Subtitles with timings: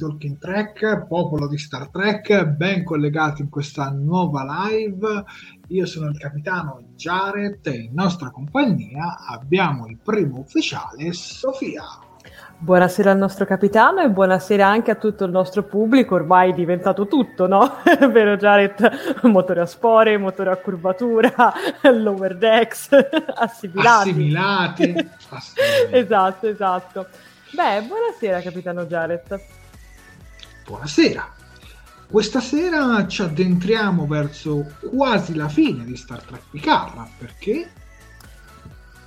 [0.00, 5.24] Talking Trek, popolo di Star Trek, ben collegati in questa nuova live.
[5.68, 11.84] Io sono il capitano Jared e in nostra compagnia abbiamo il primo ufficiale Sofia.
[12.56, 17.06] Buonasera al nostro capitano e buonasera anche a tutto il nostro pubblico, ormai è diventato
[17.06, 17.76] tutto, no?
[18.10, 19.20] Vero Jared?
[19.24, 21.52] Motore a spore, motore a curvatura,
[21.92, 22.88] lower decks,
[23.36, 24.08] assimilati.
[24.08, 24.94] Assimilati.
[25.28, 25.90] assimilati.
[25.90, 27.06] esatto, esatto.
[27.50, 29.58] Beh, buonasera capitano Jared.
[30.70, 31.28] Buonasera.
[32.08, 37.68] Questa sera ci addentriamo verso quasi la fine di Star Trek Picard, perché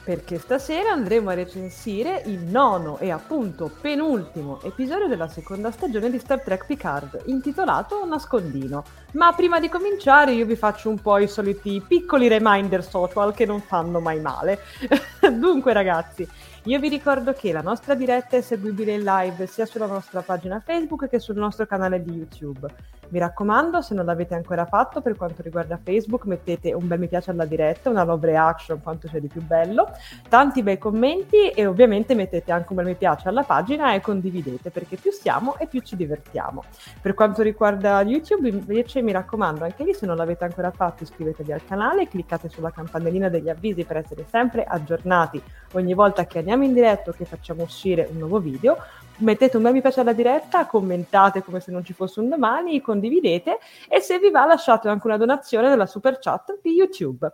[0.03, 6.19] perché stasera andremo a recensire il nono e appunto penultimo episodio della seconda stagione di
[6.19, 8.83] Star Trek Picard, intitolato Nascondino.
[9.13, 13.45] Ma prima di cominciare io vi faccio un po' i soliti piccoli reminder social che
[13.45, 14.59] non fanno mai male.
[15.31, 16.27] Dunque ragazzi,
[16.65, 20.61] io vi ricordo che la nostra diretta è seguibile in live sia sulla nostra pagina
[20.65, 22.67] Facebook che sul nostro canale di YouTube.
[23.09, 27.09] Mi raccomando, se non l'avete ancora fatto per quanto riguarda Facebook, mettete un bel mi
[27.09, 29.91] piace alla diretta, una love reaction, quanto sia di più bello,
[30.29, 34.69] tanti bei commenti e ovviamente mettete anche un bel mi piace alla pagina e condividete
[34.69, 36.63] perché più siamo e più ci divertiamo.
[37.01, 41.51] Per quanto riguarda YouTube, invece mi raccomando, anche lì se non l'avete ancora fatto iscrivetevi
[41.51, 45.43] al canale, cliccate sulla campanellina degli avvisi per essere sempre aggiornati
[45.73, 48.77] ogni volta che andiamo in diretta che facciamo uscire un nuovo video
[49.17, 52.81] mettete un bel mi piace alla diretta, commentate come se non ci fosse un domani,
[52.81, 53.57] condividete
[53.89, 57.31] e se vi va lasciate anche una donazione nella super chat di YouTube.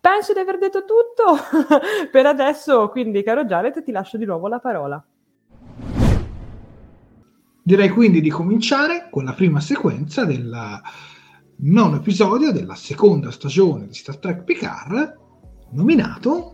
[0.00, 1.38] Penso di aver detto tutto
[2.10, 5.02] per adesso, quindi caro Jared ti lascio di nuovo la parola.
[7.64, 10.80] Direi quindi di cominciare con la prima sequenza del
[11.58, 15.18] nono episodio della seconda stagione di Star Trek Picard,
[15.70, 16.51] nominato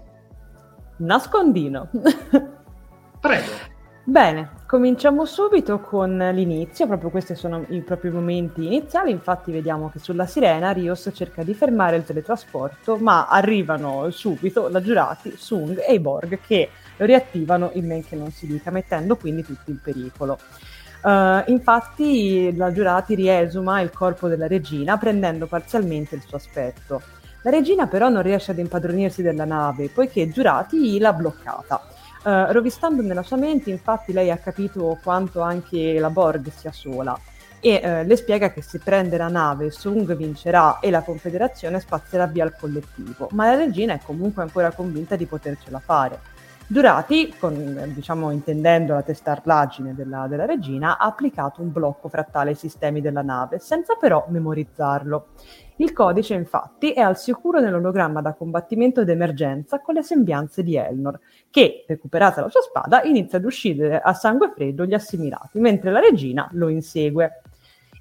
[0.99, 1.89] Nascondino.
[3.21, 3.77] Prego.
[4.09, 9.99] Bene, cominciamo subito con l'inizio, proprio questi sono i propri momenti iniziali, infatti vediamo che
[9.99, 15.93] sulla sirena Rios cerca di fermare il teletrasporto, ma arrivano subito la giurati, Sung e
[15.93, 19.79] i Borg che lo riattivano in men che non si dica, mettendo quindi tutti in
[19.79, 20.39] pericolo.
[21.03, 27.03] Uh, infatti la giurati riesuma il corpo della regina prendendo parzialmente il suo aspetto.
[27.43, 31.81] La regina però non riesce ad impadronirsi della nave poiché giurati l'ha bloccata.
[32.25, 37.19] Uh, rovistando nella sua mente, infatti, lei ha capito quanto anche la Borg sia sola
[37.61, 42.27] e uh, le spiega che se prende la nave Sung vincerà e la Confederazione spazierà
[42.27, 46.37] via il collettivo, ma la regina è comunque ancora convinta di potercela fare.
[46.67, 52.55] Durati, con, diciamo, intendendo la testardaggine della, della regina, ha applicato un blocco fra tale
[52.55, 55.29] sistemi della nave, senza però memorizzarlo.
[55.81, 61.21] Il codice, infatti, è al sicuro nell'ologramma da combattimento d'emergenza con le sembianze di Elnor,
[61.51, 66.01] che, recuperata la sua spada, inizia ad uccidere a sangue freddo gli assimilati, mentre la
[66.01, 67.43] regina lo insegue.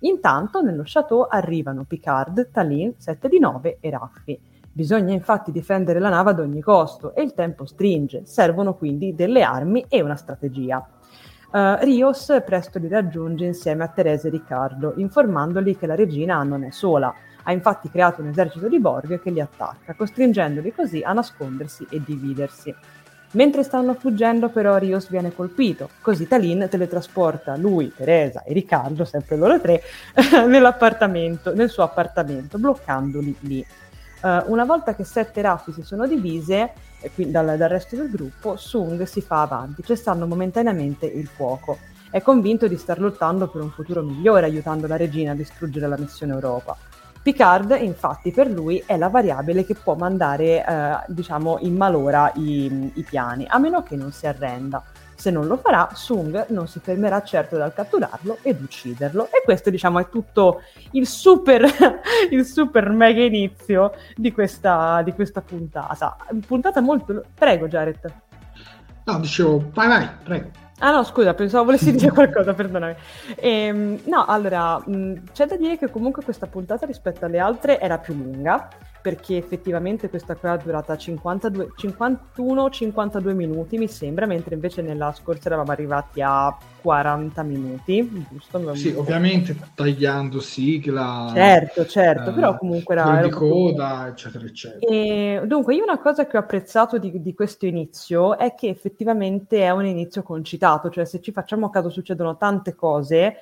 [0.01, 4.39] Intanto, nello chateau arrivano Picard, Talin, 7 di 9 e Raffi.
[4.71, 9.43] Bisogna infatti difendere la nave ad ogni costo e il tempo stringe, servono quindi delle
[9.43, 10.83] armi e una strategia.
[11.51, 16.63] Uh, Rios presto li raggiunge insieme a Teresa e Riccardo, informandoli che la regina non
[16.63, 17.13] è sola.
[17.47, 22.01] Ha infatti creato un esercito di Borg che li attacca, costringendoli così a nascondersi e
[22.03, 22.75] dividersi.
[23.31, 29.37] Mentre stanno fuggendo però Rios viene colpito, così Talin teletrasporta lui, Teresa e Riccardo, sempre
[29.37, 29.81] loro tre,
[30.45, 33.65] nell'appartamento, nel suo appartamento, bloccandoli lì.
[34.19, 38.09] Uh, una volta che sette raffi si sono divise eh, qui, dal, dal, resto del
[38.09, 41.77] gruppo, Sung si fa avanti, cessando momentaneamente il fuoco.
[42.09, 45.97] È convinto di star lottando per un futuro migliore, aiutando la regina a distruggere la
[45.97, 46.75] missione Europa.
[47.27, 52.89] Picard, infatti, per lui è la variabile che può mandare, eh, diciamo, in malora i,
[52.93, 54.81] i piani, a meno che non si arrenda.
[55.13, 59.25] Se non lo farà, Sung non si fermerà certo dal catturarlo ed ucciderlo.
[59.25, 61.65] E questo, diciamo, è tutto il super,
[62.31, 66.15] il super mega inizio di questa, di questa puntata.
[66.47, 67.25] Puntata molto...
[67.33, 68.13] Prego, Jared.
[69.03, 70.66] No, dicevo, vai, vai, prego.
[70.79, 72.95] Ah no, scusa, pensavo volessi dire qualcosa, perdonami.
[73.37, 77.97] Ehm, no, allora, mh, c'è da dire che comunque questa puntata rispetto alle altre era
[77.97, 78.67] più lunga,
[79.01, 85.71] perché effettivamente questa qua è durata 51-52 minuti, mi sembra, mentre invece nella scorsa eravamo
[85.71, 88.75] arrivati a 40 minuti, giusto?
[88.75, 91.31] Sì, ovviamente tagliando sigla.
[91.33, 93.21] Certo, certo, eh, però comunque era...
[93.21, 94.91] di coda, eccetera, eccetera.
[94.91, 99.61] E, dunque, io una cosa che ho apprezzato di, di, questo inizio è che effettivamente
[99.61, 103.37] è un inizio concitato, cioè se ci facciamo caso succedono tante cose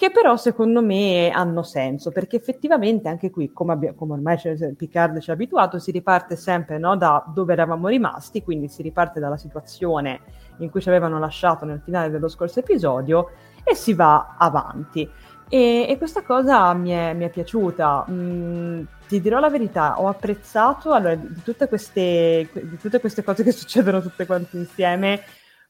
[0.00, 4.38] che però secondo me hanno senso, perché effettivamente anche qui, come, abbia, come ormai
[4.74, 9.20] Picard ci ha abituato, si riparte sempre no, da dove eravamo rimasti, quindi si riparte
[9.20, 10.20] dalla situazione
[10.60, 13.32] in cui ci avevano lasciato nel finale dello scorso episodio
[13.62, 15.06] e si va avanti.
[15.50, 18.06] E, e questa cosa mi è, mi è piaciuta.
[18.10, 23.44] Mm, ti dirò la verità, ho apprezzato allora, di, tutte queste, di tutte queste cose
[23.44, 25.20] che succedono tutte quante insieme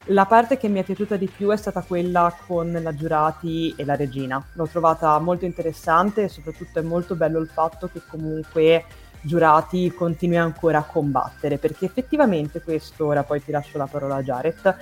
[0.06, 3.84] la parte che mi è piaciuta di più è stata quella con la Giurati e
[3.84, 4.42] la regina.
[4.54, 8.84] L'ho trovata molto interessante e soprattutto è molto bello il fatto che comunque
[9.20, 14.22] Giurati continui ancora a combattere, perché effettivamente questo, ora poi ti lascio la parola a
[14.22, 14.76] Jared,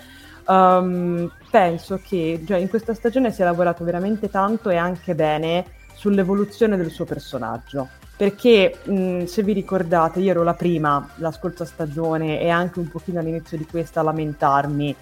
[0.47, 5.65] um, penso che cioè, in questa stagione si è lavorato veramente tanto e anche bene
[5.94, 7.89] sull'evoluzione del suo personaggio.
[8.17, 12.89] Perché mh, se vi ricordate, io ero la prima, la scorsa stagione e anche un
[12.89, 14.96] pochino all'inizio di questa a lamentarmi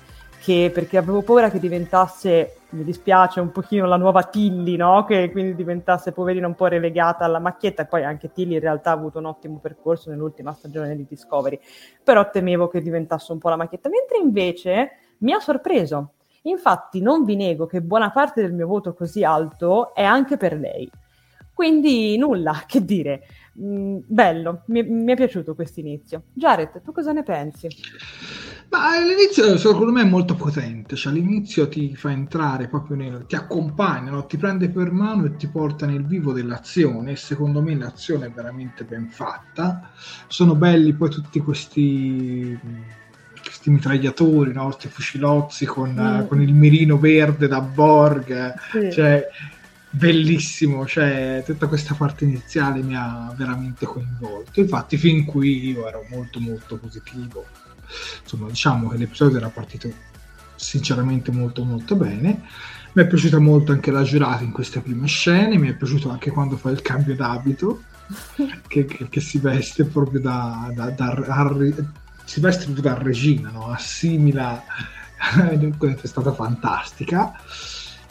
[0.47, 5.05] che, perché avevo paura che diventasse, mi dispiace, un pochino la nuova Tilly, no?
[5.05, 8.93] Che quindi diventasse poverina un po' relegata alla macchietta poi anche Tilly in realtà ha
[8.93, 11.59] avuto un ottimo percorso nell'ultima stagione di Discovery,
[12.01, 16.13] però temevo che diventasse un po' la macchietta, mentre invece mi ha sorpreso.
[16.43, 20.57] Infatti non vi nego che buona parte del mio voto così alto è anche per
[20.57, 20.89] lei.
[21.53, 23.23] Quindi nulla, che dire.
[23.61, 26.23] Mm, bello, mi, mi è piaciuto questo inizio.
[26.35, 27.67] Jared, tu cosa ne pensi?
[28.69, 33.37] Ma all'inizio secondo me è molto potente, cioè all'inizio ti fa entrare proprio nel, ti
[33.37, 34.27] accompagna, no?
[34.27, 38.31] ti prende per mano e ti porta nel vivo dell'azione e secondo me l'azione è
[38.31, 39.91] veramente ben fatta.
[40.27, 42.59] Sono belli poi tutti questi,
[43.41, 44.65] questi mitragliatori, no?
[44.65, 46.27] questi fucilozzi con, mm.
[46.27, 48.91] con, il mirino verde da Borg, sì.
[48.91, 49.29] cioè
[49.91, 54.59] bellissimo, cioè tutta questa parte iniziale mi ha veramente coinvolto.
[54.59, 57.45] Infatti fin qui io ero molto molto positivo
[58.23, 59.91] insomma diciamo che l'episodio era partito
[60.55, 62.43] sinceramente molto molto bene
[62.93, 66.31] mi è piaciuta molto anche la giurata in queste prime scene mi è piaciuto anche
[66.31, 67.83] quando fa il cambio d'abito
[68.67, 71.75] che, che, che si veste proprio da, da, da, da
[72.25, 73.71] si veste proprio da regina no?
[73.71, 74.63] assimila
[76.03, 77.33] è stata fantastica.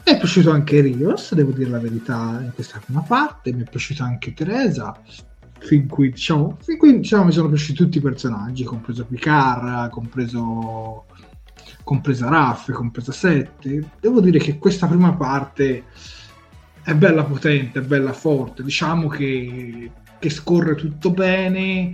[0.05, 3.53] Mi è piaciuto anche Rios, devo dire la verità, in questa prima parte.
[3.53, 4.95] Mi è piaciuta anche Teresa.
[5.57, 11.05] Fin qui, diciamo, fin qui diciamo, mi sono piaciuti tutti i personaggi, compreso Picard, compreso,
[11.83, 13.89] compresa Raff, compresa Sette.
[13.99, 15.85] Devo dire che questa prima parte
[16.83, 18.61] è bella potente, è bella forte.
[18.61, 21.91] Diciamo che, che scorre tutto bene,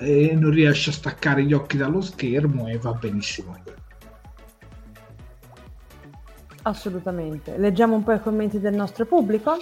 [0.00, 3.56] non riesce a staccare gli occhi dallo schermo e va benissimo.
[6.68, 7.56] Assolutamente.
[7.56, 9.56] Leggiamo un po' i commenti del nostro pubblico?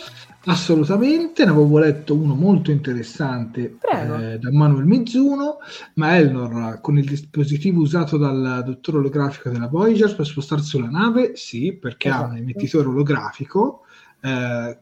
[0.46, 5.58] Assolutamente, ne avevo letto uno molto interessante eh, da Manuel Mizuno,
[5.94, 11.36] ma Elnor con il dispositivo usato dal dottore olografico della Voyager per spostarsi sulla nave,
[11.36, 12.24] sì, perché esatto.
[12.24, 12.50] ha un esatto.
[12.50, 13.84] emettitore olografico
[14.20, 14.78] eh,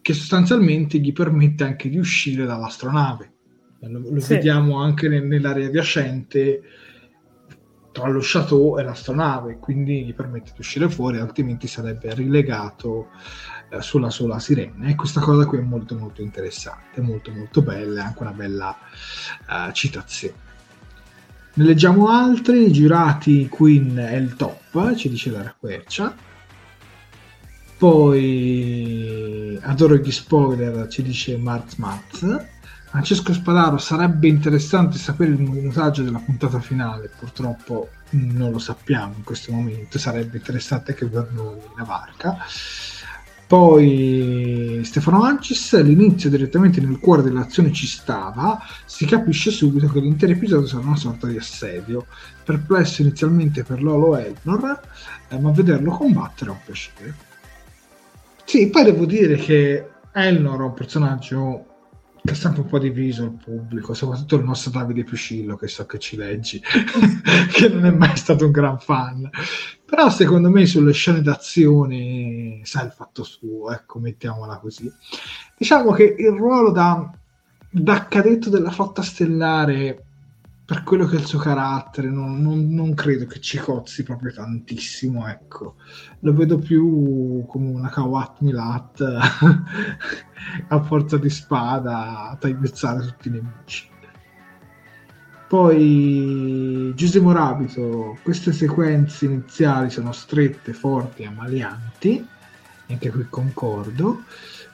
[0.00, 3.32] che sostanzialmente gli permette anche di uscire dall'astronave.
[3.80, 4.34] Lo, lo sì.
[4.34, 6.62] vediamo anche nel, nell'area adiacente
[7.98, 13.08] tra lo chateau e l'astronave, quindi gli permette di uscire fuori, altrimenti sarebbe rilegato
[13.70, 14.86] eh, sulla sola sirena.
[14.86, 18.76] E questa cosa qui è molto molto interessante, molto molto bella, è anche una bella
[19.48, 20.46] uh, citazione.
[21.54, 26.14] Ne leggiamo altri, giurati Queen è il top, ci dice la Quercia.
[27.78, 32.57] Poi adoro gli spoiler, ci dice Marz Maz.
[32.90, 39.24] Francesco Spadaro sarebbe interessante sapere il minutaggio della puntata finale, purtroppo non lo sappiamo in
[39.24, 42.38] questo momento, sarebbe interessante anche per noi la varca.
[43.46, 50.32] Poi Stefano Ancis, l'inizio direttamente nel cuore dell'azione ci stava, si capisce subito che l'intero
[50.32, 52.06] episodio sarà una sorta di assedio,
[52.42, 54.80] perplesso inizialmente per Lolo Elnor,
[55.28, 57.14] eh, ma vederlo combattere è un piacere.
[58.44, 61.67] Sì, poi devo dire che Elnor è un personaggio
[62.30, 65.98] è sempre un po' diviso il pubblico, soprattutto il nostro Davide Piscillo, che so che
[65.98, 66.60] ci leggi,
[67.52, 69.28] che non è mai stato un gran fan.
[69.84, 74.92] Però secondo me sulle scene d'azione sa il fatto suo, ecco, mettiamola così.
[75.56, 77.10] Diciamo che il ruolo da,
[77.70, 80.07] da cadetto della flotta stellare
[80.68, 84.34] per quello che è il suo carattere, non, non, non, credo che ci cozzi proprio
[84.34, 85.76] tantissimo, ecco.
[86.18, 89.00] Lo vedo più come una Kawat Milat
[90.68, 93.88] a forza di spada a tagliazzare tutti i nemici.
[95.48, 102.26] Poi Giuseppe Morabito, queste sequenze iniziali sono strette, forti e ammalianti,
[102.90, 104.24] anche qui concordo.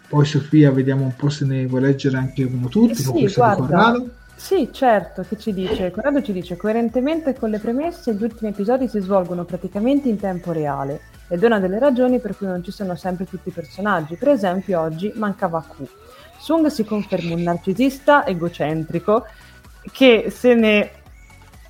[0.08, 4.02] Poi Sofia, vediamo un po' se ne vuoi leggere anche uno tutti, sì, con guarda,
[4.36, 5.90] sì, certo, che ci dice?
[5.92, 10.52] Corrado ci dice coerentemente con le premesse gli ultimi episodi si svolgono praticamente in tempo
[10.52, 14.16] reale ed è una delle ragioni per cui non ci sono sempre tutti i personaggi.
[14.16, 15.84] Per esempio oggi mancava Q.
[16.38, 19.26] Sung si conferma un narcisista egocentrico
[19.92, 20.90] che se ne...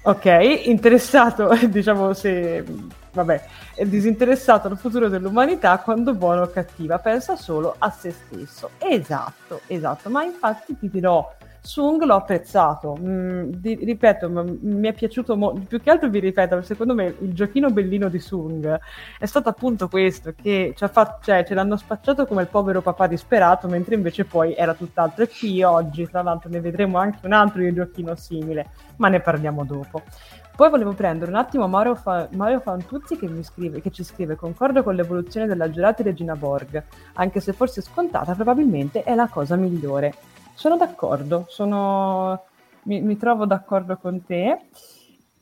[0.02, 0.25] Ok,
[0.64, 2.64] interessato, diciamo se...
[3.12, 3.44] Vabbè,
[3.76, 8.71] è disinteressato al futuro dell'umanità quando buono o cattiva, pensa solo a se stesso.
[8.78, 11.33] Esatto, esatto, ma infatti ti dirò
[11.66, 16.18] Sung l'ho apprezzato, mm, di, ripeto, m- mi è piaciuto molto, più che altro vi
[16.18, 18.78] ripeto, secondo me il giochino bellino di Sung
[19.18, 23.06] è stato appunto questo, che ci fatto, cioè, ce l'hanno spacciato come il povero papà
[23.06, 25.25] disperato, mentre invece poi era tutt'altro.
[25.25, 29.64] E qui oggi, tra l'altro, ne vedremo anche un altro giochino simile, ma ne parliamo
[29.64, 30.02] dopo.
[30.54, 34.83] Poi volevo prendere un attimo Mario, Fa- Mario Fantuzzi che, scrive, che, ci scrive concordo
[34.83, 36.83] con l'evoluzione della giurata Regina Borg,
[37.14, 40.12] anche se forse scontata probabilmente è la cosa migliore.
[40.55, 42.45] Sono d'accordo, sono...
[42.85, 44.59] Mi, mi, trovo d'accordo con te.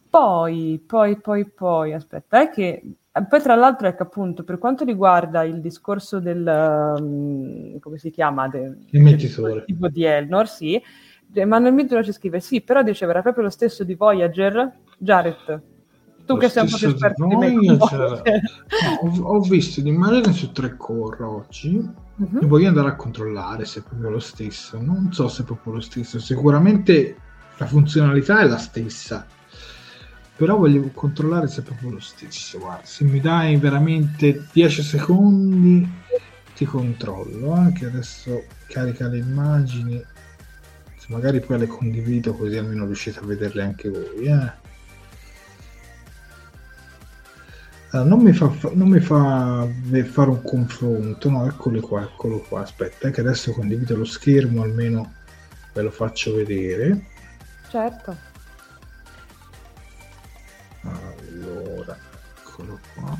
[0.08, 2.82] Poi, poi, poi, poi, aspetta, è che
[3.28, 8.48] poi tra l'altro ecco appunto per quanto riguarda il discorso del um, come si chiama
[8.48, 10.82] del, del tipo di Elnor, sì.
[11.34, 15.62] Emanuele Midro ci scrive sì, però diceva era proprio lo stesso di Voyager, Jared.
[16.24, 17.50] Tu lo che sei un po' più esperto di me.
[17.64, 17.78] no,
[19.00, 22.46] ho, ho, visto di Marina su tre core oggi Uh-huh.
[22.46, 24.80] Voglio andare a controllare se è proprio lo stesso.
[24.80, 26.18] Non so se è proprio lo stesso.
[26.18, 27.16] Sicuramente
[27.56, 29.26] la funzionalità è la stessa.
[30.36, 32.58] Però voglio controllare se è proprio lo stesso.
[32.58, 35.88] Guarda, se mi dai veramente 10 secondi,
[36.54, 37.52] ti controllo.
[37.52, 40.02] Anche eh, adesso carica le immagini.
[40.96, 44.24] Se magari poi le condivido così almeno riuscite a vederle anche voi.
[44.24, 44.61] Eh.
[48.00, 49.68] Non, mi fa, non mi fa
[50.04, 54.62] fare un confronto, no, eccolo qua, eccolo qua, aspetta, eh, che adesso condivido lo schermo,
[54.62, 55.12] almeno
[55.74, 57.04] ve lo faccio vedere.
[57.68, 58.16] Certo.
[60.82, 61.96] Allora,
[62.38, 63.16] eccolo qua.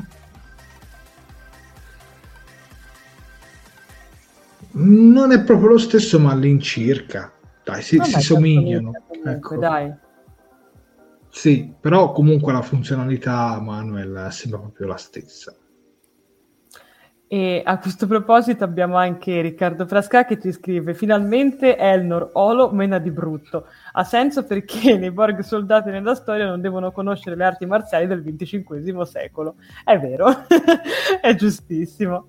[4.75, 7.31] Non è proprio lo stesso, ma all'incirca.
[7.63, 8.93] Dai, si, si somigliano.
[9.07, 9.57] Comunque, ecco.
[9.57, 10.02] Dai.
[11.35, 15.57] Sì, però comunque la funzionalità Manuel sembra proprio la stessa.
[17.27, 22.99] E a questo proposito abbiamo anche Riccardo Frasca che ci scrive finalmente Elnor Olo mena
[22.99, 23.65] di brutto.
[23.93, 28.23] Ha senso perché nei Borg soldati nella storia non devono conoscere le arti marziali del
[28.23, 29.55] XXV secolo.
[29.83, 30.29] È vero,
[31.23, 32.27] è giustissimo.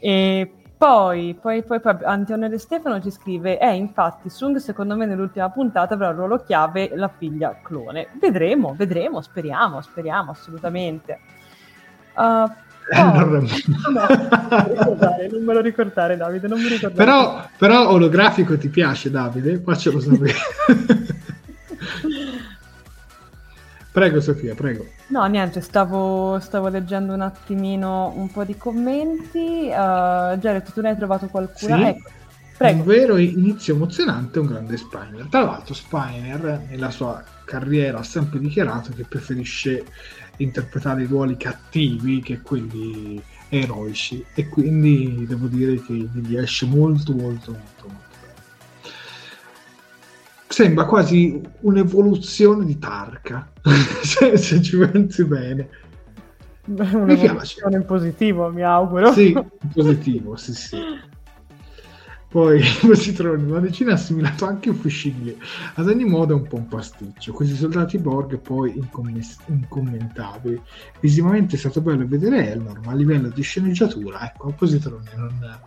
[0.00, 5.04] E poi, poi, poi, poi Antonio De Stefano ci scrive: Eh, infatti, Sung secondo me
[5.04, 8.08] nell'ultima puntata avrà il ruolo chiave la figlia clone.
[8.18, 11.18] Vedremo, vedremo, speriamo, speriamo assolutamente.
[12.14, 12.50] Uh,
[12.92, 13.46] Oh, non,
[15.30, 16.48] non me lo ricordare, Davide.
[16.48, 16.94] Non mi ricordare.
[16.94, 19.60] Però, però olografico ti piace, Davide?
[19.60, 20.32] Faccelo sapere.
[23.92, 24.86] prego, Sofia, prego.
[25.10, 29.66] No, niente, stavo, stavo, leggendo un attimino un po' di commenti.
[29.66, 31.76] Uh, Jared, tu ne hai trovato qualcuno?
[31.76, 31.82] Sì.
[31.82, 32.10] Ecco.
[32.56, 32.78] Prego.
[32.80, 35.26] Un vero inizio emozionante, un grande Spiner.
[35.30, 39.84] Tra l'altro, Spiner nella sua carriera ha sempre dichiarato che preferisce
[40.36, 47.12] interpretare i ruoli cattivi che quelli eroici e quindi devo dire che gli esce molto
[47.12, 47.99] molto molto molto
[50.50, 53.50] sembra quasi un'evoluzione di Tarka
[54.02, 55.68] se, se, ci pensi bene
[56.64, 60.76] mi piace in positivo mi auguro sì in positivo sì sì
[62.30, 65.36] poi Positroni, una decina assimilato anche Fucigli.
[65.74, 67.32] Ad ogni modo è un po' un pasticcio.
[67.32, 70.62] Questi soldati Borg poi incomm- incommentabili.
[71.00, 75.60] Visivamente è stato bello vedere Elnor, ma a livello di sceneggiatura, ecco, Positroni non,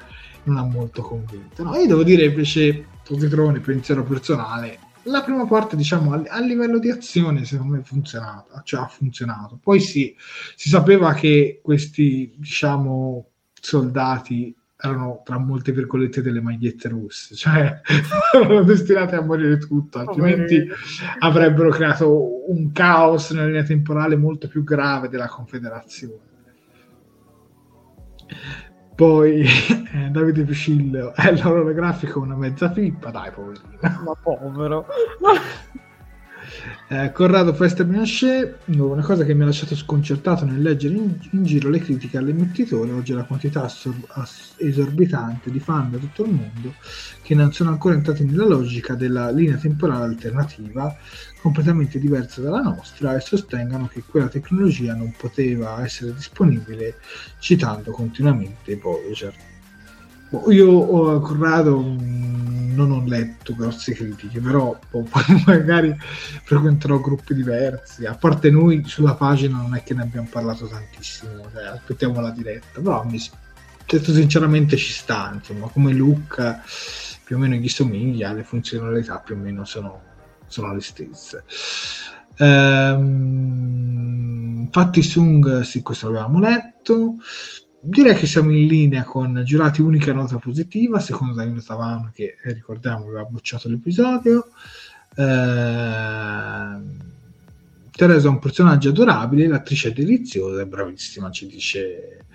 [0.43, 1.63] non ha molto convinto.
[1.63, 6.79] No, io devo dire invece, Positroni, pensiero personale, la prima parte, diciamo, a, a, livello
[6.79, 9.59] di azione, secondo me è funzionata, cioè ha funzionato.
[9.61, 10.15] Poi sì,
[10.55, 17.81] si sapeva che questi, diciamo, soldati erano tra molte virgolette delle magliette russe, cioè
[18.33, 20.67] erano destinate a morire tutto, altrimenti
[21.19, 26.31] avrebbero creato un caos nella linea temporale molto più grave della Confederazione.
[28.95, 29.41] Poi
[29.93, 33.77] eh, Davide Piscillo è l'orografico una mezza pippa, dai poverino.
[33.81, 34.85] Ma povero.
[36.89, 41.43] Eh, Corrado Festa Binasce, una cosa che mi ha lasciato sconcertato nel leggere in, in
[41.43, 46.31] giro le critiche all'emettitore oggi la quantità assor- ass- esorbitante di fan da tutto il
[46.31, 46.75] mondo
[47.21, 50.95] che non sono ancora entrati nella logica della linea temporale alternativa
[51.43, 56.95] completamente diversa dalla nostra e sostengono che quella tecnologia non poteva essere disponibile
[57.39, 59.35] citando continuamente Voyager.
[60.29, 65.93] Boh, io ho Corrado non ho letto grosse critiche, però poi magari
[66.43, 68.05] frequenterò gruppi diversi.
[68.05, 72.31] A parte noi sulla pagina non è che ne abbiamo parlato tantissimo, cioè, aspettiamo la
[72.31, 73.19] diretta, però mi
[73.85, 76.61] detto sinceramente ci sta, insomma, come look
[77.25, 80.12] più o meno gli somiglia, le funzionalità più o meno sono,
[80.47, 81.43] sono le stesse.
[82.37, 83.81] Ehm,
[84.65, 87.17] infatti Sung, sì, questo l'avevamo letto
[87.85, 92.53] direi che siamo in linea con Giurati unica nota positiva, secondo Danilo Tavano che eh,
[92.53, 94.47] ricordiamo aveva bocciato l'episodio.
[95.15, 97.11] Eh,
[97.91, 102.25] Teresa è un personaggio adorabile, l'attrice è deliziosa, è bravissima, ci dice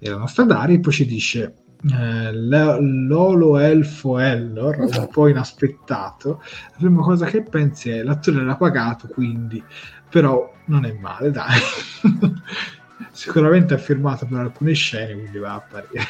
[0.00, 6.42] la nostra Dari, poi ci dice eh, Lolo Elfo Ellor, un po' inaspettato.
[6.72, 9.62] La prima cosa che pensi è l'attore l'ha pagato, quindi
[10.08, 11.58] però non è male, dai.
[13.10, 16.06] sicuramente ha firmato per alcune scene, quindi va a apparire.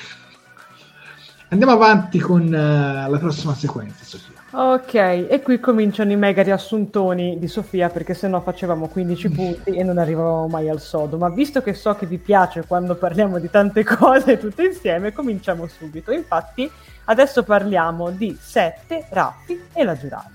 [1.49, 4.36] Andiamo avanti con uh, la prossima sequenza, Sofia.
[4.59, 9.83] Ok, e qui cominciano i mega riassuntoni di Sofia perché sennò facevamo 15 punti e
[9.83, 11.19] non arrivavamo mai al sodo.
[11.19, 15.67] Ma visto che so che vi piace quando parliamo di tante cose tutte insieme, cominciamo
[15.67, 16.11] subito.
[16.11, 16.71] Infatti,
[17.05, 20.31] adesso parliamo di Sette, Raffi e la giurata.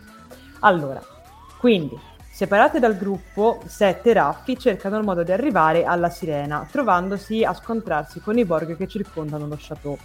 [0.59, 1.01] Allora,
[1.57, 1.97] quindi
[2.31, 8.19] Separate dal gruppo, Sette Raffi cercano il modo di arrivare alla sirena, trovandosi a scontrarsi
[8.19, 9.97] con i Borg che circondano lo chateau.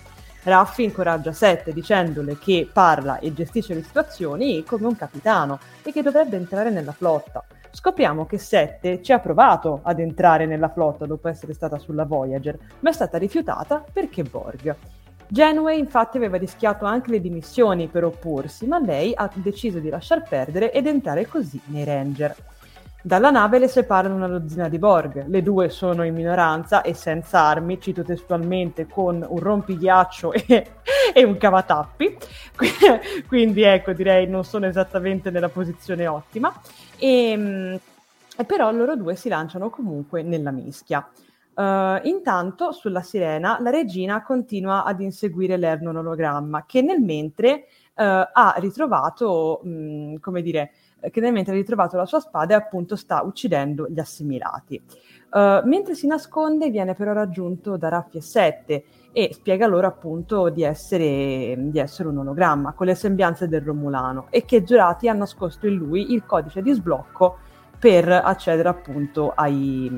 [0.46, 6.02] Raffi incoraggia Sette dicendole che parla e gestisce le situazioni come un capitano e che
[6.02, 7.44] dovrebbe entrare nella flotta.
[7.72, 12.56] Scopriamo che Sette ci ha provato ad entrare nella flotta dopo essere stata sulla Voyager,
[12.78, 14.76] ma è stata rifiutata perché Borg.
[15.26, 20.22] Janeway infatti aveva rischiato anche le dimissioni per opporsi, ma lei ha deciso di lasciar
[20.28, 22.36] perdere ed entrare così nei Ranger.
[23.06, 27.38] Dalla nave le separano una dozzina di Borg, le due sono in minoranza e senza
[27.38, 30.72] armi, cito testualmente, con un rompighiaccio e,
[31.14, 32.16] e un cavatappi,
[33.28, 36.52] quindi ecco direi non sono esattamente nella posizione ottima,
[36.98, 37.80] e, ehm,
[38.44, 41.08] però loro due si lanciano comunque nella mischia.
[41.54, 48.02] Uh, intanto sulla sirena la regina continua ad inseguire l'Ernon ologramma che nel mentre uh,
[48.02, 50.72] ha ritrovato, mh, come dire,
[51.10, 54.82] che nel mentre ha ritrovato la sua spada e appunto sta uccidendo gli assimilati.
[55.30, 60.50] Uh, mentre si nasconde viene però raggiunto da Raffi e 7 e spiega loro appunto
[60.50, 65.12] di essere, di essere, un ologramma con le sembianze del Romulano e che Giurati ha
[65.12, 67.38] nascosto in lui il codice di sblocco
[67.78, 69.90] per accedere appunto ai,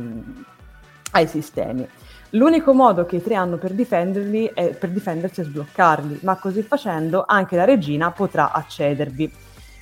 [1.13, 1.87] ai sistemi.
[2.33, 6.63] L'unico modo che i tre hanno per, difenderli è, per difendersi è sbloccarli, ma così
[6.63, 9.33] facendo anche la regina potrà accedervi.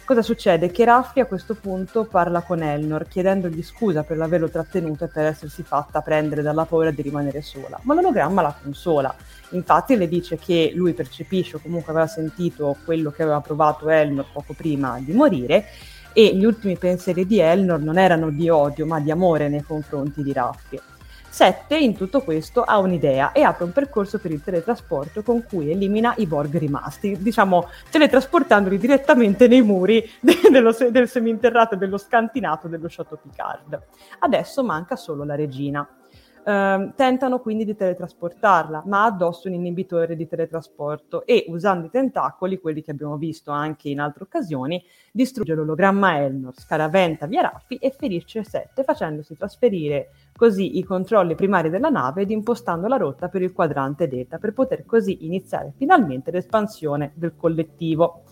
[0.06, 0.70] Cosa succede?
[0.70, 5.24] Che Raffi a questo punto parla con Elnor chiedendogli scusa per averlo trattenuto e per
[5.24, 9.12] essersi fatta prendere dalla paura di rimanere sola, ma l'ologramma la consola.
[9.50, 14.26] Infatti le dice che lui percepisce o comunque aveva sentito quello che aveva provato Elnor
[14.32, 15.64] poco prima di morire
[16.12, 20.22] e gli ultimi pensieri di Elnor non erano di odio ma di amore nei confronti
[20.22, 20.80] di Raffi.
[21.36, 25.70] Sette, in tutto questo, ha un'idea e apre un percorso per il teletrasporto con cui
[25.70, 31.76] elimina i Borg rimasti, diciamo teletrasportandoli direttamente nei muri de- dello se- del seminterrato e
[31.76, 33.78] dello scantinato dello Chateau Picard.
[34.20, 35.86] Adesso manca solo la regina.
[36.46, 42.60] Uh, tentano quindi di teletrasportarla, ma addosso un inibitore di teletrasporto e usando i tentacoli,
[42.60, 44.80] quelli che abbiamo visto anche in altre occasioni,
[45.10, 51.68] distrugge l'ologramma Elnor, scaraventa via Raffi e ferisce 7, facendosi trasferire così i controlli primari
[51.68, 56.30] della nave ed impostando la rotta per il quadrante Delta per poter così iniziare finalmente
[56.30, 58.22] l'espansione del collettivo.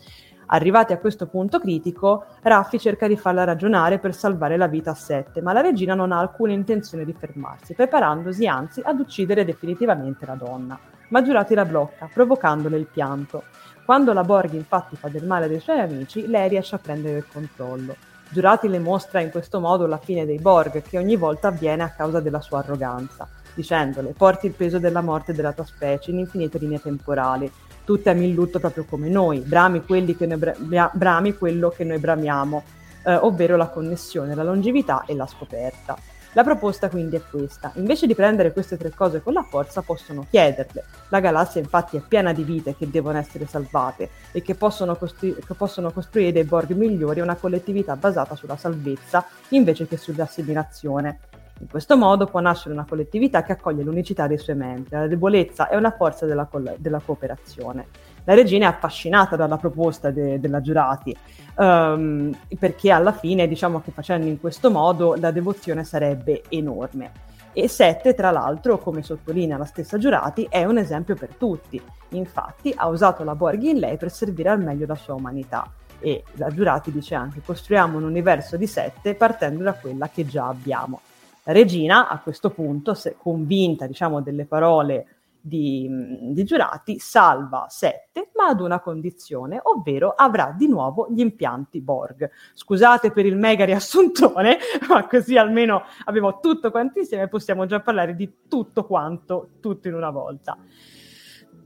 [0.47, 4.95] Arrivati a questo punto critico, Raffi cerca di farla ragionare per salvare la vita a
[4.95, 10.27] Sette, ma la regina non ha alcuna intenzione di fermarsi, preparandosi anzi ad uccidere definitivamente
[10.27, 10.79] la donna.
[11.09, 13.45] Ma Giurati la blocca, provocandole il pianto.
[13.85, 17.27] Quando la Borg infatti fa del male dei suoi amici, lei riesce a prendere il
[17.31, 17.97] controllo.
[18.29, 21.91] Giurati le mostra in questo modo la fine dei Borg, che ogni volta avviene a
[21.91, 26.59] causa della sua arroganza, dicendole porti il peso della morte della tua specie in infinite
[26.59, 27.51] linee temporali,
[27.85, 32.63] tu temi il lutto proprio come noi, brami, bra- brami quello che noi bramiamo,
[33.05, 35.97] eh, ovvero la connessione, la longevità e la scoperta.
[36.35, 37.71] La proposta quindi è questa.
[37.77, 40.85] Invece di prendere queste tre cose con la forza, possono chiederle.
[41.11, 45.39] La galassia infatti è piena di vite che devono essere salvate e che possono, costru-
[45.47, 51.21] che possono costruire dei Borg migliori e una collettività basata sulla salvezza invece che sull'assimilazione.
[51.61, 55.69] In questo modo può nascere una collettività che accoglie l'unicità dei suoi membri, la debolezza
[55.69, 57.87] è una forza della, co- della cooperazione.
[58.25, 61.17] La regina è affascinata dalla proposta de- della Giurati,
[61.57, 67.13] um, perché alla fine diciamo che facendo in questo modo la devozione sarebbe enorme.
[67.53, 71.81] E Sette, tra l'altro, come sottolinea la stessa Giurati, è un esempio per tutti.
[72.11, 75.71] Infatti ha usato la Borg in lei per servire al meglio la sua umanità.
[76.01, 80.49] E la Giurati dice anche costruiamo un universo di sette partendo da quella che già
[80.49, 81.01] abbiamo.
[81.45, 85.07] Regina a questo punto, convinta diciamo, delle parole
[85.47, 85.87] di,
[86.33, 92.31] di, giurati, salva sette, ma ad una condizione, ovvero avrà di nuovo gli impianti Borg.
[92.55, 94.57] Scusate per il mega riassuntone,
[94.89, 99.89] ma così almeno abbiamo tutto quanto insieme e possiamo già parlare di tutto quanto, tutto
[99.89, 100.57] in una volta.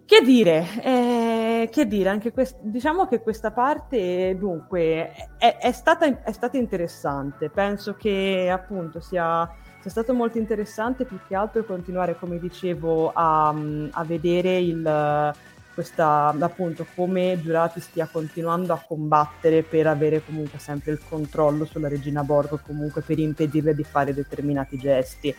[0.04, 6.22] Che dire, eh, che dire, anche quest- diciamo che questa parte dunque è, è, stata,
[6.24, 9.48] è stata interessante, penso che appunto sia
[9.88, 15.34] è stato molto interessante più che altro continuare, come dicevo, a, a vedere il,
[15.74, 21.88] questa, appunto come Giurati stia continuando a combattere per avere comunque sempre il controllo sulla
[21.88, 25.34] regina Borgo, comunque per impedirle di fare determinati gesti.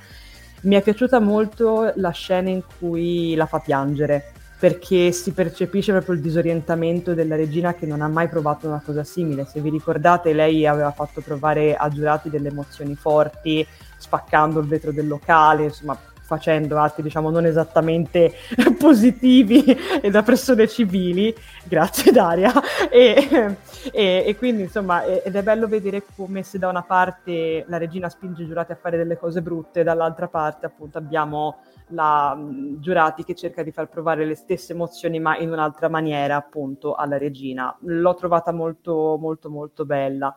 [0.61, 6.15] Mi è piaciuta molto la scena in cui la fa piangere, perché si percepisce proprio
[6.15, 9.45] il disorientamento della regina che non ha mai provato una cosa simile.
[9.45, 13.65] Se vi ricordate, lei aveva fatto provare a Giurati delle emozioni forti,
[13.99, 15.97] spaccando il vetro del locale, insomma
[16.29, 18.33] facendo atti diciamo non esattamente
[18.77, 19.63] positivi
[19.99, 21.33] e da persone civili,
[21.63, 22.53] grazie Daria,
[22.91, 23.55] e,
[23.91, 28.09] e, e, quindi insomma ed è bello vedere come se da una parte la regina
[28.09, 31.57] spinge i giurati a fare delle cose brutte, dall'altra parte appunto abbiamo
[31.87, 36.35] la um, Giurati che cerca di far provare le stesse emozioni ma in un'altra maniera
[36.35, 37.75] appunto alla regina.
[37.81, 40.35] L'ho trovata molto molto molto bella.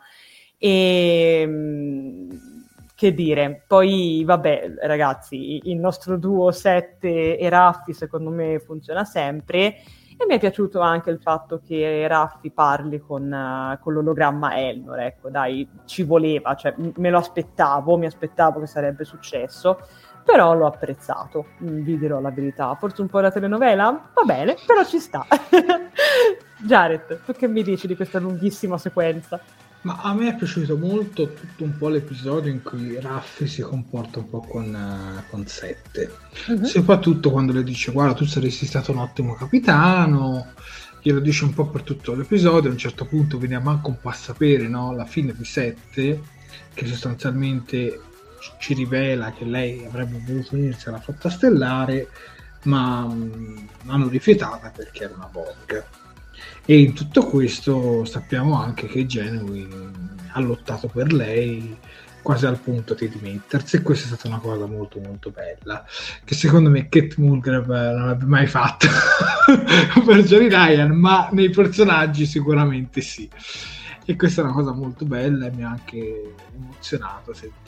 [0.56, 1.46] E
[3.02, 9.74] che dire, poi vabbè ragazzi, il nostro duo 7 e Raffi secondo me funziona sempre
[10.16, 15.00] e mi è piaciuto anche il fatto che Raffi parli con, uh, con l'ologramma Elnor,
[15.00, 19.80] ecco dai, ci voleva, cioè me lo aspettavo, mi aspettavo che sarebbe successo
[20.24, 22.72] però l'ho apprezzato, mm, vi dirò la verità.
[22.76, 24.10] Forse un po' la telenovela?
[24.14, 25.26] Va bene, però ci sta.
[26.64, 29.40] Jared, tu che mi dici di questa lunghissima sequenza?
[29.82, 34.20] Ma a me è piaciuto molto tutto un po' l'episodio in cui Raffi si comporta
[34.20, 36.10] un po' con, uh, con Sette,
[36.46, 36.64] uh-huh.
[36.64, 40.52] soprattutto quando le dice guarda tu saresti stato un ottimo capitano
[41.02, 44.08] glielo dice un po' per tutto l'episodio, a un certo punto veniamo anche un po'
[44.08, 44.94] a sapere no?
[44.94, 46.22] la fine di 7,
[46.72, 48.00] che sostanzialmente
[48.58, 52.08] ci rivela che lei avrebbe voluto unirsi alla flotta stellare,
[52.64, 55.84] ma mh, l'hanno rifiutata perché era una Borg.
[56.64, 59.68] E in tutto questo sappiamo anche che Genui
[60.32, 61.76] ha lottato per lei
[62.22, 65.84] quasi al punto di dimettersi e questa è stata una cosa molto molto bella
[66.22, 68.86] che secondo me Kate Mulgrave non avrebbe mai fatto
[70.06, 73.28] per Johnny Ryan ma nei personaggi sicuramente sì.
[74.04, 77.60] E questa è una cosa molto bella e mi ha anche emozionato sentire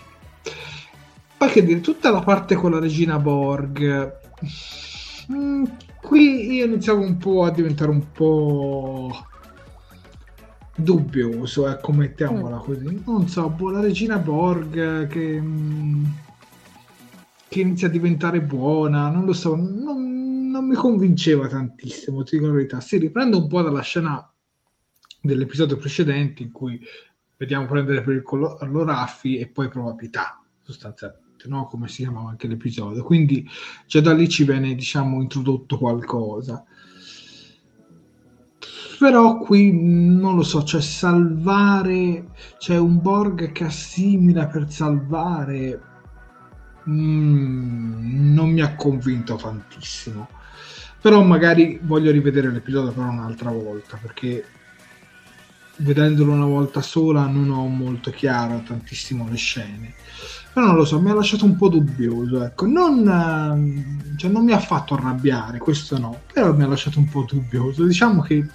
[1.36, 4.12] poi che dire tutta la parte con la regina Borg
[5.32, 5.64] mm,
[6.00, 9.26] qui io iniziavo un po' a diventare un po'
[10.76, 12.60] dubbioso, ecco, mettiamola mm.
[12.60, 13.02] così.
[13.06, 16.04] Non so, boh, la regina Borg che, mm,
[17.48, 22.48] che inizia a diventare buona, non lo so, non, non mi convinceva tantissimo, ti dico
[22.48, 22.80] la verità.
[22.80, 24.28] Si riprende un po' dalla scena
[25.20, 26.80] dell'episodio precedente in cui
[27.36, 31.66] vediamo prendere per il collo Raffi e poi prova pietà, sostanzialmente, no?
[31.66, 33.02] come si chiamava anche l'episodio.
[33.02, 33.48] Quindi
[33.86, 36.64] già da lì ci viene, diciamo, introdotto qualcosa
[38.98, 42.28] però qui non lo so, cioè salvare,
[42.58, 45.80] c'è un Borg che assimila per salvare,
[46.88, 50.28] mm, non mi ha convinto tantissimo.
[51.00, 54.44] Però magari voglio rivedere l'episodio però un'altra volta, perché
[55.78, 59.94] vedendolo una volta sola non ho molto chiaro tantissimo le scene.
[60.54, 62.64] Però non lo so, mi ha lasciato un po' dubbioso, ecco.
[62.66, 67.26] Non, cioè, non mi ha fatto arrabbiare, questo no, però mi ha lasciato un po'
[67.28, 67.84] dubbioso.
[67.84, 68.46] Diciamo che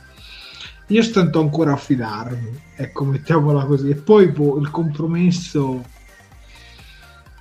[0.88, 3.89] io stento ancora a fidarmi, ecco, mettiamola così.
[3.89, 5.83] E poi boh, il compromesso,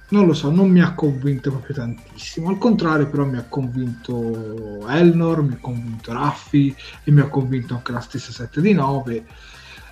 [0.08, 2.48] non lo so, non mi ha convinto proprio tantissimo.
[2.48, 7.74] Al contrario, però, mi ha convinto Elnor, mi ha convinto Raffi e mi ha convinto
[7.74, 9.24] anche la stessa 7 di 9.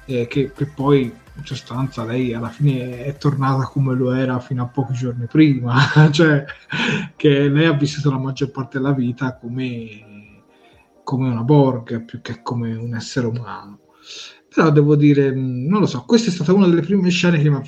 [0.06, 4.62] Eh, che, che, poi in sostanza lei alla fine è tornata come lo era fino
[4.62, 5.76] a pochi giorni prima,
[6.12, 6.44] cioè
[7.16, 10.14] che lei ha vissuto la maggior parte della vita come
[11.06, 13.78] come una Borg più che come un essere umano.
[14.52, 17.48] Però devo dire, mm, non lo so, questa è stata una delle prime scene che
[17.48, 17.62] mi ha,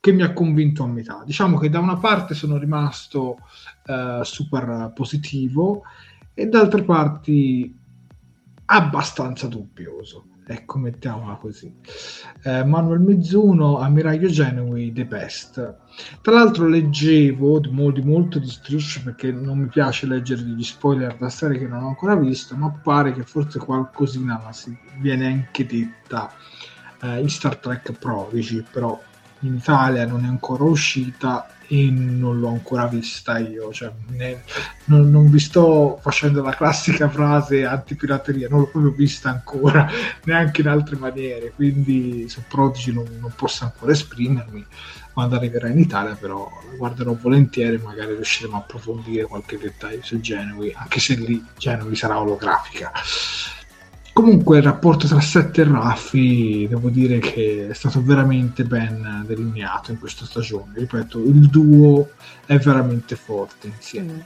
[0.00, 1.22] che mi ha convinto a metà.
[1.26, 3.36] Diciamo che da una parte sono rimasto
[3.84, 5.82] uh, super positivo
[6.32, 7.76] e da altre parti
[8.64, 10.24] abbastanza dubbioso.
[10.52, 11.72] Ecco, mettiamola così.
[12.42, 15.76] Eh, Manuel Mizzuno, Ammiraglio Genui, The Best.
[16.20, 21.16] Tra l'altro leggevo di, molto, molto di strisce perché non mi piace leggere degli spoiler
[21.16, 25.64] da serie che non ho ancora visto, ma pare che forse qualcosina si viene anche
[25.64, 26.32] detta
[27.00, 29.00] eh, in Star Trek Prodigy, però
[29.42, 34.42] in Italia non è ancora uscita e non l'ho ancora vista io, cioè, ne,
[34.86, 39.88] non, non, vi sto facendo la classica frase antipirateria, non l'ho proprio vista ancora,
[40.24, 44.66] neanche in altre maniere, quindi su Prodigy non, non posso ancora esprimermi,
[45.12, 50.18] quando arriverà in Italia però la guarderò volentieri, magari riusciremo a approfondire qualche dettaglio su
[50.18, 52.90] Genui, anche se lì Genui sarà olografica.
[54.20, 59.92] Comunque il rapporto tra Sette e Raffi devo dire che è stato veramente ben delineato
[59.92, 60.74] in questa stagione.
[60.74, 62.10] Ripeto, il duo
[62.44, 64.12] è veramente forte insieme.
[64.12, 64.20] Mm.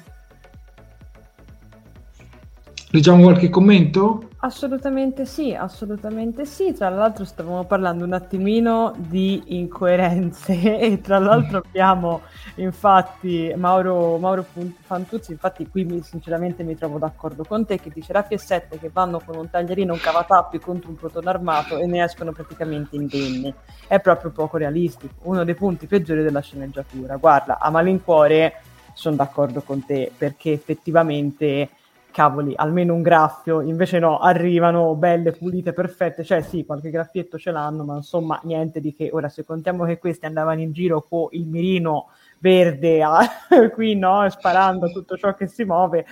[2.90, 4.30] Leggiamo qualche commento?
[4.44, 6.74] Assolutamente sì, assolutamente sì.
[6.74, 12.20] Tra l'altro stavamo parlando un attimino di incoerenze e tra l'altro abbiamo
[12.56, 14.44] infatti Mauro, Mauro
[14.82, 18.78] Fantuzzi, infatti qui mi, sinceramente mi trovo d'accordo con te che dice Raffi e Sette
[18.78, 22.96] che vanno con un taglierino, un cavatappi contro un protone armato e ne escono praticamente
[22.96, 23.52] indenni.
[23.88, 27.16] È proprio poco realistico, uno dei punti peggiori della sceneggiatura.
[27.16, 28.60] Guarda, a malincuore
[28.92, 31.70] sono d'accordo con te perché effettivamente
[32.14, 37.50] cavoli, almeno un graffio, invece no, arrivano belle, pulite, perfette, cioè sì, qualche graffietto ce
[37.50, 39.10] l'hanno, ma insomma niente di che.
[39.12, 43.18] Ora, se contiamo che questi andavano in giro con il mirino verde a,
[43.74, 46.06] qui, no, sparando tutto ciò che si muove,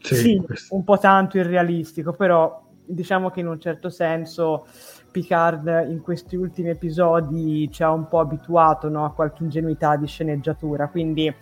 [0.00, 4.66] sì, sì un po' tanto irrealistico, però diciamo che in un certo senso
[5.10, 10.06] Picard in questi ultimi episodi ci ha un po' abituato no, a qualche ingenuità di
[10.06, 11.34] sceneggiatura, quindi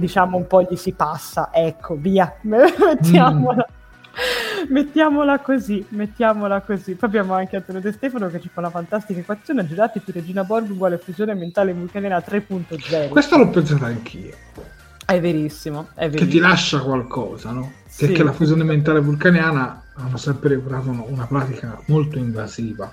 [0.00, 3.66] diciamo un po' gli si passa, ecco, via, mettiamola.
[3.68, 3.78] Mm.
[4.68, 6.94] Mettiamola così, mettiamola così.
[6.94, 9.66] Poi abbiamo anche Antonio De Stefano che ci fa una fantastica equazione.
[9.66, 13.08] Girati più Regina Borg uguale fusione mentale vulcaniana 3.0.
[13.08, 14.34] Questo l'ho pensato anch'io.
[15.06, 16.24] È verissimo, è verissimo.
[16.24, 17.72] Che ti lascia qualcosa, no?
[17.86, 18.06] Sì.
[18.06, 22.92] Perché la fusione mentale vulcaniana hanno sempre reputato una pratica molto invasiva.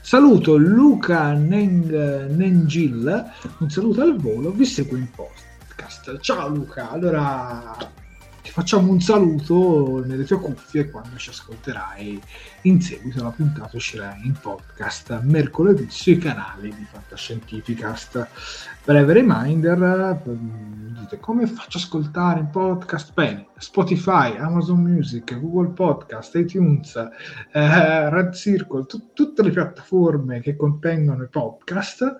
[0.00, 3.24] Saluto Luca Neng, Nengil,
[3.58, 5.44] un saluto al volo, vi seguo in post.
[6.20, 7.74] Ciao Luca, allora
[8.54, 12.22] facciamo un saluto nelle tue cuffie quando ci ascolterai
[12.62, 18.28] in seguito la puntata uscirà in podcast mercoledì sui canali di Fantascientificast.
[18.84, 23.12] Breve reminder dite come faccio ascoltare in podcast?
[23.12, 30.54] Bene Spotify, Amazon Music, Google Podcast, iTunes eh, Red Circle t- tutte le piattaforme che
[30.54, 32.18] contengono i podcast.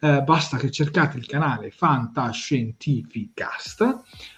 [0.00, 3.96] Eh, basta che cercate il canale Fantascientificast.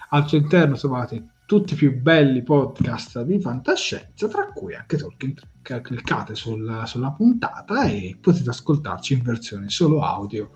[0.09, 5.33] Al suo interno trovate tutti i più belli podcast di fantascienza, tra cui anche Tolkien.
[5.61, 10.49] Cliccate sul, sulla puntata e potete ascoltarci in versione solo audio.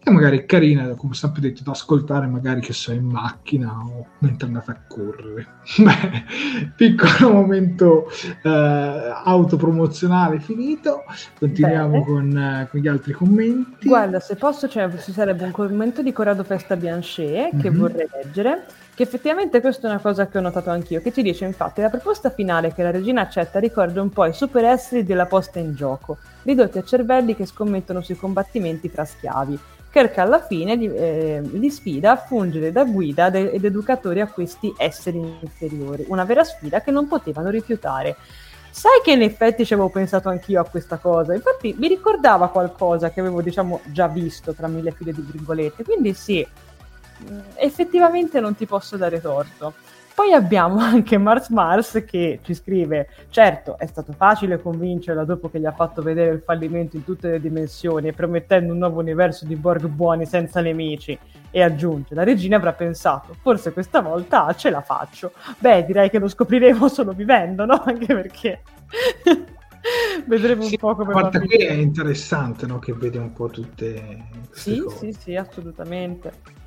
[0.00, 4.06] E magari è carina, come sempre detto, da ascoltare magari che so in macchina o
[4.20, 5.46] mentre andate a correre.
[5.76, 6.24] Beh,
[6.76, 8.06] piccolo momento
[8.44, 11.02] eh, autopromozionale finito.
[11.36, 13.88] Continuiamo con, eh, con, gli altri commenti.
[13.88, 17.80] Guarda, se posso, cioè, ci sarebbe un commento di Corrado Festa Bianchet che mm-hmm.
[17.80, 21.44] vorrei leggere che effettivamente questa è una cosa che ho notato anch'io, che ci dice
[21.44, 25.58] infatti la proposta finale che la regina accetta ricorda un po' i superesseri della posta
[25.58, 29.58] in gioco, ridotti a cervelli che scommettono sui combattimenti tra schiavi.
[29.90, 34.26] Kirk alla fine li, eh, li sfida a fungere da guida de- ed educatori a
[34.26, 38.16] questi esseri inferiori, una vera sfida che non potevano rifiutare.
[38.70, 43.10] Sai che in effetti ci avevo pensato anch'io a questa cosa, infatti mi ricordava qualcosa
[43.10, 46.44] che avevo diciamo già visto tra mille file di virgolette, quindi sì,
[47.56, 49.74] effettivamente non ti posso dare torto.
[50.14, 55.58] Poi abbiamo anche Mars Mars che ci scrive: Certo, è stato facile convincerla dopo che
[55.58, 59.44] gli ha fatto vedere il fallimento in tutte le dimensioni e promettendo un nuovo universo
[59.44, 61.18] di Borg buoni senza nemici.
[61.50, 65.32] E aggiunge: La regina avrà pensato, forse questa volta ce la faccio.
[65.58, 67.82] Beh, direi che lo scopriremo solo vivendo, no?
[67.84, 68.62] Anche perché.
[70.26, 71.28] Vedremo sì, un po' come va.
[71.28, 72.78] Qui è interessante, no?
[72.78, 74.24] Che vede un po' tutte.
[74.52, 74.96] Sì, cose.
[74.96, 76.62] sì, sì, assolutamente.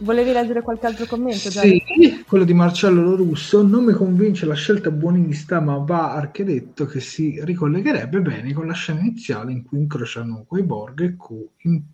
[0.00, 1.50] Volevi leggere qualche altro commento?
[1.50, 3.66] Sì, quello di Marcello Lorusso.
[3.66, 8.74] Non mi convince la scelta buonista, ma va archedetto che si ricollegherebbe bene con la
[8.74, 11.48] scena iniziale in cui incrociano quei Borg e Q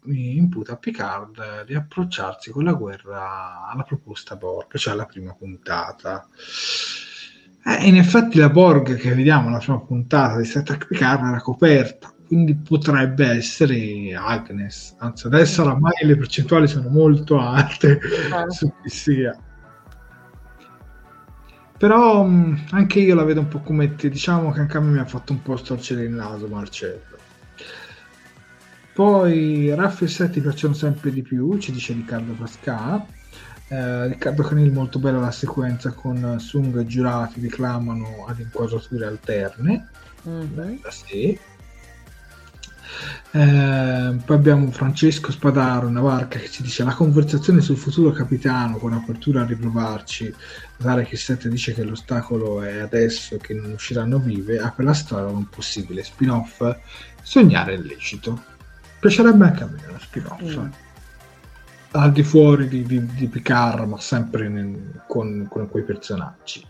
[0.04, 6.28] imputa a Picard di approcciarsi con la guerra alla proposta Borg, cioè alla prima puntata.
[7.66, 11.40] Eh, in effetti la Borg che vediamo alla prima puntata di Star Trek Picard era
[11.40, 14.94] coperta quindi potrebbe essere Agnes.
[14.98, 18.48] Anzi, adesso oramai le percentuali sono molto alte ah.
[18.50, 19.36] su chi sia.
[21.76, 24.92] Però mh, anche io la vedo un po' come te, diciamo che anche a me
[24.92, 27.12] mi ha fatto un po' storcere il naso Marcello.
[28.94, 33.04] Poi Raffi e Setti piacciono sempre di più, ci dice Riccardo Pascà.
[33.68, 39.88] Eh, Riccardo Canil molto bella la sequenza con Sung e Giurati declamano ad inquadrature alterne.
[40.28, 40.76] Mm-hmm.
[40.88, 41.38] Sì.
[43.30, 48.76] Eh, poi abbiamo Francesco Spadaro, una barca che ci dice la conversazione sul futuro capitano
[48.76, 50.32] con apertura a riprovarci.
[50.76, 55.26] Notare che Sette dice che l'ostacolo è adesso che non usciranno vive, apre la storia
[55.26, 56.62] un possibile spin-off.
[57.22, 58.40] Sognare è lecito.
[59.00, 60.56] Piacerebbe anche a me uno spin-off.
[60.56, 60.68] Mm.
[61.90, 66.64] Al di fuori di, di, di Picard, ma sempre nel, con, con quei personaggi.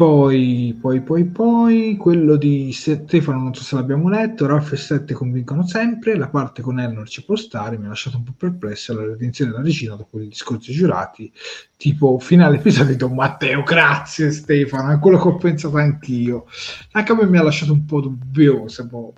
[0.00, 5.12] Poi, poi, poi, poi, quello di Stefano, non so se l'abbiamo letto, Ralph e 7
[5.12, 8.94] convincono sempre, la parte con Eleanor ci può stare, mi ha lasciato un po' perplesso
[8.94, 11.30] la redenzione della regina dopo i discorsi giurati,
[11.76, 16.46] tipo finale episodio Matteo, grazie Stefano, è quello che ho pensato anch'io.
[16.92, 19.12] Anche a me mi ha lasciato un po' dubbioso, boh.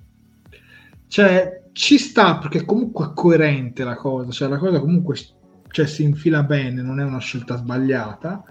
[1.06, 5.16] cioè ci sta perché comunque è coerente la cosa, cioè la cosa comunque
[5.70, 8.42] cioè, si infila bene, non è una scelta sbagliata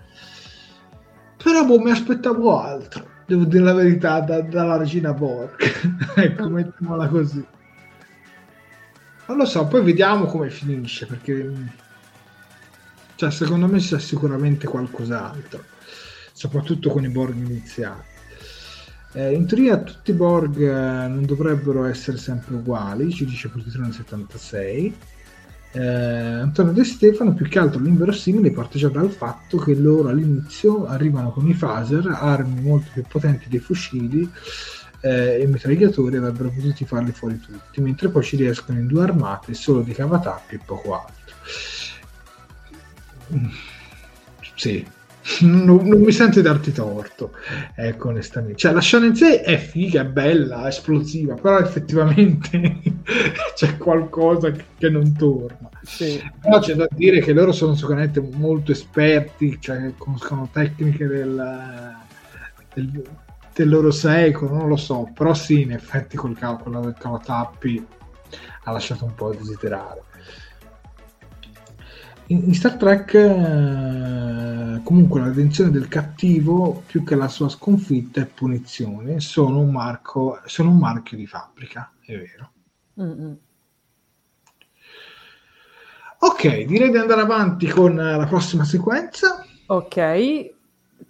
[1.44, 5.56] però boh, mi aspettavo altro, devo dire la verità, da, dalla regina Borg.
[6.16, 7.46] ecco, mettiamola così.
[9.28, 11.50] Non lo so, poi vediamo come finisce, perché
[13.16, 15.64] cioè, secondo me c'è sicuramente qualcos'altro,
[16.34, 18.02] soprattutto con i Borg iniziali.
[19.14, 23.92] Eh, in teoria tutti i Borg eh, non dovrebbero essere sempre uguali, ci dice Positrone
[23.92, 24.96] 76
[25.74, 30.86] eh, Antonio De Stefano più che altro l'inverosimile parte già dal fatto che loro all'inizio
[30.86, 34.30] arrivano con i phaser, armi molto più potenti dei fucili
[35.02, 39.54] eh, e mitragliatori avrebbero potuto farli fuori tutti, mentre poi ci riescono in due armate
[39.54, 41.36] solo di cavatappi e poco altro.
[43.34, 43.46] Mm.
[44.56, 44.86] Sì,
[45.40, 47.34] non, non, mi sento di darti torto,
[47.76, 48.58] ecco, onestamente.
[48.58, 52.80] Cioè, la scena in sé è figa, è bella, esplosiva, però effettivamente
[53.56, 55.70] c'è qualcosa che, non torna.
[55.82, 56.22] Sì.
[56.42, 61.96] Però c'è da dire che loro sono sicuramente molto esperti, cioè conoscono tecniche del,
[62.74, 63.04] del,
[63.54, 67.86] del loro secolo, non lo so, però sì, in effetti col calcolo del cavatappi
[68.64, 70.04] ha lasciato un po' a desiderare.
[72.32, 78.22] In, in Star Trek eh, comunque la redenzione del cattivo più che la sua sconfitta
[78.22, 82.52] e punizione sono un, marco, sono un marchio di fabbrica, è vero.
[83.02, 83.34] Mm-hmm.
[86.24, 89.44] Ok, direi di andare avanti con la prossima sequenza.
[89.68, 90.54] Ok,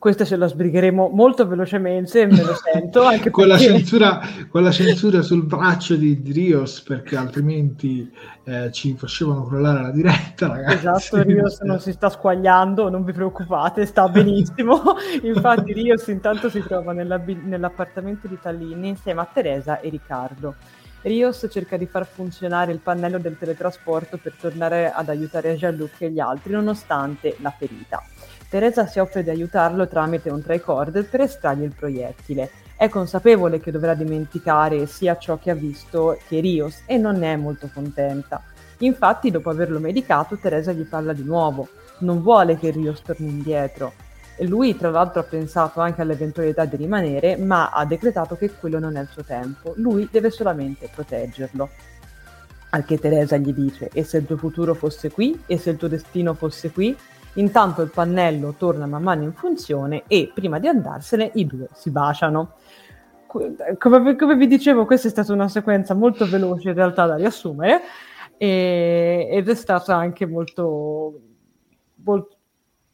[0.02, 3.04] questa ce la sbrigheremo molto velocemente, me lo sento.
[3.06, 3.68] Anche con, perché...
[3.68, 8.12] la censura, con, la censura, sul braccio di, di Rios, perché altrimenti
[8.45, 10.74] eh, ci facevano crollare la diretta, ragazzi.
[10.74, 14.82] Esatto, Rios non si sta squagliando, non vi preoccupate, sta benissimo.
[15.22, 20.56] Infatti Rios intanto si trova nell'appartamento di Tallinn insieme a Teresa e Riccardo.
[21.04, 26.10] Rios cerca di far funzionare il pannello del teletrasporto per tornare ad aiutare Jean-Luc e
[26.10, 28.04] gli altri, nonostante la ferita.
[28.52, 32.49] Teresa si offre di aiutarlo tramite un tricorder per estrargli il proiettile.
[32.76, 37.32] È consapevole che dovrà dimenticare sia ciò che ha visto che Rios e non ne
[37.32, 38.43] è molto contenta.
[38.80, 41.70] Infatti, dopo averlo medicato, Teresa gli parla di nuovo.
[41.99, 43.93] Non vuole che Rios torni indietro.
[44.36, 48.80] E lui, tra l'altro, ha pensato anche all'eventualità di rimanere, ma ha decretato che quello
[48.80, 49.72] non è il suo tempo.
[49.78, 51.70] Lui deve solamente proteggerlo.
[52.72, 55.41] Al che Teresa gli dice: E se il tuo futuro fosse qui?
[55.45, 56.97] E se il tuo destino fosse qui?
[57.36, 61.90] Intanto il pannello torna man mano in funzione e prima di andarsene i due si
[61.90, 62.56] baciano.
[63.26, 67.80] Come, come vi dicevo, questa è stata una sequenza molto veloce in realtà da riassumere
[68.36, 71.20] e, ed è stata anche molto,
[72.04, 72.36] molto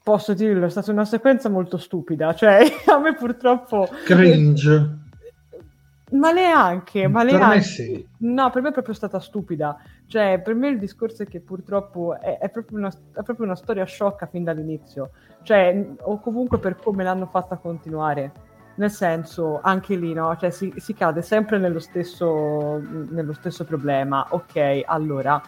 [0.07, 3.89] posso dirlo, è stata una sequenza molto stupida, cioè a me purtroppo...
[4.05, 5.05] Cringe.
[6.11, 7.61] Ma neanche, ma neanche.
[7.61, 8.07] Sì.
[8.19, 9.77] No, per me è proprio stata stupida.
[10.05, 13.55] Cioè, per me il discorso è che purtroppo è, è, proprio, una, è proprio, una,
[13.55, 15.11] storia sciocca fin dall'inizio.
[15.43, 18.31] Cioè, o comunque per come l'hanno fatta continuare.
[18.75, 20.35] Nel senso, anche lì, no?
[20.37, 22.79] Cioè, si, si cade sempre nello stesso,
[23.09, 24.27] nello stesso problema.
[24.29, 25.41] Ok, allora,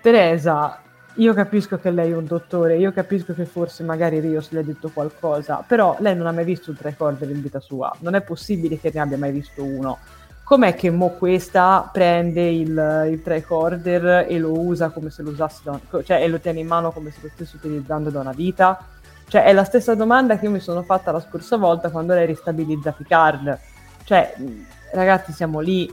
[0.00, 0.82] Teresa
[1.16, 4.62] io capisco che lei è un dottore, io capisco che forse magari Rios le ha
[4.62, 8.20] detto qualcosa, però lei non ha mai visto un tricorder in vita sua, non è
[8.20, 9.98] possibile che ne abbia mai visto uno.
[10.44, 15.62] Com'è che mo questa prende il, il tricorder e lo usa come se lo usasse,
[15.64, 18.78] da, cioè e lo tiene in mano come se lo stesse utilizzando da una vita?
[19.26, 22.26] Cioè è la stessa domanda che io mi sono fatta la scorsa volta quando lei
[22.26, 23.58] ristabilizza Picard.
[24.04, 24.34] Cioè,
[24.92, 25.92] ragazzi, siamo lì,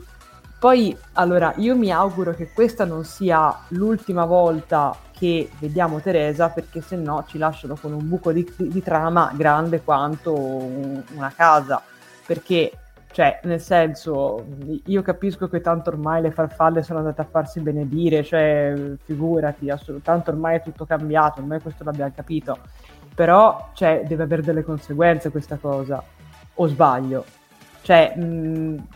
[0.64, 6.82] poi, allora, io mi auguro che questa non sia l'ultima volta che vediamo Teresa, perché
[6.82, 11.80] se no ci lasciano con un buco di, di, trama grande quanto un, una casa.
[12.26, 12.70] Perché,
[13.10, 14.44] cioè, nel senso,
[14.84, 20.28] io capisco che tanto ormai le farfalle sono andate a farsi benedire, cioè, figurati, assolutamente
[20.28, 22.58] ormai è tutto cambiato, ormai questo l'abbiamo capito.
[23.14, 26.04] Però, cioè, deve avere delle conseguenze questa cosa.
[26.56, 27.24] O sbaglio?
[27.80, 28.86] Cioè, mh,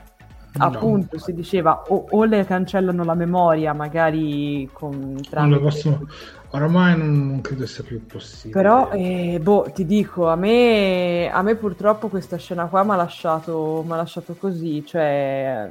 [0.56, 1.20] appunto no.
[1.20, 5.60] si diceva o, o, le cancellano la memoria magari con tramite...
[5.60, 6.08] Posso...
[6.50, 11.42] oramai non, non, credo sia più possibile però eh, boh ti dico a me, a
[11.42, 15.70] me purtroppo questa scena qua mi ha lasciato, lasciato così cioè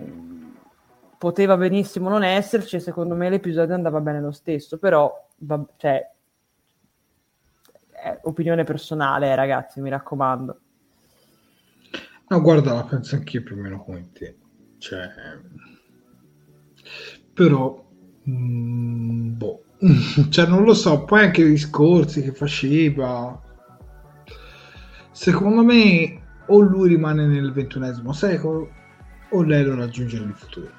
[1.17, 6.11] poteva benissimo non esserci secondo me l'episodio andava bene lo stesso però va, cioè
[8.21, 10.59] opinione personale ragazzi mi raccomando
[12.29, 14.35] No, guarda, la penso anch'io più o meno come te.
[14.77, 15.09] Cioè,
[17.33, 17.85] però,
[18.23, 19.63] mh, mm, boh,
[20.29, 23.39] cioè non lo so, poi anche i discorsi che faceva,
[25.11, 28.69] secondo me o lui rimane nel ventunesimo secolo
[29.29, 30.71] o lei lo raggiunge nel futuro.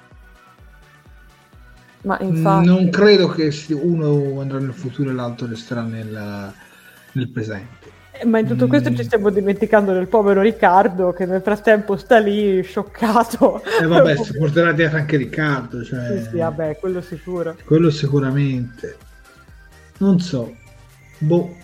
[2.01, 2.65] Ma infatti...
[2.65, 6.53] Non credo che uno andrà nel futuro e l'altro resterà nel,
[7.11, 7.78] nel presente.
[8.25, 8.95] Ma in tutto questo mm.
[8.95, 13.63] ci stiamo dimenticando del povero Riccardo che nel frattempo sta lì scioccato.
[13.63, 15.83] E eh vabbè, si porterà dietro anche Riccardo.
[15.83, 16.17] Cioè...
[16.17, 17.55] Sì, sì, vabbè, quello sicuro.
[17.63, 18.97] Quello sicuramente.
[19.99, 20.55] Non so.
[21.19, 21.55] Boh.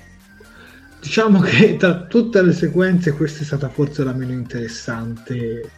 [0.99, 5.70] Diciamo che tra tutte le sequenze questa è stata forse la meno interessante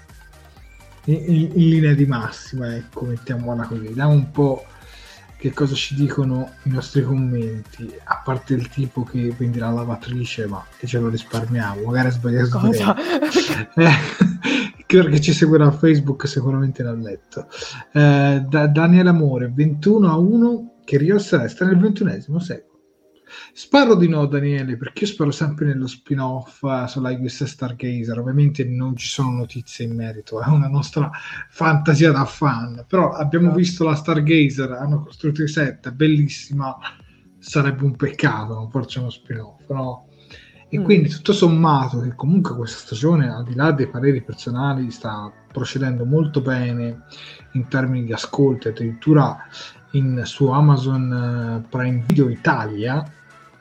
[1.06, 3.88] in, in, in linea di massima, ecco, mettiamola così.
[3.88, 4.66] Vediamo un po'
[5.38, 10.48] che cosa ci dicono i nostri commenti, a parte il tipo che vendi la lavatrice,
[10.48, 12.58] ma che ce lo risparmiamo, magari ha sbagliato.
[12.58, 12.96] Cosa?
[14.86, 17.48] che ci seguirà a Facebook, sicuramente l'ha letto.
[17.94, 22.67] Eh, da Daniele Amore, 21 a 1, che Rios resta nel ventunesimo secolo.
[23.54, 28.18] Spero di no, Daniele, perché io spero sempre nello spin-off uh, sulla USS Stargazer.
[28.20, 31.10] Ovviamente non ci sono notizie in merito, è una nostra
[31.50, 32.86] fantasia da fan.
[32.88, 36.76] Però abbiamo visto la Stargazer, hanno costruito i set, bellissima.
[37.40, 40.08] Sarebbe un peccato non farci uno spin-off, no?
[40.70, 40.84] E mm.
[40.84, 46.06] quindi tutto sommato, che comunque questa stagione, al di là dei pareri personali, sta procedendo
[46.06, 47.04] molto bene
[47.54, 49.38] in termini di ascolto, addirittura
[49.92, 53.04] in, su Amazon uh, Prime Video Italia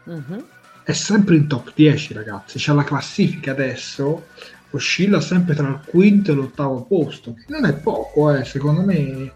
[0.09, 0.41] mm-hmm.
[0.85, 4.27] è sempre in top 10 ragazzi, c'è la classifica adesso,
[4.71, 9.33] oscilla sempre tra il quinto e l'ottavo posto, non è poco eh, secondo me,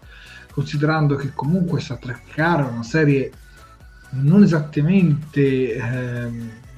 [0.51, 3.31] considerando che comunque sta traccare una serie
[4.11, 6.29] non esattamente eh,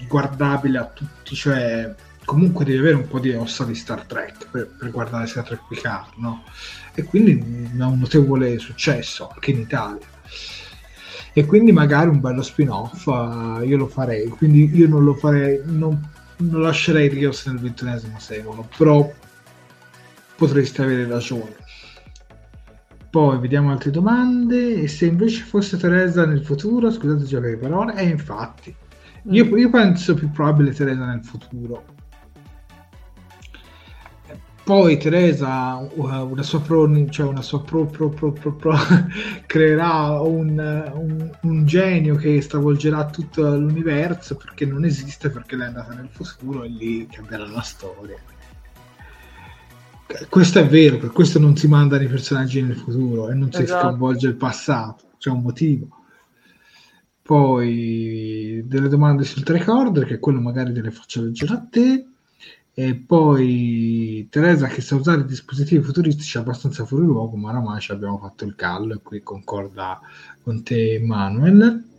[0.08, 1.94] guardabile a tutti, cioè
[2.26, 5.62] comunque devi avere un po' di ossa di Star Trek per, per guardare Star Trek
[5.68, 6.44] Picard, no?
[6.94, 10.06] E quindi ha un notevole successo anche in Italia.
[11.34, 15.62] E quindi magari un bello spin-off uh, io lo farei, quindi io non lo farei,
[15.66, 16.00] non,
[16.38, 19.12] non lascerei Rios nel ventunesimo secolo, però
[20.36, 21.56] potreste avere ragione.
[23.10, 24.82] Poi vediamo altre domande.
[24.82, 28.76] E se invece fosse Teresa nel futuro, scusate gioco di parole, e infatti,
[29.30, 29.58] io, mm.
[29.58, 31.84] io penso più probabile Teresa nel futuro
[34.64, 38.34] poi Teresa, una sua pro, cioè una sua pro, pro, pro,
[39.45, 45.68] creerà un, un, un, genio che stravolgerà tutto l'universo perché non esiste, perché lei è
[45.68, 48.16] andata nel futuro e lì cambierà la storia.
[50.30, 53.64] Questo è vero, per questo non si mandano i personaggi nel futuro e non si
[53.64, 53.88] esatto.
[53.88, 55.88] sconvolge il passato, c'è un motivo.
[57.22, 62.07] Poi delle domande sul recorder, che quello magari te le faccio leggere a te
[62.76, 68.18] e poi Teresa che sa usare dispositivi futuristici abbastanza fuori luogo, ma oramai ci abbiamo
[68.18, 70.02] fatto il callo e qui concorda
[70.42, 71.92] con te Manuel.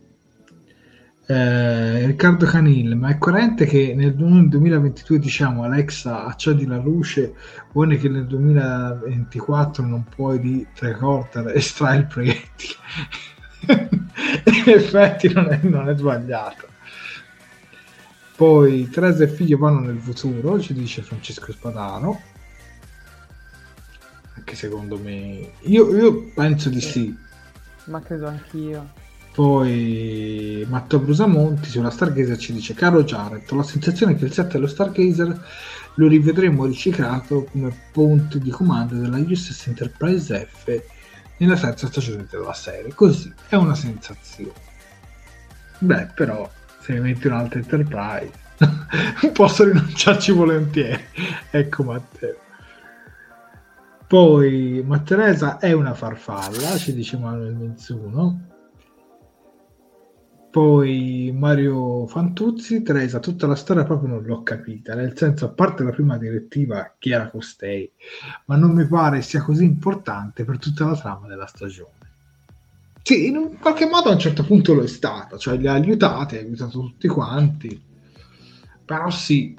[1.27, 7.35] Eh, Riccardo Canil, ma è coerente che nel 2022 diciamo Alexa accendi la luce,
[7.73, 12.75] vuole che nel 2024 non puoi di recorder estrai il proiettile?
[14.45, 16.74] In effetti non è, non è sbagliato.
[18.37, 22.21] Poi Teresa e figlio vanno nel futuro, ci dice Francesco Spadano.
[24.37, 25.53] Anche secondo me...
[25.63, 27.17] Io, io penso di sì.
[27.85, 29.03] Ma credo anch'io.
[29.33, 34.53] Poi Matteo Brusamonti sulla Stargazer ci dice Caro Jared, ho la sensazione che il set
[34.53, 35.47] dello Stargazer
[35.95, 40.83] lo rivedremo riciclato come ponte di comando della USS Enterprise F
[41.39, 42.95] nella terza stagione della serie.
[42.95, 44.53] Così è una sensazione.
[45.79, 46.49] Beh, però
[46.85, 48.31] se mi metti un'altra Enterprise
[49.33, 51.03] posso rinunciarci volentieri.
[51.51, 52.37] Ecco Matteo.
[54.07, 58.49] Poi ma Teresa è una farfalla ci dice Manuel Mizzuno
[60.51, 65.83] poi Mario Fantuzzi Teresa tutta la storia proprio non l'ho capita nel senso a parte
[65.83, 67.91] la prima direttiva chi era costei
[68.45, 72.04] ma non mi pare sia così importante per tutta la trama della stagione
[73.07, 76.37] sì, in qualche modo a un certo punto lo è stata, cioè li ha aiutati,
[76.37, 77.79] ha aiutato tutti quanti,
[78.83, 79.55] però sì,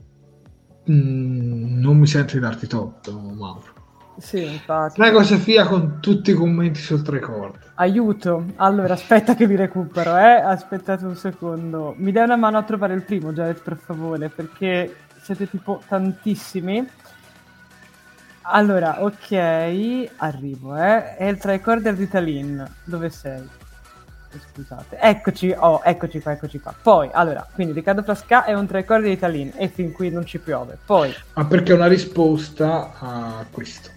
[0.84, 3.74] mh, mm, non mi sento di darti torto, Mauro.
[4.18, 5.00] Sì, infatti.
[5.00, 7.60] Prego Sofia con tutti i commenti sul record.
[7.76, 8.46] Aiuto.
[8.56, 10.42] Allora, aspetta che li recupero, eh.
[10.42, 11.94] Aspettate un secondo.
[11.98, 16.84] Mi dai una mano a trovare il primo, Jared, per favore, perché siete tipo tantissimi.
[18.48, 21.16] Allora, ok, arrivo, eh.
[21.16, 22.64] È il tricorder di Talin.
[22.84, 23.40] Dove sei?
[23.40, 24.98] Eh, scusate.
[25.00, 26.76] Eccoci, oh, eccoci qua, eccoci qua.
[26.80, 30.38] Poi, allora, quindi Riccardo Frasca è un tricorder di Talin e fin qui non ci
[30.38, 30.78] piove.
[30.86, 31.12] Poi...
[31.34, 33.90] Ma perché è una risposta a questo.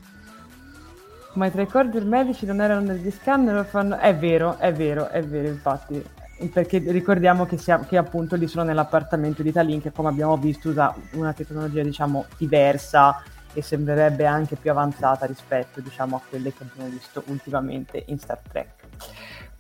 [1.34, 3.66] Ma i tricorder medici non erano negli scanner?
[3.66, 3.98] Fanno...
[3.98, 6.02] È vero, è vero, è vero, infatti.
[6.50, 10.70] Perché ricordiamo che, sia, che appunto lì sono nell'appartamento di Talin che come abbiamo visto
[10.70, 13.20] usa una tecnologia diciamo diversa
[13.58, 18.38] che sembrerebbe anche più avanzata rispetto diciamo, a quelle che abbiamo visto ultimamente in Star
[18.48, 18.86] Trek.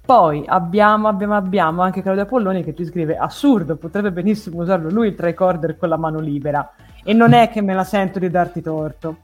[0.04, 5.08] Poi abbiamo, abbiamo, abbiamo anche Claudia Polloni che ci scrive assurdo, potrebbe benissimo usarlo lui
[5.08, 6.72] il tricorder con la mano libera
[7.02, 9.18] e non è che me la sento di darti torto.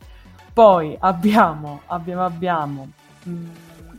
[0.53, 2.89] Poi abbiamo, abbiamo, abbiamo,
[3.23, 3.47] mh, mm,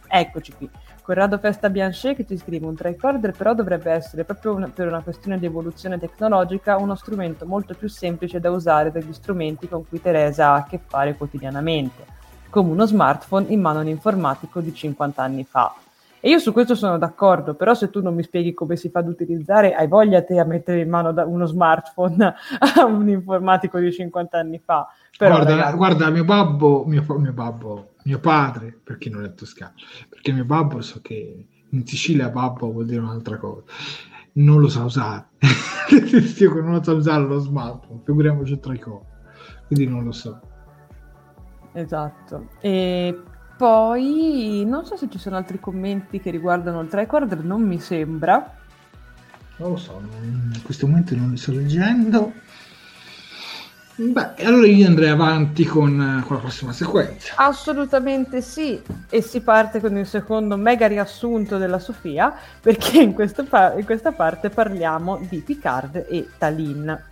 [0.08, 0.70] eccoci qui,
[1.06, 5.04] Corrado Festa Bianchet che ci scrive un tricorder però dovrebbe essere proprio una, per una
[5.04, 10.02] questione di evoluzione tecnologica uno strumento molto più semplice da usare degli strumenti con cui
[10.02, 12.08] Teresa ha a che fare quotidianamente,
[12.50, 15.76] come uno smartphone in mano a un informatico di 50 anni fa.
[16.20, 18.98] E io su questo sono d'accordo, però se tu non mi spieghi come si fa
[18.98, 22.34] ad utilizzare, hai voglia te a mettere in mano uno smartphone
[22.78, 24.88] a un informatico di 50 anni fa.
[25.18, 25.76] Però, guarda, ragazzi...
[25.78, 29.74] guarda, mio babbo, mio, mio babbo, mio padre, perché non è toscano,
[30.10, 33.64] perché mio babbo so che in Sicilia babbo vuol dire un'altra cosa,
[34.34, 35.28] non lo sa usare.
[35.40, 39.06] non lo sa usare lo smartphone, figuriamoci tra i cose,
[39.68, 40.40] quindi non lo so.
[41.72, 42.50] Esatto.
[42.60, 43.18] E
[43.58, 48.54] poi non so se ci sono altri commenti che riguardano il tricorder, non mi sembra.
[49.58, 52.34] Non lo so, in questo momento non li sto leggendo.
[53.98, 57.34] Beh, allora io andrei avanti con, con, la prossima sequenza.
[57.38, 63.14] Assolutamente sì, e si parte con il secondo mega riassunto della Sofia, perché in,
[63.48, 67.04] pa- in questa parte parliamo di Picard e Talin.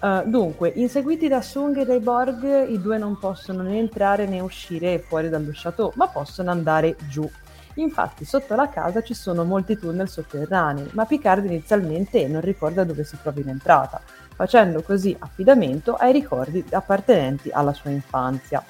[0.00, 4.40] Uh, dunque, inseguiti da Sung e dai Borg, i due non possono né entrare né
[4.40, 7.28] uscire fuori dallo chateau, ma possono andare giù.
[7.74, 13.04] Infatti, sotto la casa ci sono molti tunnel sotterranei, ma Picard inizialmente non ricorda dove
[13.04, 14.00] si trova in entrata
[14.36, 18.62] facendo così affidamento ai ricordi appartenenti alla sua infanzia.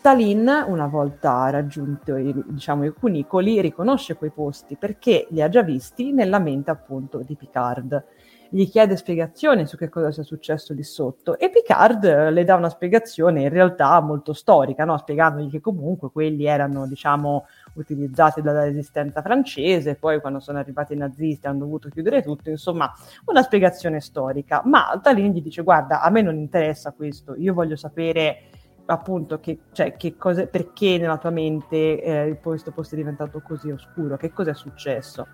[0.00, 5.62] Talin, una volta raggiunto i, diciamo, i cunicoli, riconosce quei posti perché li ha già
[5.62, 8.04] visti nella mente appunto di Picard.
[8.50, 12.70] Gli chiede spiegazioni su che cosa sia successo lì sotto e Picard le dà una
[12.70, 14.96] spiegazione in realtà molto storica, no?
[14.96, 20.96] spiegandogli che comunque quelli erano diciamo, utilizzati dalla resistenza francese, poi quando sono arrivati i
[20.96, 22.92] nazisti hanno dovuto chiudere tutto, insomma
[23.26, 24.62] una spiegazione storica.
[24.64, 28.50] Ma Altalini gli dice guarda, a me non interessa questo, io voglio sapere
[28.86, 33.70] appunto che, cioè, che cosa, perché nella tua mente eh, questo posto è diventato così
[33.70, 35.26] oscuro, che cosa è successo.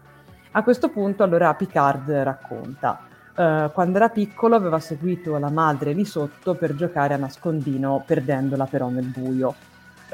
[0.53, 3.07] A questo punto allora Picard racconta.
[3.37, 8.65] Uh, quando era piccolo aveva seguito la madre lì sotto per giocare a nascondino, perdendola
[8.67, 9.55] però nel buio.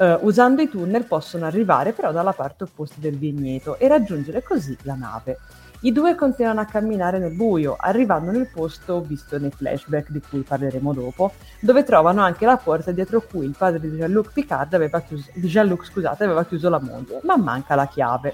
[0.01, 4.75] Uh, usando i tunnel possono arrivare però dalla parte opposta del vigneto e raggiungere così
[4.81, 5.37] la nave.
[5.81, 10.41] I due continuano a camminare nel buio, arrivando nel posto visto nei flashback di cui
[10.41, 15.01] parleremo dopo, dove trovano anche la porta dietro cui il padre di Jean-Luc Picard aveva
[15.01, 18.33] chiuso, Jean-Luc, scusate, aveva chiuso la moglie, ma manca la chiave.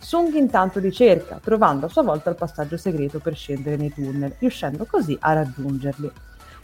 [0.00, 4.34] Sung intanto li cerca, trovando a sua volta il passaggio segreto per scendere nei tunnel,
[4.40, 6.10] riuscendo così a raggiungerli.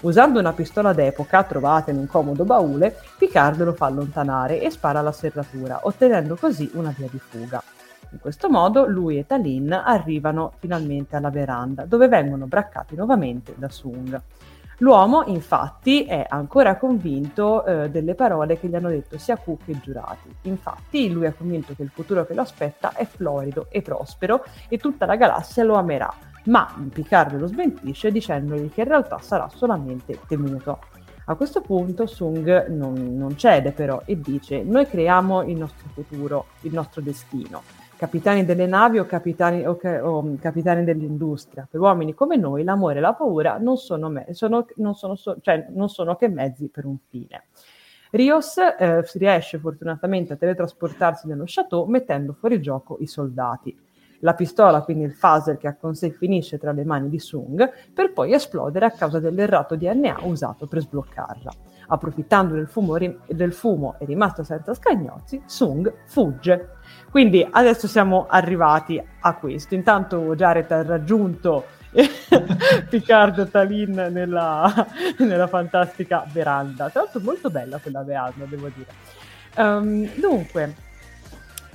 [0.03, 4.99] Usando una pistola d'epoca trovata in un comodo baule, Picard lo fa allontanare e spara
[4.99, 7.63] alla serratura, ottenendo così una via di fuga.
[8.11, 13.69] In questo modo lui e Talin arrivano finalmente alla veranda, dove vengono braccati nuovamente da
[13.69, 14.21] Sung.
[14.79, 19.79] L'uomo, infatti, è ancora convinto eh, delle parole che gli hanno detto sia Cook che
[19.81, 20.35] giurati.
[20.43, 24.79] Infatti, lui è convinto che il futuro che lo aspetta è florido e prospero e
[24.79, 26.13] tutta la galassia lo amerà
[26.45, 30.79] ma Picard lo smentisce dicendogli che in realtà sarà solamente temuto.
[31.27, 36.47] A questo punto Sung non, non cede però e dice noi creiamo il nostro futuro,
[36.63, 37.63] il nostro destino.
[37.97, 43.01] Capitani delle navi o capitani, o, o capitani dell'industria, per uomini come noi l'amore e
[43.01, 46.85] la paura non sono, me- sono, non sono, so- cioè, non sono che mezzi per
[46.85, 47.45] un fine.
[48.11, 53.82] Rios eh, riesce fortunatamente a teletrasportarsi nello chateau mettendo fuori gioco i soldati
[54.23, 57.71] la pistola, quindi il phaser che ha con sé finisce tra le mani di Sung,
[57.93, 61.51] per poi esplodere a causa dell'errato DNA usato per sbloccarla.
[61.89, 66.77] Approfittando del fumo, del fumo e rimasto senza scagnozzi, Sung fugge.
[67.11, 69.75] Quindi adesso siamo arrivati a questo.
[69.75, 71.65] Intanto Jared ha raggiunto
[72.89, 74.73] Picard Talin nella,
[75.19, 76.89] nella, fantastica veranda.
[76.91, 78.91] Tra l'altro molto bella quella veranda, devo dire.
[79.57, 80.75] Um, dunque,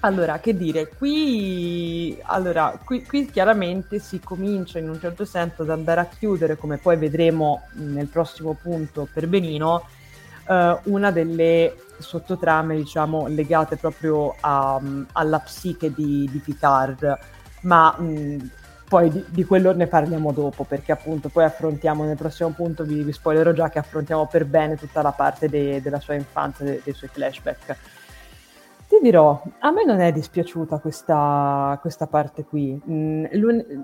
[0.08, 5.70] allora, che dire, qui, allora, qui, qui, chiaramente si comincia in un certo senso ad
[5.70, 9.84] andare a chiudere, come poi vedremo nel prossimo punto per Benino,
[10.47, 14.80] eh, una delle sottotrame, diciamo, legate proprio a,
[15.12, 17.18] alla psiche di, di Picard,
[17.62, 18.49] ma mh,
[18.88, 23.03] poi di, di, quello ne parliamo dopo, perché appunto poi affrontiamo nel prossimo punto, vi,
[23.03, 26.82] vi spoilerò già che affrontiamo per bene tutta la parte de, della sua infanzia, de,
[26.82, 27.76] dei suoi flashback.
[28.98, 32.82] Ti dirò, a me non è dispiaciuta questa, questa parte qui.
[32.89, 33.26] Mm,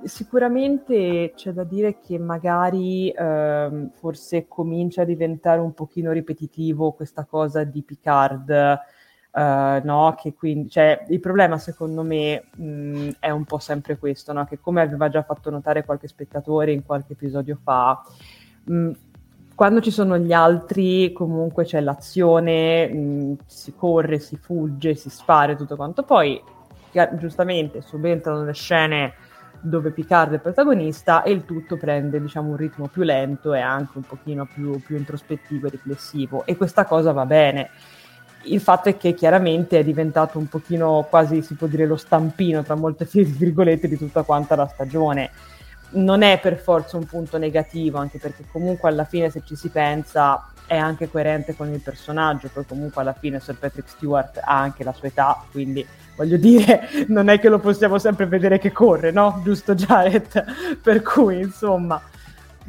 [0.05, 7.25] sicuramente c'è da dire che magari eh, forse comincia a diventare un pochino ripetitivo questa
[7.25, 10.15] cosa di Picard, eh, no?
[10.17, 14.45] Che quindi, cioè, il problema secondo me mh, mm, è un po' sempre questo, no?
[14.45, 18.01] Che come aveva già fatto notare qualche spettatore in qualche episodio fa,
[18.63, 18.91] mh, mm,
[19.55, 25.09] quando ci sono gli altri comunque c'è l'azione, mh, mm, si corre, si fugge, si
[25.09, 26.03] spara e tutto quanto.
[26.03, 26.41] Poi
[27.17, 29.13] giustamente subentrano le scene
[29.59, 33.97] dove Picard è protagonista e il tutto prende diciamo un ritmo più lento e anche
[33.97, 37.69] un pochino più, più introspettivo e riflessivo e questa cosa va bene.
[38.45, 42.61] Il fatto è che chiaramente è diventato un pochino quasi si può dire lo stampino
[42.61, 45.31] tra molte virgolette di tutta quanta la stagione
[45.93, 49.69] non è per forza un punto negativo, anche perché comunque alla fine se ci si
[49.69, 54.59] pensa è anche coerente con il personaggio, poi comunque alla fine Sir Patrick Stewart ha
[54.59, 55.85] anche la sua età, quindi
[56.15, 59.41] voglio dire, non è che lo possiamo sempre vedere che corre, no?
[59.43, 60.77] Giusto Jared?
[60.81, 62.01] per cui insomma...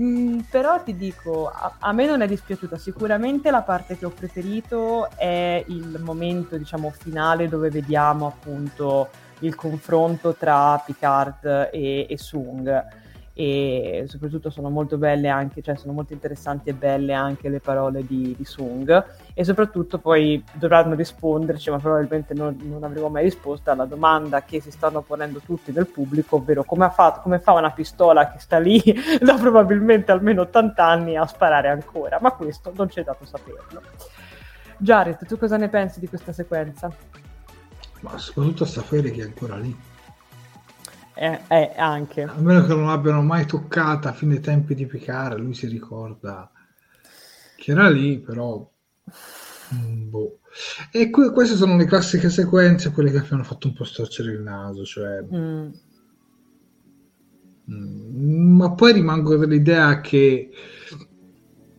[0.02, 4.10] Mm, però ti dico, a, a, me non è dispiaciuta, sicuramente la parte che ho
[4.10, 9.08] preferito è il momento, diciamo, finale dove vediamo appunto
[9.38, 13.02] il confronto tra Picard e, e Sung
[13.36, 18.06] e soprattutto sono molto belle anche, cioè sono molto interessanti e belle anche le parole
[18.06, 19.04] di, di Sung
[19.34, 24.60] e soprattutto poi dovranno risponderci, ma probabilmente non, non, avremo mai risposta alla domanda che
[24.60, 28.58] si stanno ponendo tutti nel pubblico, ovvero come, fa, come fa una pistola che sta
[28.58, 28.80] lì
[29.20, 33.82] da probabilmente almeno 80 anni a sparare ancora, ma questo non c'è dato saperlo.
[34.76, 36.92] Jared, tu cosa ne pensi di questa sequenza?
[38.00, 39.92] Ma soprattutto sapere che è ancora lì.
[41.14, 42.22] Eh, eh, anche.
[42.22, 46.50] A meno che non l'abbiano mai toccata a fine tempi di Picard, lui si ricorda
[47.56, 48.68] che era lì, però...
[49.74, 50.40] Mm, boh.
[50.90, 54.40] E que- queste sono le classiche sequenze, quelle che hanno fatto un po' storcere il
[54.40, 55.22] naso, cioè...
[55.22, 55.68] Mm.
[57.70, 60.50] Mm, ma poi rimango dell'idea che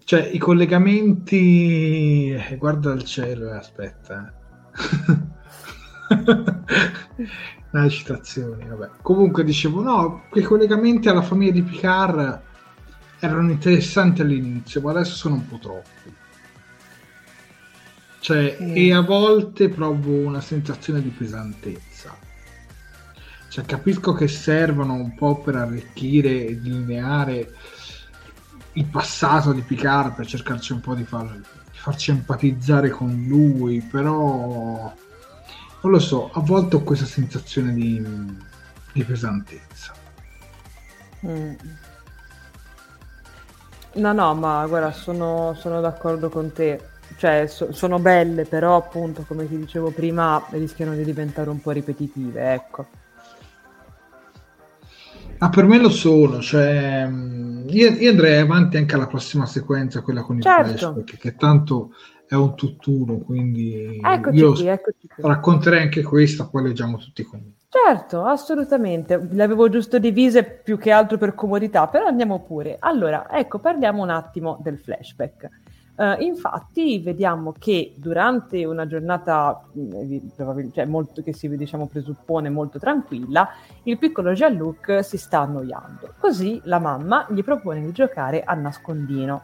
[0.03, 4.33] cioè i collegamenti eh, guarda il cielo e aspetta
[7.79, 8.89] una citazione, vabbè.
[9.01, 12.41] Comunque dicevo, no, quei collegamenti alla famiglia di Picard
[13.19, 16.13] erano interessanti all'inizio, ma adesso sono un po' troppi.
[18.19, 18.71] Cioè, mm.
[18.75, 22.17] e a volte provo una sensazione di pesantezza.
[23.49, 27.53] Cioè, capisco che servono un po' per arricchire e delineare
[28.73, 33.79] il passato di Picard per cercarci un po' di, far, di farci empatizzare con lui,
[33.79, 34.93] però
[35.85, 38.03] non lo so, a volte ho questa sensazione di,
[38.91, 39.93] di pesantezza.
[41.25, 41.53] Mm.
[43.93, 46.81] No, no, ma guarda, sono, sono d'accordo con te.
[47.17, 51.71] Cioè, so, sono belle, però appunto, come ti dicevo prima, rischiano di diventare un po'
[51.71, 52.87] ripetitive, ecco.
[55.37, 60.01] Ah, per me lo sono, cioè, mm, io, io, andrei avanti anche alla prossima sequenza,
[60.01, 60.77] quella con il certo.
[60.77, 61.91] flashback, che tanto
[62.27, 65.23] è un tutt'uno, quindi eccoci io qui, eccoci qui.
[65.23, 67.63] racconterei anche questa, poi leggiamo tutti i commenti.
[67.75, 69.27] Certo, assolutamente.
[69.29, 72.77] Le avevo giusto divise più che altro per comodità, però andiamo pure.
[72.79, 75.49] Allora, ecco, parliamo un attimo del flashback.
[75.97, 82.79] Uh, infatti vediamo che durante una giornata mm, cioè molto, che si diciamo, presuppone molto
[82.79, 83.49] tranquilla,
[83.83, 86.15] il piccolo Jean-Luc si sta annoiando.
[86.17, 89.43] Così la mamma gli propone di giocare a nascondino.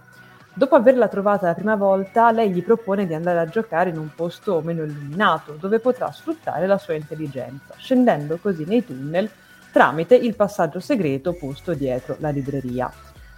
[0.53, 4.09] Dopo averla trovata la prima volta, lei gli propone di andare a giocare in un
[4.13, 9.29] posto meno illuminato, dove potrà sfruttare la sua intelligenza, scendendo così nei tunnel
[9.71, 12.91] tramite il passaggio segreto posto dietro la libreria.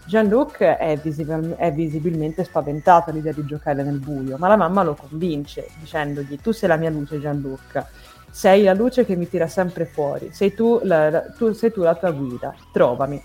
[0.05, 4.95] Jean-Luc è, visibil- è, visibilmente spaventato all'idea di giocare nel buio, ma la mamma lo
[4.95, 7.85] convince, dicendogli tu sei la mia luce Jean-Luc,
[8.31, 11.93] sei la luce che mi tira sempre fuori, sei tu la, tu, sei tu la
[11.93, 13.21] tua guida, trovami.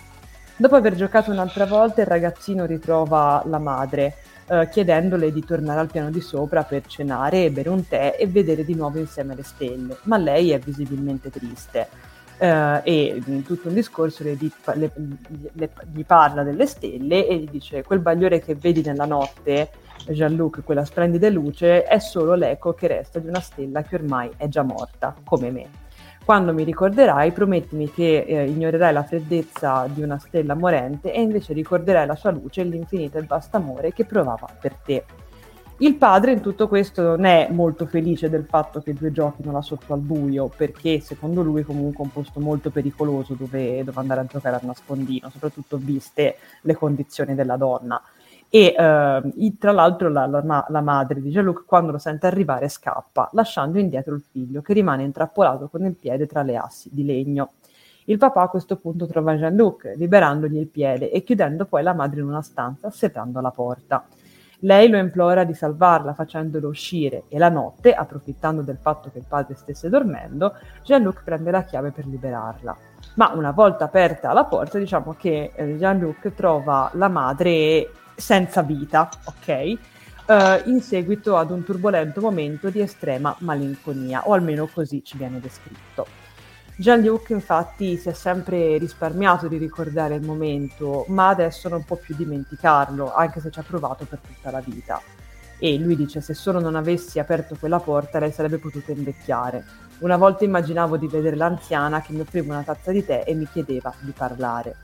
[0.61, 4.17] Dopo aver giocato un'altra volta, il ragazzino ritrova la madre,
[4.49, 8.65] eh, chiedendole di tornare al piano di sopra per cenare, bere un tè e vedere
[8.65, 12.17] di nuovo insieme le stelle, ma lei è visibilmente triste.
[12.41, 14.37] Uh, e in tutto un discorso le,
[14.75, 14.93] le,
[15.53, 19.71] le, gli parla delle stelle e gli dice quel bagliore che vedi nella notte,
[20.07, 24.49] Jean-Luc, quella splendida luce, è solo l'eco che resta di una stella che ormai è
[24.49, 25.88] già morta, come me.
[26.29, 31.55] Quando mi ricorderai, promettimi che eh, ignorerai la freddezza di una stella morente e invece
[31.55, 35.05] ricorderai la sua luce e l'infinito e vasto amore che provava per te.
[35.79, 39.53] Il padre in tutto questo non è molto felice del fatto che i due giochino
[39.53, 43.99] là sotto al buio, perché secondo lui comunque è un posto molto pericoloso dove, dove
[43.99, 48.03] andare a giocare a nascondino, soprattutto viste le condizioni della donna
[48.51, 53.29] e uh, tra l'altro la, la, la, madre di Jean-Luc quando lo sente arrivare scappa,
[53.33, 57.53] lasciando indietro il figlio che rimane intrappolato con il piede tra le assi di legno.
[58.05, 62.21] Il papà a questo punto trova Jean-Luc, liberandogli il piede e chiudendo poi la madre
[62.21, 64.07] in una stanza, serrando la porta.
[64.63, 69.27] Lei lo implora di salvarla facendolo uscire e la notte, approfittando del fatto che il
[69.29, 72.77] padre stesse dormendo, Jean-Luc prende la chiave per liberarla.
[73.17, 79.09] Ma una volta aperta la porta, diciamo che eh, Jean-Luc trova la madre senza vita,
[79.25, 79.79] ok?
[80.27, 85.41] Uh, in seguito ad un turbolento momento di estrema malinconia, o almeno così ci viene
[85.41, 86.07] descritto.
[86.77, 92.15] Jean-Luc infatti si è sempre risparmiato di ricordare il momento, ma adesso non può più
[92.15, 95.01] dimenticarlo, anche se ci ha provato per tutta la vita.
[95.59, 99.65] E lui dice: Se solo non avessi aperto quella porta, lei sarebbe potuta invecchiare.
[100.01, 103.49] Una volta immaginavo di vedere l'anziana che mi offriva una tazza di tè e mi
[103.51, 104.77] chiedeva di parlare.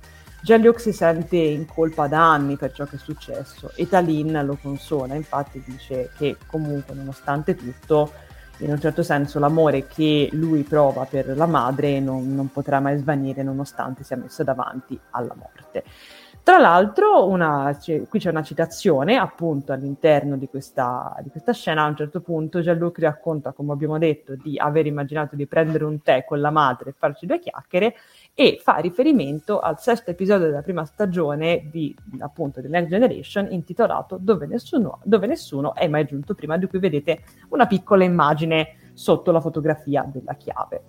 [0.45, 4.59] Jean-Luc si sente in colpa da anni per ciò che è successo e Talin lo
[4.61, 8.12] consola, infatti dice che comunque nonostante tutto,
[8.59, 12.99] in un certo senso l'amore che lui prova per la madre non, non potrà mai
[12.99, 15.82] svanire nonostante sia messo davanti alla morte.
[16.45, 21.84] Tra l'altro, una, c- qui c'è una citazione appunto all'interno di questa, di questa scena.
[21.84, 26.03] A un certo punto Gianluca racconta, come abbiamo detto, di aver immaginato di prendere un
[26.03, 27.95] tè con la madre e farci due chiacchiere
[28.35, 34.18] e fa riferimento al sesto episodio della prima stagione di, appunto, di Next Generation intitolato
[34.20, 39.30] Dove nessuno, Dove nessuno è mai giunto prima, di cui vedete una piccola immagine sotto
[39.30, 40.82] la fotografia della chiave.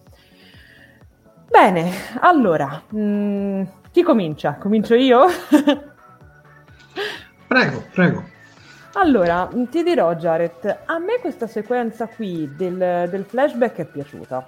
[1.48, 4.56] Bene, allora, mh, mm, chi comincia?
[4.56, 5.26] Comincio io?
[7.48, 8.34] prego, prego.
[8.94, 14.46] Allora, ti dirò, Jared, a me questa sequenza qui del, del flashback è piaciuta.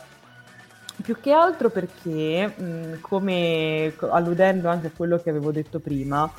[1.01, 6.29] Più che altro perché, mh, come alludendo anche a quello che avevo detto prima,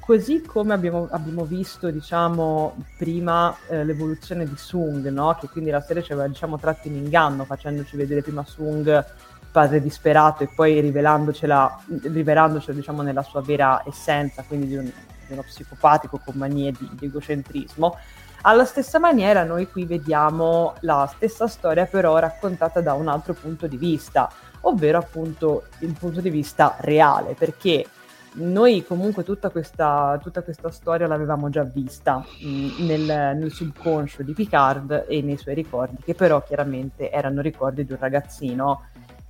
[0.00, 5.36] così come abbiamo, abbiamo visto, diciamo, prima eh, l'evoluzione di Sung, no?
[5.40, 9.04] che quindi la serie ci aveva, diciamo, tratto in inganno, facendoci vedere prima Sung
[9.50, 15.32] padre disperato e poi rivelandocela, rivelandocela diciamo, nella sua vera essenza, quindi di, un, di
[15.32, 17.96] uno psicopatico con manie di, di egocentrismo.
[18.42, 23.66] Alla stessa maniera noi qui vediamo la stessa storia però raccontata da un altro punto
[23.66, 24.30] di vista,
[24.62, 27.84] ovvero appunto il punto di vista reale, perché
[28.32, 34.22] noi comunque tutta questa, tutta questa storia l'avevamo già vista mh, mm, nel, nel, subconscio
[34.22, 38.84] di Picard e nei suoi ricordi, che però chiaramente erano ricordi di un ragazzino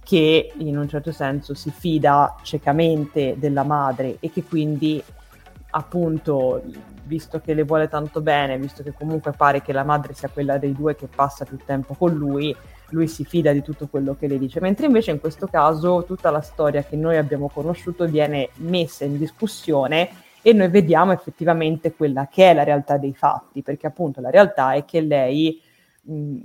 [0.04, 5.02] che in un certo senso si fida ciecamente della madre e che quindi
[5.71, 6.62] appunto
[7.05, 10.59] visto che le vuole tanto bene, visto che comunque pare che la madre sia quella
[10.59, 12.55] dei due che passa più tempo con lui,
[12.91, 16.31] lui si fida di tutto quello che le dice, mentre invece in questo caso tutta
[16.31, 20.09] la storia che noi abbiamo conosciuto viene messa in discussione
[20.43, 24.73] e noi vediamo effettivamente quella che è la realtà dei fatti, perché appunto la realtà
[24.73, 25.61] è che lei
[26.03, 26.39] mh,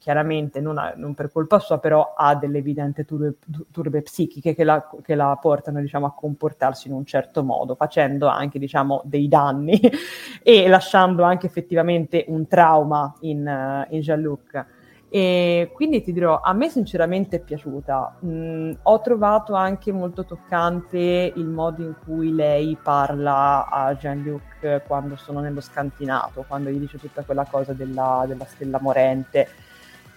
[0.00, 3.34] chiaramente non, ha, non, per colpa sua, però ha delle evidenti turbe,
[3.70, 8.26] turbe psichiche che la, che la portano diciamo, a comportarsi in un certo modo, facendo
[8.26, 9.78] anche diciamo, dei danni
[10.42, 14.66] e lasciando anche effettivamente un trauma in, uh, in Jean-Luc.
[15.10, 18.20] E quindi ti dirò, a me sinceramente è piaciuta.
[18.24, 25.16] Mm, ho trovato anche molto toccante il modo in cui lei parla a Jean-Luc quando
[25.16, 29.68] sono nello scantinato, quando gli dice tutta quella cosa della, della stella morente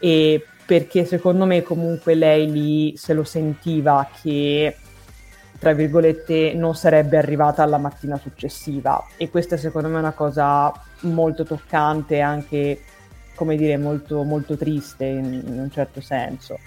[0.03, 4.75] e perché secondo me comunque lei lì se lo sentiva che
[5.57, 9.01] tra virgolette non sarebbe arrivata alla mattina successiva.
[9.15, 10.73] E questa secondo me è una cosa
[11.03, 12.81] molto toccante anche
[13.33, 16.59] come dire molto, molto triste in, in un certo senso.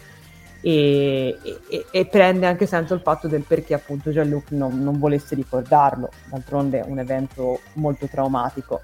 [0.62, 5.34] E, e, e, prende anche senso il fatto del perché appunto Jean-Luc non, non volesse
[5.34, 6.09] ricordarlo.
[6.30, 8.80] D'altronde è un evento molto traumatico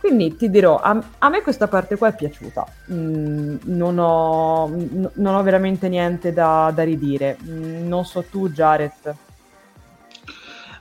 [0.00, 5.10] quindi ti dirò, a, a, me questa parte qua è piaciuta, mm, non, ho, n-
[5.12, 7.36] non, ho, veramente niente da, da ridire.
[7.44, 9.14] Mm, non so tu, Jared.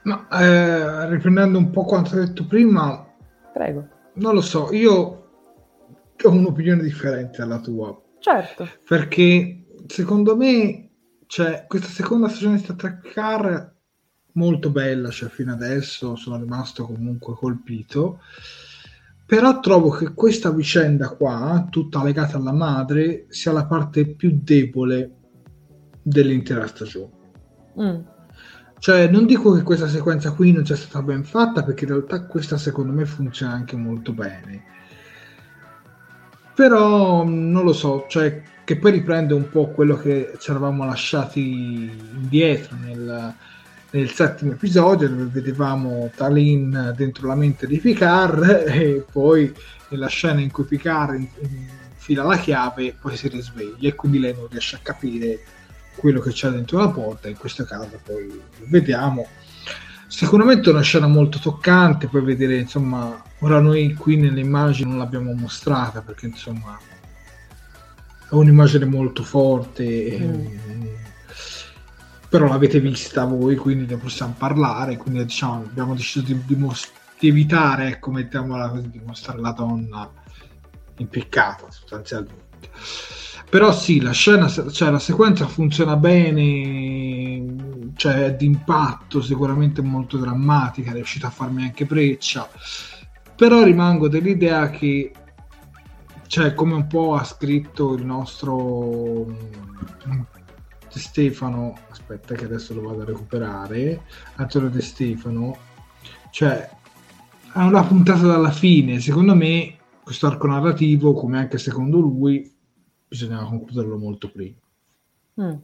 [0.03, 3.05] Ma eh, riprendendo un po' quanto detto prima,
[3.51, 3.87] prego.
[4.13, 4.95] Non lo so, io
[6.21, 8.01] ho un'opinione differente dalla tua.
[8.19, 8.69] Certo.
[8.87, 10.91] Perché secondo me,
[11.27, 13.75] cioè, questa seconda stagione di Star Trek Car
[14.33, 18.21] molto bella, cioè fino adesso sono rimasto comunque colpito
[19.29, 25.17] però trovo che questa vicenda qua, tutta legata alla madre, sia la parte più debole
[26.01, 27.11] dell'intera stagione.
[27.79, 27.99] Mm.
[28.79, 32.25] Cioè, non dico che questa sequenza qui non sia stata ben fatta, perché in realtà
[32.25, 34.63] questa secondo me funziona anche molto bene.
[36.55, 41.87] Però non lo so, cioè, che poi riprende un po' quello che ci eravamo lasciati
[42.15, 43.35] indietro nel,
[43.91, 49.51] nel settimo episodio dove vedevamo Talin dentro la mente di Picard e poi
[49.89, 51.27] nella scena in cui Picard
[51.95, 55.39] infila la chiave poi si risveglia e quindi lei non riesce a capire
[55.95, 59.27] quello che c'è dentro la porta in questo caso poi vediamo.
[60.07, 64.99] Sicuramente è una scena molto toccante poi vedere insomma ora noi qui nelle immagini non
[64.99, 66.77] l'abbiamo mostrata perché insomma
[68.29, 71.07] è un'immagine molto forte mm
[72.29, 76.91] però l'avete vista voi, quindi ne possiamo parlare, quindi diciamo, abbiamo deciso di, di, most-
[77.19, 80.09] di evitare, ecco, mettiamola così, di mostrare la donna
[80.97, 82.47] impiccata sostanzialmente.
[83.49, 90.91] Però sì, la scena, cioè la sequenza funziona bene, cioè è d'impatto, sicuramente molto drammatica,
[90.91, 92.47] è riuscita a farmi anche breccia,
[93.35, 95.11] però rimango dell'idea che,
[96.27, 99.25] cioè come un po' ha scritto il nostro
[100.91, 104.03] De Stefano, aspetta che adesso lo vado a recuperare,
[104.35, 105.57] Antonio De Stefano,
[106.31, 106.69] cioè
[107.53, 112.51] ha una puntata dalla fine, secondo me questo arco narrativo, come anche secondo lui,
[113.07, 114.57] bisognava concluderlo molto prima.
[115.41, 115.57] Mm.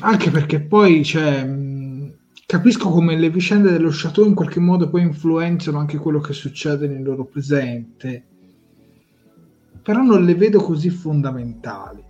[0.00, 1.46] Anche perché poi cioè,
[2.46, 6.86] capisco come le vicende dello Chateau in qualche modo poi influenzano anche quello che succede
[6.86, 8.31] nel loro presente,
[9.82, 12.04] però non le vedo così fondamentali.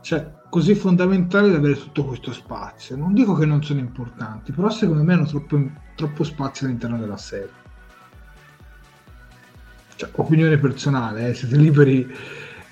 [0.00, 2.96] Cioè, così fondamentali da avere tutto questo spazio.
[2.96, 5.60] Non dico che non sono importanti, però secondo me hanno troppo,
[5.94, 7.66] troppo spazio all'interno della serie.
[9.94, 12.06] Cioè, opinione personale, eh, siete liberi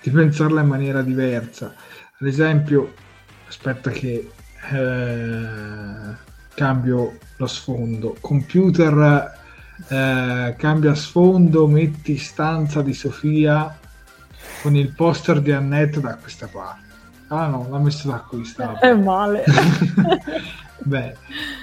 [0.02, 1.74] di pensarla in maniera diversa.
[2.18, 2.94] Ad esempio,
[3.46, 4.30] aspetta che
[4.72, 6.16] eh,
[6.54, 8.16] cambio lo sfondo.
[8.20, 9.44] Computer
[9.88, 13.78] eh, cambia sfondo, metti stanza di Sofia
[14.62, 16.84] con il poster di Annette da questa parte.
[17.28, 18.78] Ah no, l'ha messo da questa.
[18.78, 19.44] È male.
[20.78, 21.16] Beh,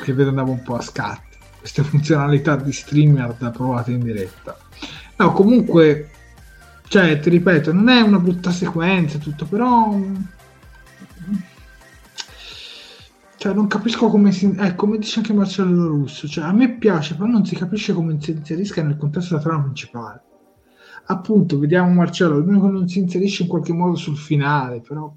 [0.03, 1.37] che vedo andavo un po' a scatti.
[1.59, 4.57] Queste funzionalità di streamer da provate in diretta.
[5.15, 6.09] No, comunque,
[6.87, 9.97] cioè, ti ripeto, non è una brutta sequenza tutto, però
[13.43, 14.55] cioè, non capisco come si.
[14.57, 16.29] Eh, come dice anche Marcello Russo.
[16.29, 19.63] Cioè, a me piace, però non si capisce come si inserisca nel contesto della trama
[19.63, 20.21] principale.
[21.07, 25.13] Appunto, vediamo Marcello, almeno che non si inserisce in qualche modo sul finale, però.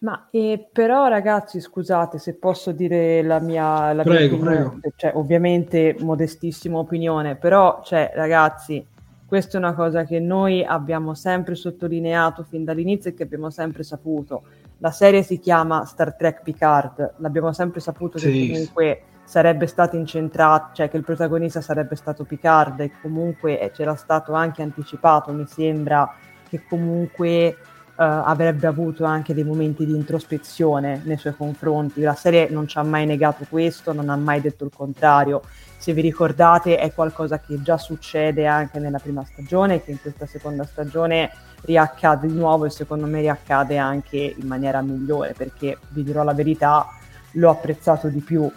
[0.00, 3.94] Ma eh, però, ragazzi, scusate se posso dire la mia.
[3.94, 4.80] La prego, mia prego.
[4.94, 8.86] Cioè, ovviamente, modestissima opinione, però, cioè, ragazzi,
[9.26, 13.84] questa è una cosa che noi abbiamo sempre sottolineato fin dall'inizio e che abbiamo sempre
[13.84, 14.42] saputo
[14.78, 18.30] la serie si chiama Star Trek Picard, l'abbiamo sempre saputo sì.
[18.30, 23.70] che comunque sarebbe stato incentrato, cioè che il protagonista sarebbe stato Picard e comunque eh,
[23.72, 26.14] c'era stato anche anticipato, mi sembra
[26.48, 27.56] che comunque
[27.96, 32.02] Uh, avrebbe avuto anche dei momenti di introspezione nei suoi confronti.
[32.02, 35.40] La serie non ci ha mai negato questo, non ha mai detto il contrario.
[35.78, 40.26] Se vi ricordate, è qualcosa che già succede anche nella prima stagione, che in questa
[40.26, 41.30] seconda stagione
[41.66, 46.32] riaccade di nuovo e secondo me riaccade anche in maniera migliore perché vi dirò la
[46.32, 46.86] verità,
[47.32, 48.50] l'ho apprezzato di più.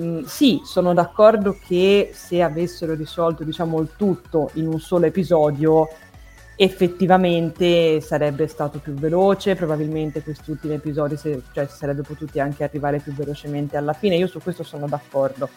[0.00, 5.88] Mm, sì, sono d'accordo che se avessero risolto diciamo il tutto in un solo episodio
[6.56, 13.00] effettivamente sarebbe stato più veloce, probabilmente questi ultimi episodi se, cioè, sarebbe potuti anche arrivare
[13.00, 15.48] più velocemente alla fine, io su questo sono d'accordo.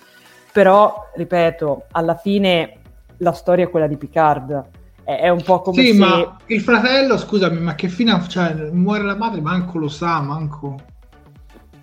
[0.51, 2.79] Però, ripeto, alla fine
[3.17, 4.63] la storia è quella di Picard,
[5.05, 5.97] è un po' come sì, se...
[5.99, 8.27] ma il fratello, scusami, ma che fine ha?
[8.27, 10.81] Cioè, muore la madre, manco lo sa, manco...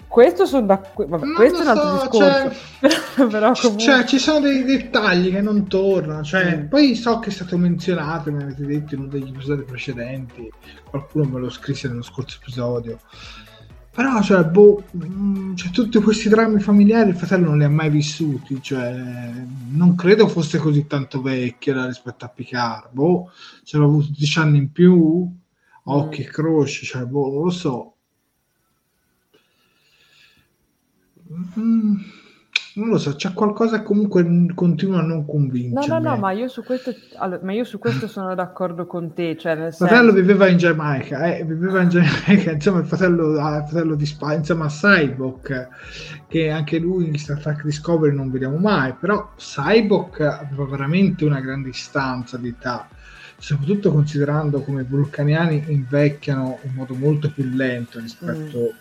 [0.08, 0.78] Questo, sono da...
[0.94, 2.60] Vabbè, questo è un altro so, discorso.
[2.80, 3.82] Cioè, Però comunque...
[3.82, 6.22] cioè, ci sono dei dettagli che non tornano.
[6.22, 6.66] Cioè, mm.
[6.66, 10.52] Poi so che è stato menzionato, mi avete detto in uno degli episodi precedenti.
[10.90, 12.98] Qualcuno me lo scrisse nello scorso episodio.
[13.95, 17.90] Però, cioè, boh, mm, cioè, tutti questi drammi familiari il fratello non li ha mai
[17.90, 18.90] vissuti, cioè,
[19.70, 23.30] non credo fosse così tanto vecchio rispetto a Picard, boh,
[23.64, 25.30] ce l'ho avuto 10 anni in più,
[25.84, 27.95] occhi e croci, cioè, boh, non lo so.
[31.59, 32.22] Mm
[32.74, 35.86] non lo so, c'è qualcosa che comunque continua a non convincere.
[35.86, 39.12] No, no, no, ma io su questo, allora, ma io su questo sono d'accordo con
[39.12, 39.36] te.
[39.36, 43.66] Cioè nel fratello viveva in Giamaica, eh, viveva in Giamaica, insomma, il fratello, ah, il
[43.68, 45.68] fratello di Spy, insomma, Cyborg,
[46.28, 51.40] che anche lui in Star Trek Discovery non vediamo mai, però Cyborg aveva veramente una
[51.40, 52.88] grande istanza di età
[53.38, 58.76] soprattutto considerando come i vulcaniani invecchiano in modo molto più lento rispetto mm.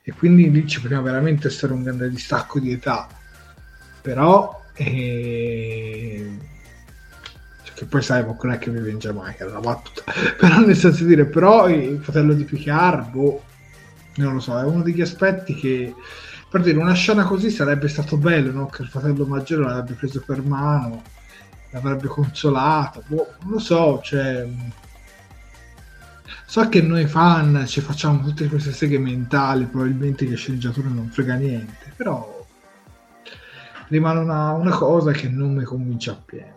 [0.00, 3.06] e quindi lì ci poteva veramente essere un grande distacco di età
[4.06, 6.38] però eh,
[7.74, 10.04] che poi sai non è che vive in Giamaica è una battuta
[10.38, 13.42] però nel senso di dire però il fratello di Picard boh,
[14.16, 15.92] non lo so è uno degli aspetti che
[16.48, 18.66] per dire una scena così sarebbe stato bello no?
[18.66, 21.02] che il fratello maggiore l'avrebbe preso per mano
[21.70, 24.48] l'avrebbe consolato boh, non lo so cioè
[26.44, 31.34] so che noi fan ci facciamo tutte queste seghe mentali probabilmente che sceneggiatura non frega
[31.34, 32.35] niente però
[33.88, 36.54] rimane una, una cosa che non mi convince appieno.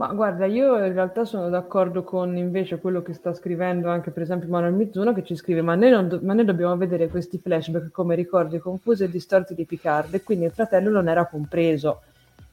[0.00, 4.22] Ma guarda, io in realtà sono d'accordo con invece quello che sta scrivendo anche per
[4.22, 7.90] esempio Manuel Mizuno che ci scrive ma noi, do- ma noi dobbiamo vedere questi flashback
[7.90, 12.00] come ricordi confusi e distorti di Picard e quindi il fratello non era compreso.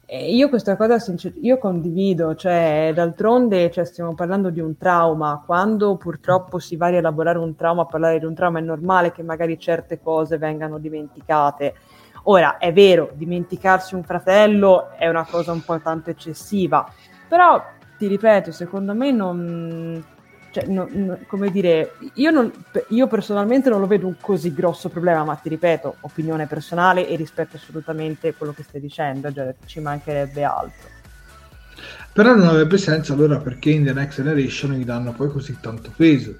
[0.04, 5.42] E io questa cosa sincer- io condivido, cioè d'altronde cioè, stiamo parlando di un trauma,
[5.46, 9.10] quando purtroppo si va a rielaborare un trauma, a parlare di un trauma è normale
[9.10, 11.74] che magari certe cose vengano dimenticate
[12.24, 16.90] Ora, è vero, dimenticarsi un fratello è una cosa un po' tanto eccessiva,
[17.26, 17.64] però
[17.96, 20.04] ti ripeto, secondo me non...
[20.50, 22.50] Cioè, no, no, come dire, io, non,
[22.88, 27.16] io, personalmente non lo vedo un così grosso problema, ma ti ripeto, opinione personale e
[27.16, 30.88] rispetto assolutamente quello che stai dicendo, cioè, ci mancherebbe altro.
[32.14, 35.92] Però non avrebbe senso allora perché in The Next Generation gli danno poi così tanto
[35.94, 36.34] peso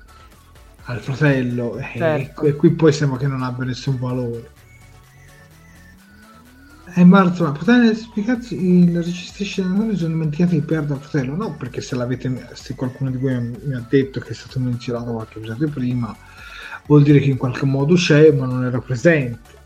[0.85, 2.43] al fratello certo.
[2.43, 4.51] e, e, qui poi sembra che non abbia nessun valore.
[6.95, 11.36] E Marzo, ma potete spiegarci il registration sono dimenticati di perdere il fratello?
[11.36, 15.12] No, perché se l'avete se qualcuno di voi mi ha detto che è stato menzionato
[15.12, 16.16] qualche episodio prima,
[16.86, 19.57] vuol dire che in qualche modo c'è, ma non era presente.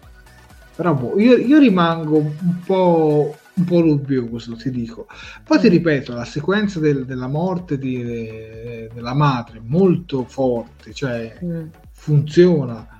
[0.75, 5.07] Però boh, io, io rimango un po' un po' dubbioso, ti dico.
[5.45, 10.93] Poi ti ripeto, la sequenza del, della morte di, de, della madre è molto forte,
[10.93, 11.67] cioè mm.
[11.93, 12.92] funziona.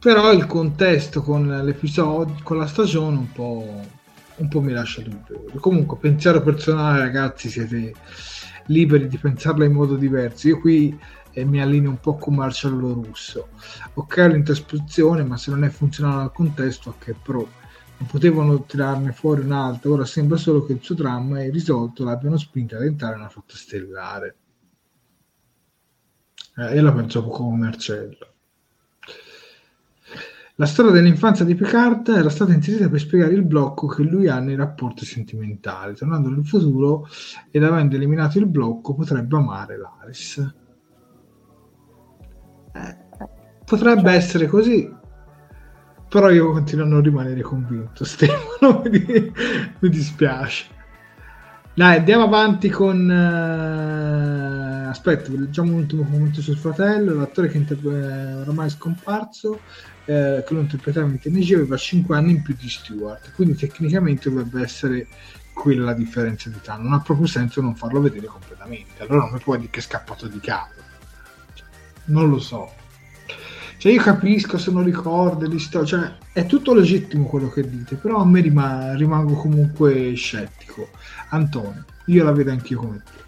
[0.00, 3.84] Però il contesto con l'episodio, con la stagione un po',
[4.36, 5.44] un po' mi lascia dubbio.
[5.60, 7.92] Comunque, pensiero personale, ragazzi, siete
[8.66, 10.48] liberi di pensarla in modo diverso.
[10.48, 10.98] Io qui
[11.32, 13.48] eh, mi allineo un po' con Marcello Russo.
[13.94, 17.58] Ok, l'introspezione, ma se non è funzionale al contesto, a che pro?
[17.98, 22.38] non potevano tirarne fuori un'altra, ora sembra solo che il suo dramma è risolto l'abbiano
[22.38, 24.36] spinta ad entrare nella flotta stellare.
[26.56, 28.29] Eh, io la penso un po' come Marcello.
[30.60, 34.40] La storia dell'infanzia di Picard era stata inserita per spiegare il blocco che lui ha
[34.40, 35.96] nei rapporti sentimentali.
[35.96, 37.08] Tornando nel futuro
[37.50, 40.54] ed avendo eliminato il blocco, potrebbe amare Laris.
[42.74, 42.96] Eh,
[43.64, 44.12] potrebbe cioè.
[44.12, 44.94] essere così,
[46.10, 49.32] però io continuo a non rimanere convinto Stefano mi,
[49.78, 50.66] mi dispiace
[51.72, 54.59] dai andiamo avanti con uh...
[54.90, 59.60] aspetta leggiamo un ultimo commento sul fratello l'attore che interp- eh, oramai è scomparso
[60.04, 64.28] eh, che lo interpretava in TNG aveva 5 anni in più di Stewart quindi tecnicamente
[64.28, 65.06] dovrebbe essere
[65.52, 69.32] quella la differenza di età non ha proprio senso non farlo vedere completamente allora non
[69.32, 70.82] mi puoi dire che è scappato di casa
[72.06, 72.78] non lo so
[73.80, 77.96] cioè io capisco se non ricordo di sto, cioè è tutto legittimo quello che dite,
[77.96, 80.90] però a me rima- rimango comunque scettico.
[81.30, 83.19] Antonio, io la vedo anch'io come te.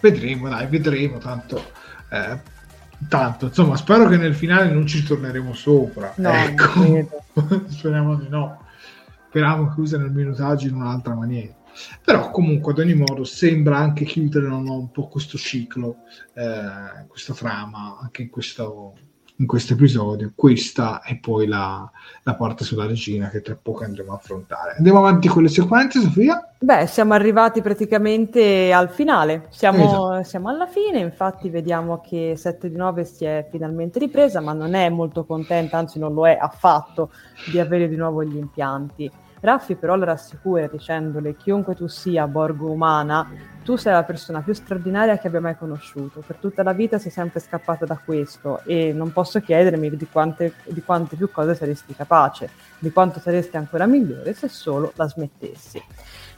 [0.00, 1.76] Vedremo, dai, vedremo, tanto
[2.10, 2.40] eh,
[3.08, 6.12] tanto, insomma, spero che nel finale non ci torneremo sopra.
[6.16, 7.08] No, ecco.
[7.68, 8.64] Speriamo di no.
[9.28, 11.54] Speriamo che usino il minutaggio in un'altra maniera.
[12.02, 15.98] Però comunque ad ogni modo sembra anche chiudere no, un po' questo ciclo,
[16.34, 18.94] eh, questa trama, anche in questo,
[19.38, 20.32] in questo episodio.
[20.34, 21.88] Questa è poi la,
[22.22, 24.74] la, parte sulla regina che tra poco andremo a affrontare.
[24.76, 26.52] Andiamo avanti con le sequenze, Sofia?
[26.58, 29.46] Beh, siamo arrivati praticamente al finale.
[29.50, 30.22] Siamo, esatto.
[30.24, 34.74] siamo alla fine, infatti vediamo che 7 di 9 si è finalmente ripresa, ma non
[34.74, 37.10] è molto contenta, anzi non lo è affatto,
[37.50, 39.10] di avere di nuovo gli impianti.
[39.40, 43.24] Raffi però la rassicura dicendole chiunque tu sia, Borgo umana,
[43.68, 46.22] tu sei la persona più straordinaria che abbia mai conosciuto.
[46.26, 50.54] Per tutta la vita sei sempre scappata da questo e non posso chiedermi di quante,
[50.64, 52.48] di quante più cose saresti capace,
[52.78, 55.82] di quanto saresti ancora migliore se solo la smettessi.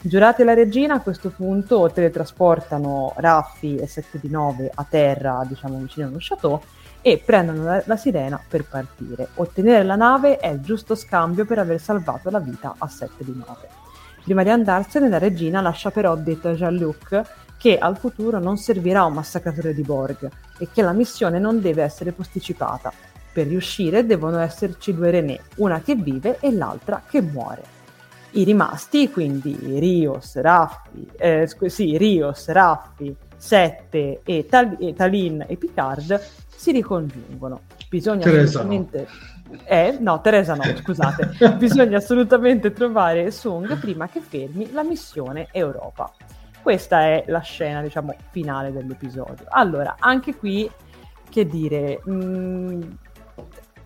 [0.01, 5.77] Giurati la regina, a questo punto teletrasportano Raffi e 7 di 9 a terra, diciamo
[5.77, 6.61] vicino allo chateau,
[6.99, 9.29] e prendono la, la, sirena per partire.
[9.35, 13.33] Ottenere la nave è il giusto scambio per aver salvato la vita a 7 di
[13.33, 13.90] 9.
[14.23, 17.21] Prima di andarsene, la regina lascia però detto a Jean-Luc
[17.57, 21.83] che al futuro non servirà un massacratore di Borg e che la missione non deve
[21.83, 22.91] essere posticipata.
[23.33, 27.63] Per riuscire devono esserci due René, una che vive e l'altra che muore.
[28.31, 35.45] I rimasti, quindi Rios, Raffi, eh, scu- sì, Rios, Raffi, Sette e, Tal- e Talin
[35.47, 37.61] e Picard si ricongiungono.
[37.89, 39.07] Bisogna Teresa assolutamente...
[39.07, 39.39] No.
[39.65, 41.31] Eh, no, Teresa no, scusate.
[41.57, 46.11] Bisogna assolutamente trovare Sung prima che fermi la missione Europa.
[46.61, 49.45] Questa è la scena, diciamo, finale dell'episodio.
[49.49, 50.69] Allora, anche qui,
[51.29, 52.01] che dire...
[52.03, 52.81] Mh, mm,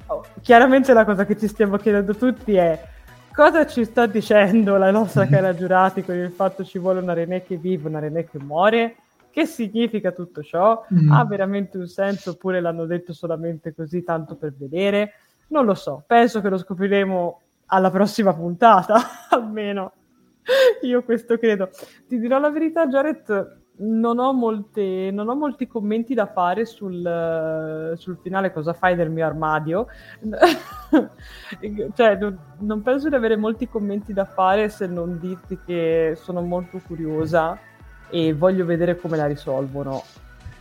[0.08, 2.94] oh, chiaramente la cosa che ci stiamo chiedendo tutti è
[3.34, 7.44] cosa ci sta dicendo la nostra cara Giurati con il fatto ci vuole una René
[7.44, 8.96] che vive, una René che muore?
[9.30, 10.86] Che significa tutto ciò?
[10.94, 11.12] Mm.
[11.12, 15.12] Ha veramente un senso oppure l'hanno detto solamente così tanto per vedere?
[15.48, 18.96] Non lo so, penso che lo scopriremo alla prossima puntata,
[19.30, 19.94] almeno.
[20.82, 21.70] Io questo credo.
[22.08, 27.94] Ti dirò la verità, Jared, non ho, molte, non ho molti commenti da fare sul,
[27.98, 29.88] sul, finale cosa fai del mio armadio.
[31.94, 36.42] cioè, non, non penso di avere molti commenti da fare se non dirti che sono
[36.42, 37.58] molto curiosa
[38.10, 40.04] e voglio vedere come la risolvono.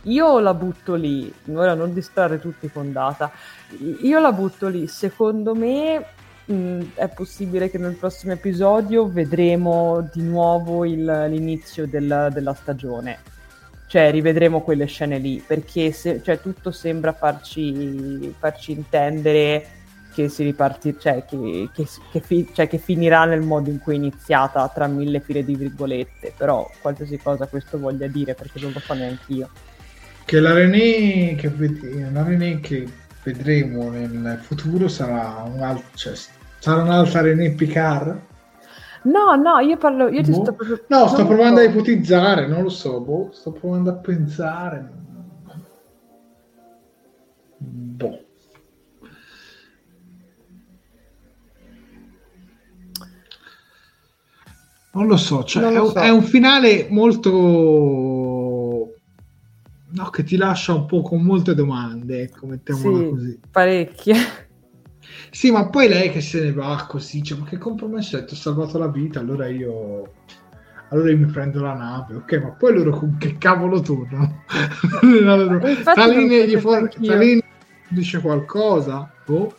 [0.05, 3.31] Io la butto lì, ora non distrarre tutti con data,
[4.01, 6.05] io la butto lì, secondo me
[6.45, 13.17] mh, è possibile che nel prossimo episodio vedremo di nuovo il, l'inizio del, della stagione,
[13.87, 19.67] cioè rivedremo quelle scene lì, perché se, cioè, tutto sembra farci, farci intendere
[20.13, 23.95] che si ripartirà, cioè che, che, che, fi- cioè che, finirà nel modo in cui
[23.95, 28.71] è iniziata, tra mille file di virgolette, però qualsiasi cosa questo voglia dire perché non
[28.71, 29.49] lo so neanche io.
[30.25, 32.87] Che la René che, ved- la René che
[33.23, 36.13] vedremo nel futuro sarà, un alt- cioè,
[36.59, 38.19] sarà un'altra René Picard?
[39.03, 40.41] No, no, io parlo, io ti Boh.
[40.41, 40.83] sto proprio...
[40.87, 41.69] No, sto provando a so.
[41.69, 44.89] ipotizzare, non lo so, boh, sto provando a pensare.
[47.57, 48.19] Boh.
[54.93, 55.99] Non lo so, cioè, Non è, lo un- so.
[55.99, 58.24] è un finale molto...
[59.95, 63.39] No, che ti lascia un po' con molte domande, ecco, mettiamola Sì, così.
[63.49, 64.15] parecchie.
[65.31, 68.25] Sì, ma poi lei che se ne va così, cioè, ma che compromesso è?
[68.25, 70.11] Ti ho salvato la vita, allora io...
[70.89, 74.43] Allora io mi prendo la nave, ok, ma poi loro con che cavolo tornano?
[75.01, 77.11] Loro- se for- anch'io.
[77.11, 77.43] Salini
[77.89, 79.11] dice qualcosa?
[79.25, 79.55] Boh.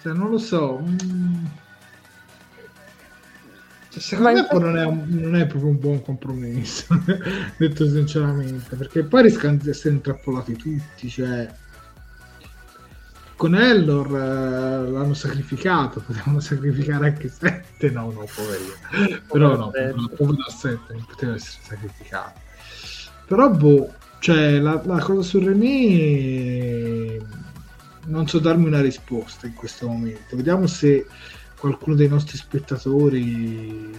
[0.00, 0.80] Cioè, non lo so.
[0.82, 1.44] mm.
[3.98, 6.86] Secondo Ma me infatti- non è, un- non è proprio un buon compromesso,
[7.56, 11.48] detto sinceramente, perché poi rischiano di essere intrappolati tutti, cioè...
[13.36, 19.20] Con Ellor eh, l'hanno sacrificato, potevano sacrificare anche sette, no, no, poverino.
[19.30, 22.40] Però no, da sette non poteva essere sacrificato.
[23.26, 27.18] Però boh, cioè la, la cosa su René
[28.06, 30.34] non so darmi una risposta in questo momento.
[30.34, 31.06] Vediamo se
[31.58, 33.90] qualcuno dei nostri spettatori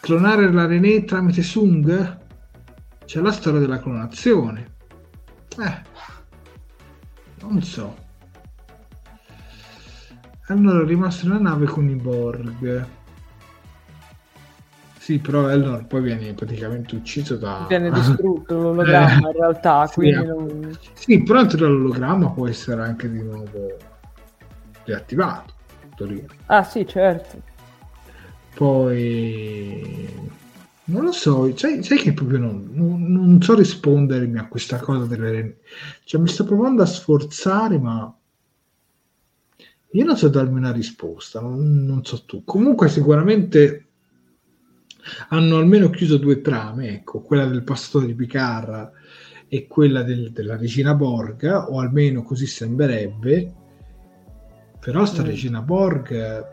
[0.00, 2.18] clonare la René tramite Sung?
[3.04, 4.72] C'è la storia della clonazione.
[5.58, 5.82] Eh,
[7.40, 7.96] non so.
[10.48, 12.86] Allora è rimasto nella nave con i Borg.
[14.98, 17.66] Sì, però Elnor poi viene praticamente ucciso da...
[17.68, 20.78] Viene distrutto l'ologramma Eh, in realtà, sì, quindi non...
[20.94, 23.76] Sì, però l'ologramma può essere anche di nuovo
[24.84, 25.52] riattivato.
[25.82, 26.24] in teoria.
[26.46, 27.40] Ah sì, certo.
[28.54, 30.30] Poi
[30.84, 35.06] non lo so, sai, sai che proprio non, non- non so rispondermi a questa cosa
[35.06, 35.58] delle
[36.04, 38.14] cioè mi sto provando a sforzare, ma
[39.92, 42.44] io non so darmi una risposta, non, non so tu.
[42.44, 43.86] Comunque sicuramente
[45.28, 48.90] hanno almeno chiuso due trame, ecco, quella del pastore di Picard
[49.48, 53.52] e quella del- della regina Borg, o almeno così sembrerebbe.
[54.84, 55.26] Però sta Mm.
[55.26, 56.46] regina Borg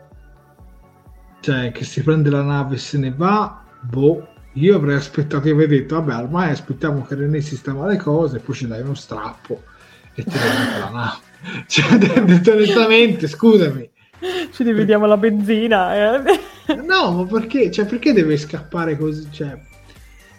[1.40, 5.50] cioè che si prende la nave e se ne va, boh, io avrei aspettato e
[5.50, 9.62] avrei detto, vabbè, ormai aspettiamo che René sistema le cose, poi ci dai uno strappo
[10.14, 11.30] e ti rendi la nave.
[11.66, 13.90] Cioè, detto onestamente, scusami.
[14.52, 15.94] Ci dividiamo la benzina.
[15.96, 16.22] eh.
[16.86, 17.68] No, ma perché?
[17.72, 19.26] Cioè, perché deve scappare così?
[19.32, 19.60] Cioè,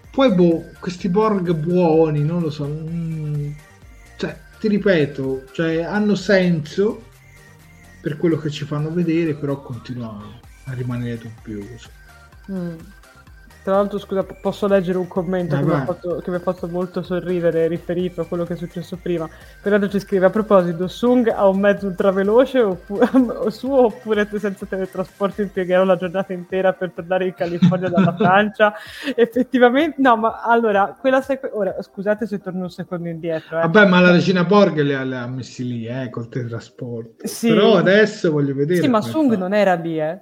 [0.09, 2.65] poi, boh, questi Borg buoni, non lo so.
[2.65, 3.51] mm,
[4.15, 7.11] cioè, ti ripeto, cioè, hanno senso
[8.03, 11.89] per quello che ci fanno vedere, però continuano a rimanere dubbioso.
[12.51, 12.75] Mm.
[13.63, 16.39] Tra l'altro, scusa, po- posso leggere un commento Vai, che mi, fatto, che mi ha
[16.39, 19.29] fatto molto sorridere riferito a quello che è successo prima.
[19.61, 22.99] Peraltro ci scrive, a proposito, Sung ha un mezzo ultraveloce oppu-
[23.39, 28.73] o suo oppure senza teletrasporto impiegherò la giornata intera per tornare in California dalla Francia?
[29.15, 33.59] Effettivamente, no, ma allora, quella sequ- ora, scusate se torno un secondo indietro.
[33.59, 33.61] Eh.
[33.61, 37.25] Vabbè, ma la regina Borg li ha, li ha messi lì, eh, col teletrasporto.
[37.25, 37.47] Sì.
[37.47, 38.81] Però adesso voglio vedere.
[38.81, 39.37] Sì, ma Sung fa.
[39.37, 40.19] non era lì, eh.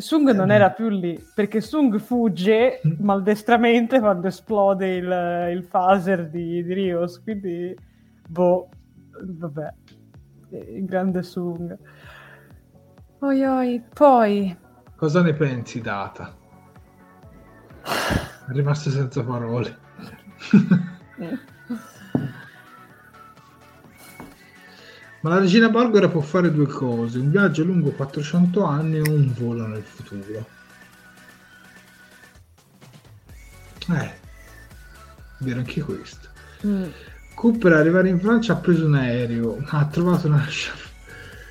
[0.00, 0.54] Sung non Eh.
[0.54, 7.20] era più lì perché Sung fugge maldestramente quando esplode il, il phaser di, di Rios.
[7.22, 7.76] Quindi,
[8.28, 8.68] boh,
[9.20, 9.72] vabbè,
[10.50, 11.76] il grande Sung.
[13.20, 13.82] Oi, oi.
[13.92, 14.56] Poi,
[14.96, 16.34] Cosa ne pensi, Data?
[18.48, 19.76] È rimasto senza parole.
[25.20, 29.10] Ma la regina Borg ora può fare due cose: un viaggio lungo 400 anni o
[29.10, 30.46] un volo nel futuro.
[33.90, 34.10] Eh,
[35.38, 36.28] vero anche questo.
[36.66, 36.84] mm,
[37.34, 40.46] Q per arrivare in Francia ha preso un aereo, ma ha trovato una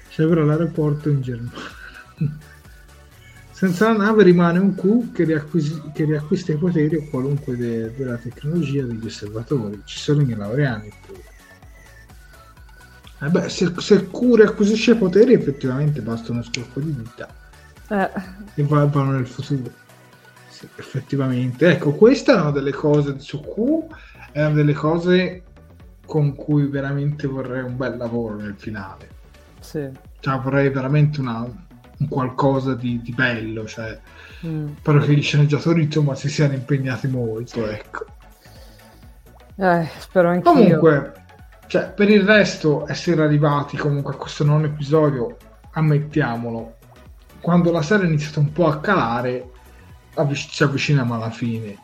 [0.10, 1.76] sciavera all'aeroporto in Germania.
[3.52, 7.92] Senza la nave rimane un Q che, riacquisi- che riacquista i poteri o qualunque de-
[7.96, 9.82] della tecnologia degli osservatori.
[9.84, 11.24] Ci sono i laureani pure.
[13.20, 17.28] Eh beh, se, se riacquisisce i poteri effettivamente basta uno scorpo di vita
[17.90, 18.10] eh,
[18.56, 19.72] e va- vanno nel futuro.
[20.50, 21.70] Sì, effettivamente.
[21.70, 23.94] Ecco, queste erano delle cose su Q,
[24.32, 25.44] erano delle cose
[26.06, 29.10] con cui veramente vorrei un bel lavoro nel finale.
[29.60, 29.90] sì.
[30.20, 34.00] Cioè, vorrei veramente una, un qualcosa di, di bello, cioè,
[34.46, 34.78] mm.
[34.80, 38.06] spero che gli sceneggiatori insomma si siano impegnati molto, ecco.
[39.58, 40.52] Eh, spero anch'io.
[40.52, 41.14] Comunque,
[41.68, 45.38] cioè, per il resto, essere arrivati comunque a questo non episodio,
[45.72, 46.76] ammettiamolo,
[47.42, 49.52] quando la serie è iniziata un po' a calare,
[50.16, 51.78] avvic- ci avviciniamo alla fine.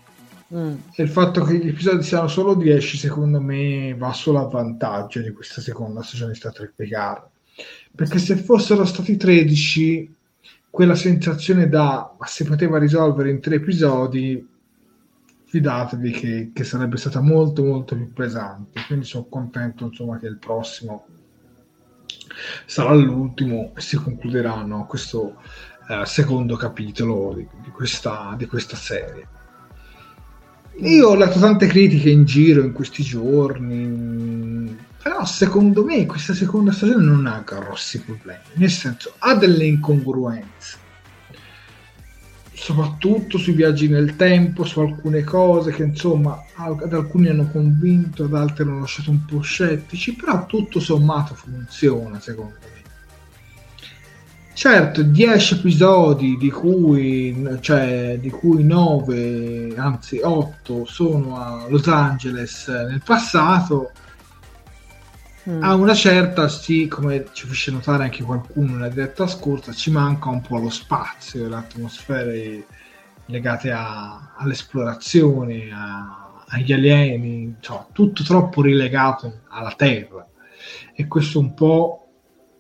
[0.54, 0.76] Mm.
[0.96, 5.22] E il fatto che gli episodi siano solo 10, secondo me, va solo a vantaggio
[5.22, 7.28] di questa seconda stagione di Star Trek Picard.
[7.96, 10.16] Perché se fossero stati 13,
[10.70, 14.48] quella sensazione da ma si poteva risolvere in tre episodi,
[15.54, 18.82] fidatevi che, che, sarebbe stata molto molto più pesante.
[18.88, 21.06] Quindi sono contento insomma che il prossimo
[22.66, 25.36] sarà l'ultimo e si concluderà no, questo
[25.90, 29.28] eh, secondo capitolo di, di, questa, di questa serie.
[30.78, 36.72] Io ho letto tante critiche in giro in questi giorni, però secondo me questa seconda
[36.72, 40.78] stagione non ha grossi problemi, nel senso ha delle incongruenze,
[42.64, 48.34] soprattutto sui viaggi nel tempo, su alcune cose che insomma ad alcuni hanno convinto, ad
[48.34, 52.82] altri hanno lasciato un po' scettici, però tutto sommato funziona secondo me.
[54.54, 62.70] Certo, 10 episodi di cui, cioè, di cui 9, anzi 8 sono a Los Angeles
[62.70, 63.92] nel passato,
[65.50, 65.64] mm.
[65.64, 70.30] a una certa, sì, come ci fece notare anche qualcuno nella diretta scorsa, ci manca
[70.30, 72.66] un po' lo spazio, le atmosfere
[73.28, 80.28] legate a, all'esplorazione, a, agli alieni, cioè, tutto troppo rilegato alla Terra.
[80.96, 82.08] E questo un po'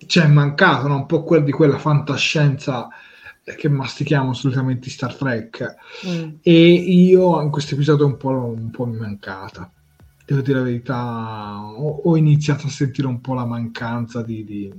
[0.05, 0.95] ci è mancato no?
[0.95, 2.87] un po' quel di quella fantascienza
[3.43, 5.75] che mastichiamo solitamente Star Trek
[6.07, 6.29] mm.
[6.41, 9.69] e io in questo episodio un po', un po' mi è mancata
[10.25, 14.73] devo dire la verità ho, ho, iniziato a sentire un po' la mancanza di, di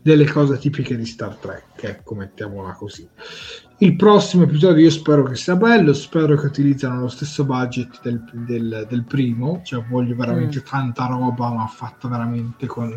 [0.00, 3.08] delle cose tipiche di Star Trek ecco mettiamola così
[3.78, 8.22] il prossimo episodio io spero che sia bello spero che utilizzano lo stesso budget del,
[8.46, 10.64] del, del primo cioè voglio veramente mm.
[10.68, 12.94] tanta roba ma fatta veramente con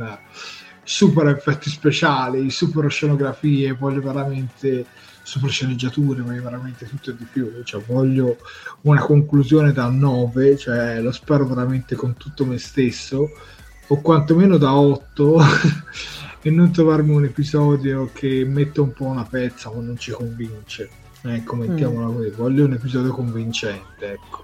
[0.83, 4.85] super effetti speciali super scenografie voglio veramente
[5.25, 8.37] super sceneggiature ma veramente tutto e di più cioè voglio
[8.81, 13.29] una conclusione da 9 cioè lo spero veramente con tutto me stesso
[13.87, 15.37] o quantomeno da 8
[16.41, 20.89] e non trovarmi un episodio che mette un po' una pezza o non ci convince.
[21.21, 22.13] Ecco, mettiamola mm.
[22.13, 22.29] così.
[22.29, 24.43] Voglio un episodio convincente, ecco.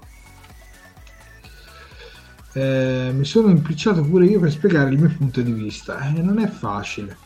[2.54, 6.08] Eh, mi sono impicciato pure io per spiegare il mio punto di vista.
[6.08, 7.16] Eh, non è facile.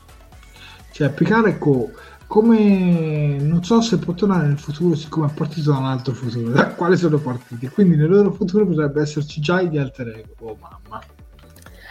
[0.91, 1.93] Cioè, applicare co-
[2.27, 6.51] come non so se può tornare nel futuro, siccome è partito da un altro futuro,
[6.51, 7.69] da quale sono partiti.
[7.69, 10.35] Quindi nel loro futuro potrebbe esserci già gli alter ego.
[10.41, 11.03] Oh mamma.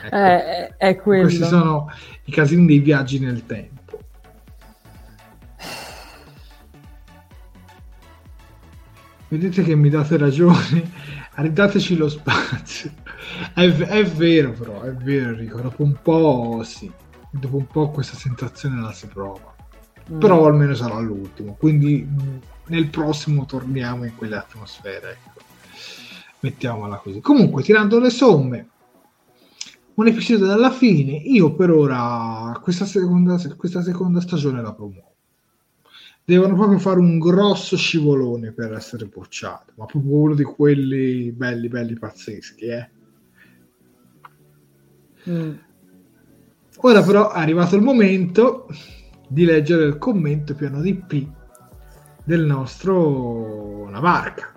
[0.03, 0.15] Ecco.
[0.15, 1.23] Eh, è quello.
[1.23, 1.89] Questi sono
[2.25, 3.73] i casini dei viaggi nel tempo.
[9.27, 10.91] Vedete che mi date ragione,
[11.35, 12.91] ridateci lo spazio.
[13.53, 16.91] È, è, vero però, è vero Enrico, dopo un po' sì,
[17.31, 19.54] dopo un po' questa sensazione la si prova.
[20.11, 20.19] Mm.
[20.19, 22.07] Però almeno sarà l'ultimo, quindi
[22.67, 25.11] nel prossimo torniamo in quelle atmosfere.
[25.11, 25.41] Ecco.
[26.41, 27.21] Mettiamola così.
[27.21, 28.69] Comunque, tirando le somme,
[29.95, 31.13] un episodio dalla fine.
[31.13, 35.13] Io per ora questa seconda, questa seconda stagione la promuovo.
[36.23, 41.67] Devono proprio fare un grosso scivolone per essere bocciato, ma proprio uno di quelli belli,
[41.67, 42.89] belli pazzeschi, eh.
[45.29, 45.53] Mm.
[46.77, 48.67] Ora però è arrivato il momento
[49.35, 51.27] di leggere il commento piano di P
[52.23, 54.49] del nostro Navarca.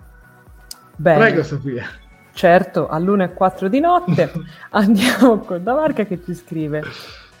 [0.95, 1.17] Bene.
[1.17, 1.85] Prego Sofia.
[2.31, 4.31] Certo, all'1.04 di notte
[4.71, 6.81] andiamo con Davarca che ci scrive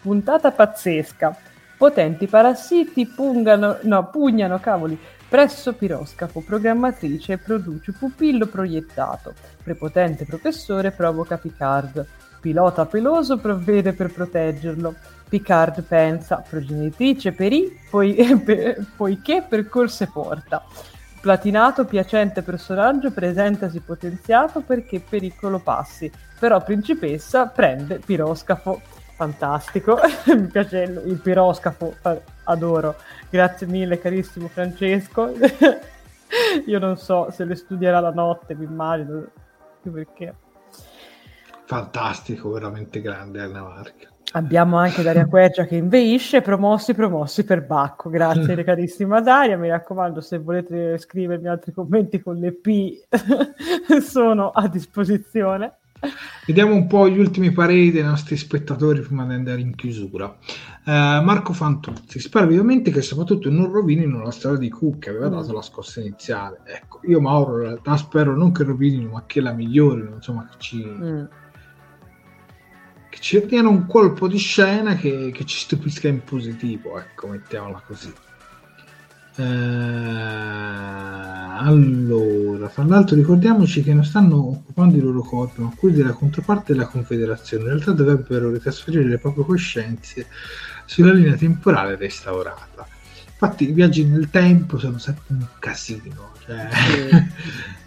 [0.01, 1.33] puntata pazzesca,
[1.77, 4.99] potenti parassiti pungano, no, pugnano cavoli
[5.29, 9.33] presso piroscafo, programmatrice produce pupillo proiettato,
[9.63, 12.05] prepotente professore provoca Picard,
[12.41, 14.95] pilota peloso provvede per proteggerlo,
[15.29, 20.65] Picard pensa, progenitrice perì, poi, per, poiché percorse porta.
[21.21, 26.11] Platinato, piacente personaggio, presentasi potenziato perché pericolo passi.
[26.39, 28.81] Però principessa prende piroscafo.
[29.15, 29.99] Fantastico,
[30.33, 31.95] mi piace il, il piroscafo,
[32.45, 32.95] adoro.
[33.29, 35.33] Grazie mille carissimo Francesco.
[36.65, 39.25] Io non so se le studierà la notte, mi immagino,
[39.81, 40.33] perché.
[41.65, 44.07] Fantastico, veramente grande Anna Marca.
[44.33, 48.09] Abbiamo anche Daria Quercia che inveisce, promossi, promossi per Bacco.
[48.09, 52.99] Grazie carissima Daria, mi raccomando se volete scrivermi altri commenti con le P
[54.01, 55.77] sono a disposizione.
[56.45, 60.27] Vediamo un po' gli ultimi pareri dei nostri spettatori prima di andare in chiusura.
[60.85, 65.27] Uh, Marco Fantuzzi, spero vivamente che soprattutto non rovinino la storia di Cook che aveva
[65.27, 65.31] mm.
[65.31, 66.61] dato la scossa iniziale.
[66.65, 70.55] Ecco, io Mauro in realtà spero non che rovinino, ma che la migliorino, insomma, che
[70.59, 70.85] ci...
[70.85, 71.25] Mm
[73.09, 77.81] che ci diano un colpo di scena che, che, ci stupisca in positivo, ecco, mettiamola
[77.85, 78.13] così.
[79.35, 79.43] Eh,
[81.61, 86.73] allora, fra l'altro ricordiamoci che non stanno occupando i loro corpi, ma quelli della controparte
[86.73, 87.63] della Confederazione.
[87.63, 90.27] In realtà dovrebbero ritrasferire le proprie coscienze
[90.85, 92.87] sulla linea temporale restaurata.
[93.31, 96.31] Infatti i viaggi nel tempo sono sempre un casino.
[96.45, 96.67] Cioè...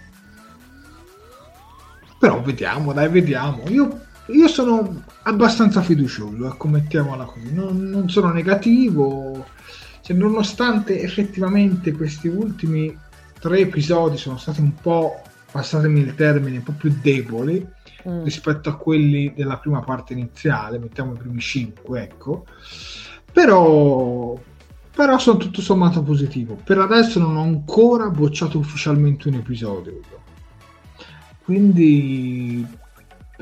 [2.19, 3.65] Però vediamo, dai, vediamo.
[3.69, 7.53] Io, io sono abbastanza fiducioso, ecco, mettiamola così.
[7.53, 9.47] Non, non sono negativo.
[10.01, 12.97] Cioè, nonostante effettivamente questi ultimi
[13.39, 17.66] tre episodi sono stati un po', passatemi il termine, un po' più deboli
[18.09, 18.23] mm.
[18.23, 22.47] rispetto a quelli della prima parte iniziale, mettiamo i primi cinque, ecco.
[23.32, 24.39] Però,
[24.94, 26.57] però sono tutto sommato positivo.
[26.62, 30.01] Per adesso non ho ancora bocciato ufficialmente un episodio.
[31.44, 32.65] Quindi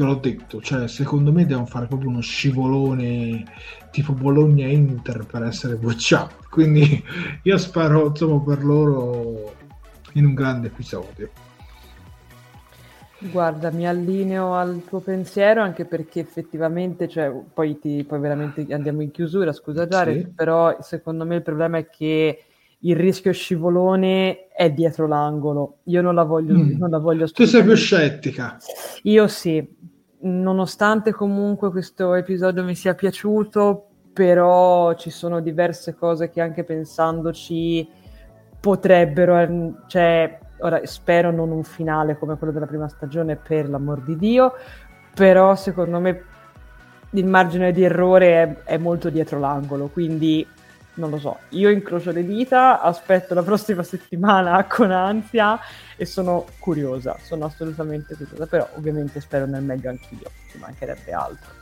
[0.00, 3.44] te l'ho detto, cioè secondo me devono fare proprio uno scivolone
[3.90, 6.34] tipo Bologna-Inter per essere bocciati.
[6.48, 7.02] Quindi
[7.42, 9.54] io spero insomma per loro
[10.14, 11.30] in un grande episodio.
[13.18, 19.02] Guarda, mi allineo al tuo pensiero anche perché effettivamente, cioè, poi, ti, poi veramente andiamo
[19.02, 20.28] in chiusura, scusa Giare, sì.
[20.28, 22.44] però secondo me il problema è che
[22.82, 25.78] il rischio scivolone è dietro l'angolo.
[25.84, 26.78] Io non la voglio, mm.
[26.78, 28.56] non la voglio Tu sei più scettica.
[29.02, 29.66] Io sì,
[30.22, 37.88] nonostante comunque questo episodio mi sia piaciuto, però ci sono diverse cose che anche pensandoci
[38.60, 44.02] potrebbero, ehm, cioè, ora spero non un finale come quello della prima stagione, per l'amor
[44.02, 44.52] di Dio,
[45.14, 46.24] però secondo me
[47.12, 50.46] il margine di errore è, è molto dietro l'angolo, quindi
[51.00, 55.58] non lo so, io incrocio le dita, aspetto la prossima settimana con ansia
[55.96, 61.58] e sono curiosa, sono assolutamente curiosa, però ovviamente spero nel meglio anch'io, ci mancherebbe altro.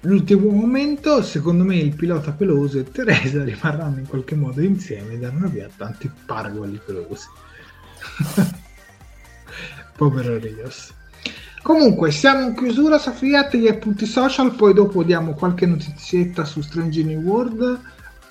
[0.00, 5.18] L'ultimo momento, secondo me il pilota peloso e Teresa rimarranno in qualche modo insieme e
[5.18, 7.26] daranno via tanti pargoli pelosi.
[9.96, 10.92] Povero Rios.
[11.64, 17.02] Comunque, siamo in chiusura, Sofia, gli appunti social, poi dopo diamo qualche notizietta su Strange
[17.02, 17.80] New World.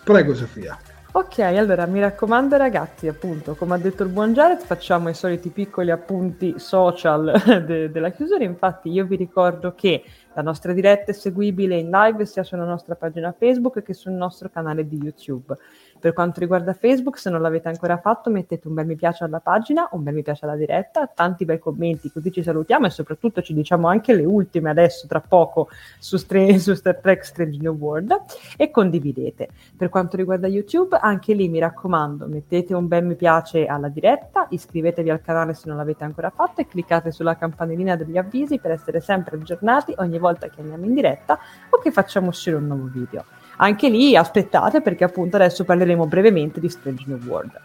[0.03, 0.77] Prego, Sofia.
[1.13, 5.49] Ok, allora mi raccomando ragazzi, appunto, come ha detto il buon Jared, facciamo i soliti
[5.49, 7.33] piccoli appunti social
[7.65, 10.03] de- della chiusura, infatti io vi ricordo che
[10.35, 14.49] la nostra diretta è seguibile in live sia sulla nostra pagina Facebook che sul nostro
[14.49, 15.57] canale di YouTube.
[16.03, 19.39] Per quanto riguarda Facebook, se non l'avete ancora fatto, mettete un bel mi piace alla
[19.39, 23.41] pagina, un bel mi piace alla diretta, tanti bei commenti, così ci salutiamo e soprattutto
[23.41, 25.69] ci diciamo anche le ultime adesso, tra poco,
[25.99, 28.21] su, Str- su Star Trek Strange New World
[28.57, 29.47] e condividete.
[29.77, 34.47] Per quanto riguarda YouTube, anche lì mi raccomando, mettete un bel mi piace alla diretta,
[34.49, 38.71] iscrivetevi al canale se non l'avete ancora fatto e cliccate sulla campanellina degli avvisi per
[38.71, 41.39] essere sempre aggiornati ogni volta che andiamo in diretta
[41.69, 43.23] o che facciamo uscire un nuovo video
[43.57, 47.59] anche lì aspettate perché appunto adesso parleremo brevemente di Strange New World.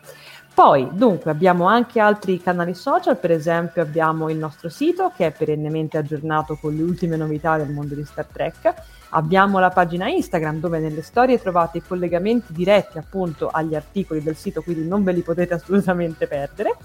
[0.55, 5.31] Poi, dunque, abbiamo anche altri canali social, per esempio abbiamo il nostro sito che è
[5.31, 8.75] perennemente aggiornato con le ultime novità del mondo di Star Trek
[9.11, 14.37] Abbiamo la pagina Instagram dove nelle storie trovate i collegamenti diretti appunto agli articoli del
[14.37, 16.77] sito, quindi non ve li potete assolutamente perdere.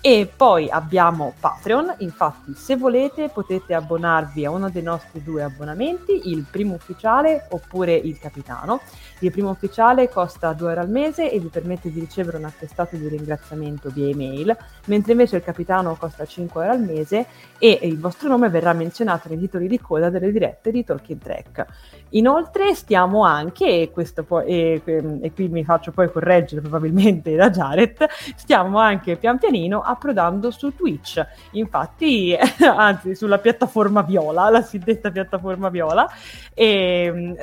[0.00, 6.30] E poi abbiamo Patreon, infatti se volete potete abbonarvi a uno dei nostri due abbonamenti,
[6.30, 8.80] il primo ufficiale oppure il capitano.
[9.20, 12.96] Il primo ufficiale costa 2 euro al mese e vi permette di ricevere un attestato
[12.96, 14.54] di ringraziamento via email,
[14.86, 17.26] mentre invece il capitano costa 5 euro al mese
[17.58, 21.66] e il vostro nome verrà menzionato nei titoli di coda delle dirette di Talking Track.
[22.10, 28.06] Inoltre stiamo anche, e, poi, e, e, qui mi faccio poi correggere probabilmente da Jared,
[28.36, 35.70] stiamo anche pian pianino approdando su Twitch, infatti, anzi sulla piattaforma viola, la suddetta piattaforma
[35.70, 36.06] viola,
[36.52, 37.34] e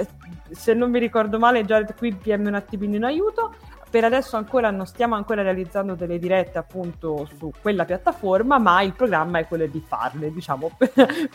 [0.52, 3.54] se non mi ricordo male Jared qui PM un attimino in aiuto,
[3.90, 8.94] per adesso ancora non stiamo ancora realizzando delle dirette appunto su quella piattaforma, ma il
[8.94, 10.78] programma è quello di farle, diciamo.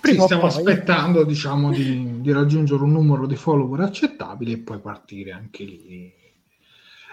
[0.03, 5.33] Sì, stiamo aspettando, diciamo, di, di, raggiungere un numero di follower accettabile e poi partire
[5.33, 6.13] anche lì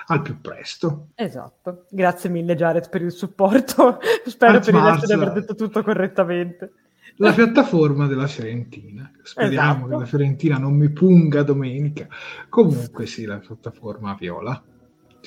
[0.07, 1.09] al più presto.
[1.15, 1.85] Esatto.
[1.89, 3.99] Grazie mille Jared per il supporto.
[4.25, 6.71] Spero Anzi, per il resto di aver detto tutto correttamente.
[7.17, 9.09] La piattaforma della Fiorentina.
[9.23, 9.87] Speriamo esatto.
[9.87, 12.07] che la Fiorentina non mi punga domenica.
[12.49, 14.61] Comunque sì, la piattaforma viola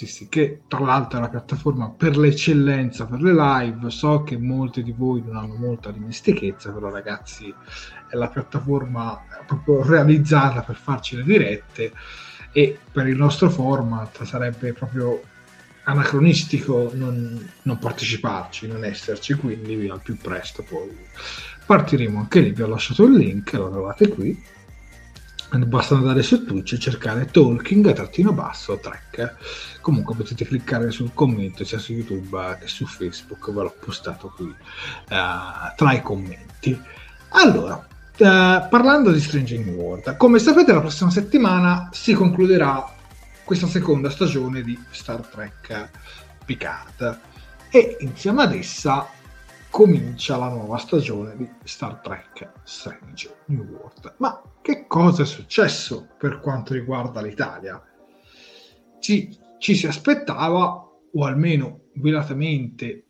[0.07, 3.91] sì, che tra l'altro è la piattaforma per l'eccellenza per le live.
[3.91, 7.53] So che molti di voi non hanno molta dimestichezza, però ragazzi
[8.09, 11.93] è la piattaforma proprio realizzata per farci le dirette
[12.53, 15.21] e per il nostro format sarebbe proprio
[15.85, 20.95] anacronistico non, non parteciparci, non esserci, quindi al più presto poi
[21.69, 24.43] partiremo anche lì, vi ho lasciato il link, lo trovate qui.
[25.51, 29.35] Basta andare su Twitch e cercare talking trattino basso track.
[29.83, 34.47] Comunque potete cliccare sul commento sia su youtube che su facebook ve l'ho postato qui
[34.47, 36.81] uh, tra i commenti.
[37.31, 42.95] Allora uh, parlando di Strange New World come sapete la prossima settimana si concluderà
[43.45, 45.91] questa seconda stagione di Star Trek
[46.47, 47.21] Picard.
[47.71, 49.07] E insieme ad essa
[49.79, 54.17] comincia la nuova stagione di Star Trek Strange New World.
[54.17, 57.81] Ma che cosa è successo per quanto riguarda l'Italia?
[58.99, 63.05] Ci, ci si aspettava, o almeno velatamente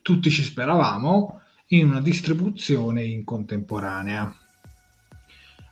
[0.00, 1.40] tutti ci speravamo,
[1.70, 4.32] in una distribuzione in contemporanea.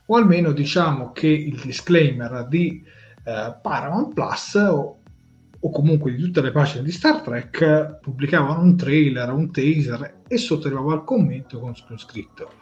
[0.07, 2.83] O almeno diciamo che il disclaimer di
[3.23, 4.97] eh, Paramount Plus o
[5.63, 10.37] o comunque di tutte le pagine di Star Trek pubblicavano un trailer, un teaser e
[10.39, 12.53] sotto arrivava il commento con scritto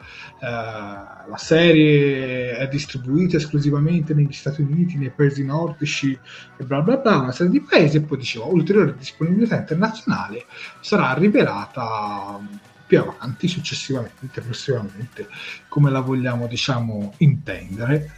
[0.41, 6.19] uh, la serie è distribuita esclusivamente negli Stati Uniti, nei paesi nordici
[6.57, 10.47] e bla bla bla, una serie di paesi e poi diceva ulteriore disponibilità internazionale
[10.81, 12.41] sarà rivelata
[12.87, 15.29] più avanti, successivamente, prossimamente,
[15.69, 18.11] come la vogliamo diciamo intendere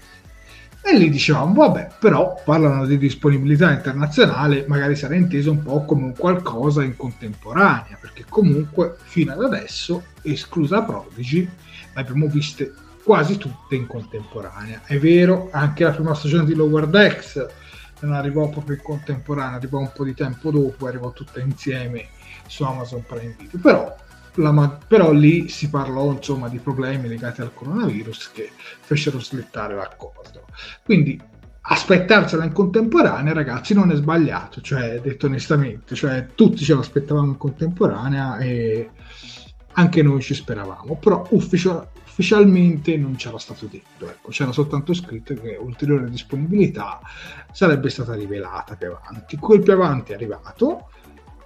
[0.83, 6.05] e lì dicevamo, vabbè, però parlano di disponibilità internazionale, magari sarà inteso un po' come
[6.05, 13.37] un qualcosa in contemporanea, perché comunque fino ad adesso, esclusa Prodigy, le abbiamo viste quasi
[13.37, 14.83] tutte in contemporanea.
[14.85, 17.47] È vero, anche la prima stagione di Lower Decks
[18.01, 22.09] non arrivò proprio in contemporanea, arrivò un po' di tempo dopo, arrivò tutta insieme
[22.47, 23.95] su Amazon Prime Video, però
[24.35, 28.51] la, però lì si parlò insomma di problemi legati al coronavirus che
[28.81, 30.47] fecero slittare l'accordo.
[30.85, 31.21] Quindi
[31.63, 37.37] aspettarsela in contemporanea, ragazzi, non è sbagliato, cioè detto onestamente, cioè tutti ce l'aspettavamo in
[37.37, 38.91] contemporanea e
[39.73, 45.35] anche noi ci speravamo, però ufficio, ufficialmente non c'era stato detto, ecco, c'era soltanto scritto
[45.35, 47.01] che ulteriore disponibilità
[47.53, 49.37] sarebbe stata rivelata più avanti.
[49.37, 50.91] Quel più avanti è arrivato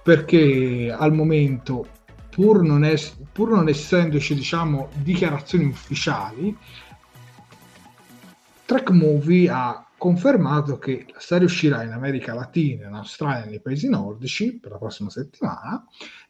[0.01, 1.87] perché al momento
[2.35, 6.53] pur non, es- pur non essendoci diciamo, dichiarazioni ufficiali,
[8.65, 13.61] Track Movie ha confermato che la serie uscirà in America Latina, in Australia e nei
[13.61, 15.81] paesi nordici per la prossima settimana,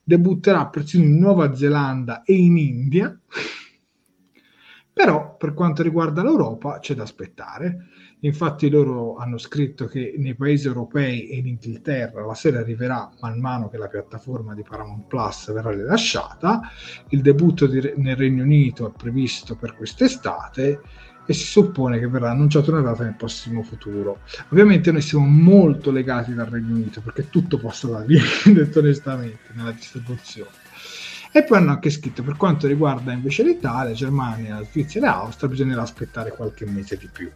[0.03, 3.19] debutterà persino in Nuova Zelanda e in India,
[4.93, 7.87] però per quanto riguarda l'Europa c'è da aspettare
[8.25, 13.39] Infatti loro hanno scritto che nei paesi europei e in Inghilterra la serie arriverà man
[13.39, 16.61] mano che la piattaforma di Paramount Plus verrà rilasciata.
[17.09, 20.81] Il debutto di, nel Regno Unito è previsto per quest'estate
[21.23, 24.21] e si suppone che verrà annunciata una data nel prossimo futuro.
[24.49, 28.17] Ovviamente noi siamo molto legati dal Regno Unito perché tutto passa da lì,
[28.51, 30.49] detto onestamente, nella distribuzione.
[31.31, 35.83] E poi hanno anche scritto per quanto riguarda invece l'Italia, Germania, Svizzera e Austria bisognerà
[35.83, 37.29] aspettare qualche mese di più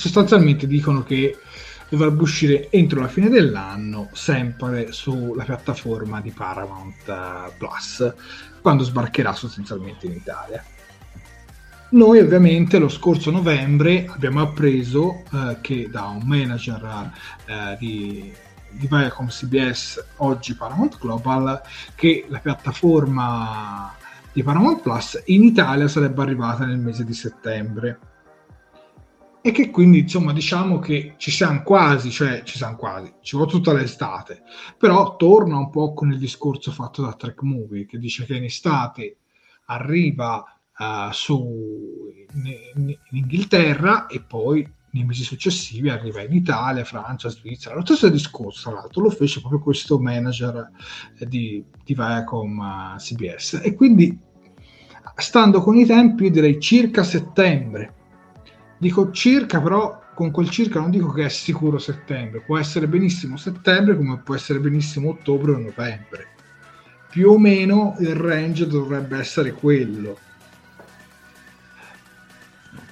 [0.00, 1.36] sostanzialmente dicono che
[1.90, 8.14] dovrebbe uscire entro la fine dell'anno, sempre sulla piattaforma di Paramount uh, Plus,
[8.62, 10.64] quando sbarcherà sostanzialmente in Italia.
[11.90, 18.32] Noi ovviamente lo scorso novembre abbiamo appreso uh, che da un manager uh, di,
[18.70, 21.60] di Viacom CBS, oggi Paramount Global,
[21.94, 23.94] che la piattaforma
[24.32, 27.98] di Paramount Plus in Italia sarebbe arrivata nel mese di settembre
[29.42, 33.46] e che quindi insomma diciamo che ci siamo quasi, cioè ci siamo quasi, ci va
[33.46, 34.42] tutta l'estate,
[34.76, 38.44] però torna un po' con il discorso fatto da Trek Movie che dice che in
[38.44, 39.16] estate
[39.66, 40.44] arriva
[40.78, 47.76] uh, su in, in, Inghilterra e poi nei mesi successivi arriva in Italia, Francia, Svizzera.
[47.76, 50.68] Lo stesso discorso, tra l'altro, lo fece proprio questo manager
[51.28, 53.60] di, di Viacom uh, CBS.
[53.62, 54.18] E quindi,
[55.14, 57.94] stando con i tempi, direi circa settembre
[58.80, 63.36] Dico circa, però con quel circa non dico che è sicuro settembre, può essere benissimo
[63.36, 66.28] settembre come può essere benissimo ottobre o novembre.
[67.10, 70.16] Più o meno il range dovrebbe essere quello.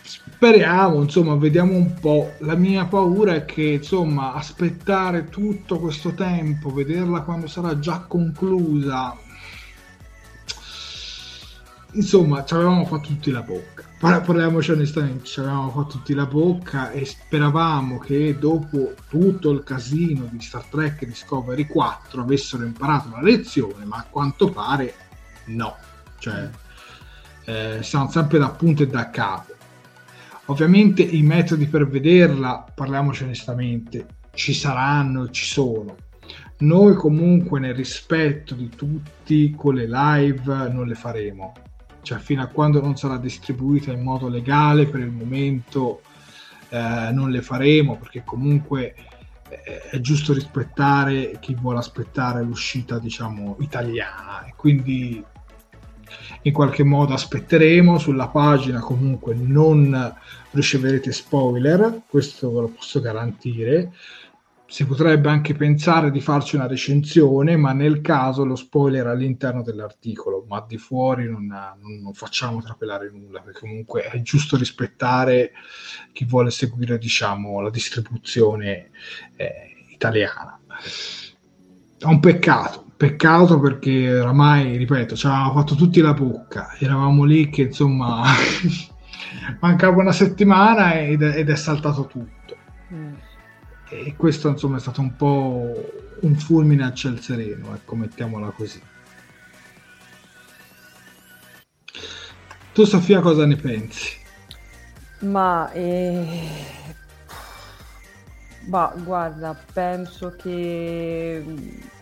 [0.03, 2.35] Speriamo, insomma, vediamo un po'.
[2.41, 9.17] La mia paura è che, insomma, aspettare tutto questo tempo, vederla quando sarà già conclusa.
[11.93, 16.93] Insomma, ci avevamo fatto tutti la bocca parliamoci onestamente, ci avevamo fatto tutti la bocca
[16.93, 23.21] e speravamo che dopo tutto il casino di Star Trek Discovery 4 avessero imparato la
[23.21, 24.95] lezione, ma a quanto pare
[25.47, 25.75] no.
[26.19, 26.49] Cioè,
[27.45, 29.55] eh, siamo sempre da punto e da capo.
[30.47, 35.97] Ovviamente i metodi per vederla, parliamoci onestamente, ci saranno, ci sono.
[36.59, 41.53] Noi comunque nel rispetto di tutti con le live non le faremo
[42.09, 46.01] cioè fino a quando non sarà distribuita in modo legale per il momento
[46.71, 48.95] eh, non le faremo perché comunque
[49.51, 54.47] eh, è giusto rispettare chi vuole aspettare l'uscita diciamo italiana.
[54.47, 55.23] E quindi
[56.43, 57.99] in qualche modo aspetteremo.
[57.99, 60.15] Sulla pagina comunque non
[60.53, 63.93] riceverete spoiler questo ve lo posso garantire
[64.71, 70.45] si potrebbe anche pensare di farci una recensione, ma nel caso lo spoiler all'interno dell'articolo,
[70.47, 75.53] ma di fuori non, non, non, facciamo trapelare nulla, perché comunque è giusto rispettare
[76.13, 78.91] chi vuole seguire, diciamo, la distribuzione
[79.37, 80.61] eh, italiana.
[81.99, 87.49] È un peccato, peccato perché oramai, ripeto, ci avevamo fatto tutti la bocca, eravamo lì
[87.49, 88.23] che insomma
[89.61, 92.57] mancava una settimana ed, ed è saltato tutto.
[92.93, 93.15] Mm
[93.91, 98.81] e questo insomma è stato un po' un fulmine a ciel sereno, ecco, mettiamola così.
[102.73, 104.17] Tu Sofia cosa ne pensi?
[105.21, 106.49] Ma, eh...
[108.67, 111.45] bah, guarda, penso che,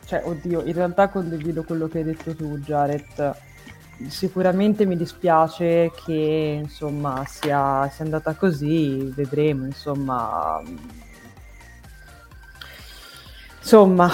[0.04, 3.34] cioè, oddio, in realtà condivido quello che hai detto tu, Jared.
[4.08, 10.60] Sicuramente mi dispiace che, insomma, sia, sia andata così, vedremo, insomma
[13.66, 14.08] Insomma,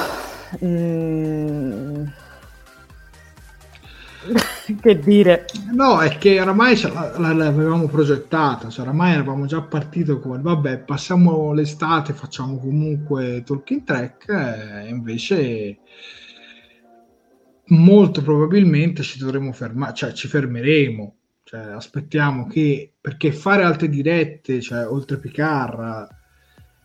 [0.64, 2.04] mm,
[4.80, 5.44] che dire?
[5.74, 12.14] No, è che oramai l'avevamo progettata, cioè oramai eravamo già partiti con vabbè, passiamo l'estate,
[12.14, 15.80] facciamo comunque talking track e invece
[17.66, 24.62] molto probabilmente ci dovremo fermare, cioè ci fermeremo, cioè aspettiamo che perché fare altre dirette,
[24.62, 26.20] cioè oltre Picard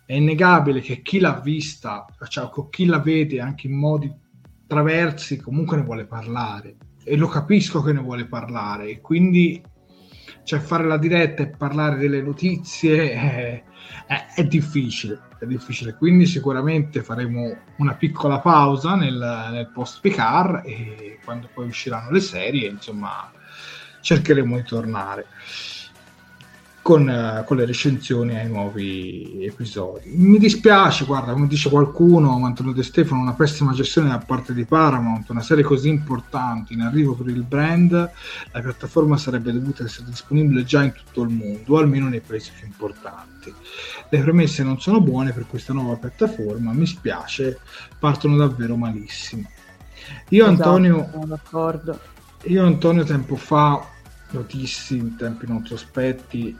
[0.07, 4.09] è innegabile che chi l'ha vista, cioè chi la vede anche in modi
[4.65, 6.77] traversi, comunque ne vuole parlare.
[7.03, 8.87] E lo capisco che ne vuole parlare.
[8.87, 9.61] E quindi
[10.43, 13.63] cioè, fare la diretta e parlare delle notizie è,
[14.05, 15.23] è, è, difficile.
[15.37, 15.95] È difficile.
[15.95, 22.21] Quindi sicuramente faremo una piccola pausa nel, nel post Picard e quando poi usciranno le
[22.21, 23.29] serie, insomma,
[23.99, 25.25] cercheremo di tornare
[26.87, 30.09] con, uh, con, le recensioni ai nuovi episodi.
[30.15, 34.63] Mi dispiace, guarda, come dice qualcuno, Antonio De Stefano, una pessima gestione da parte di
[34.63, 40.05] Paramount, una serie così importante in arrivo per il brand, la piattaforma sarebbe dovuta essere
[40.05, 43.53] disponibile già in tutto il mondo, o almeno nei paesi più importanti.
[44.07, 47.59] Le premesse non sono buone per questa nuova piattaforma, mi spiace,
[47.99, 49.45] partono davvero malissimo.
[50.29, 51.09] Io esatto, Antonio,
[52.43, 53.85] io Antonio tempo fa
[54.31, 56.55] lo dissi in tempi non sospetti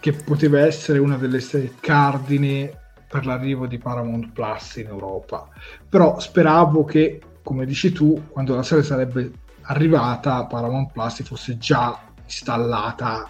[0.00, 5.48] che poteva essere una delle serie cardine per l'arrivo di Paramount Plus in Europa.
[5.88, 9.30] Però speravo che, come dici tu, quando la serie sarebbe
[9.62, 13.28] arrivata, Paramount Plus fosse già installata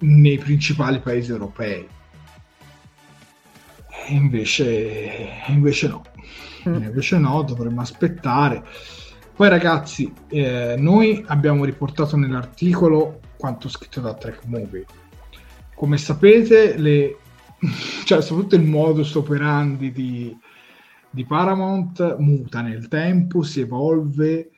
[0.00, 1.86] nei principali paesi europei.
[4.06, 6.02] E invece, invece no.
[6.68, 6.82] Mm.
[6.82, 8.64] Invece no, dovremmo aspettare.
[9.36, 14.86] Poi ragazzi, eh, noi abbiamo riportato nell'articolo quanto scritto da Track Movie
[15.74, 17.16] come sapete, le,
[18.04, 20.36] cioè, soprattutto il modus operandi di,
[21.10, 24.50] di Paramount muta nel tempo, si evolve,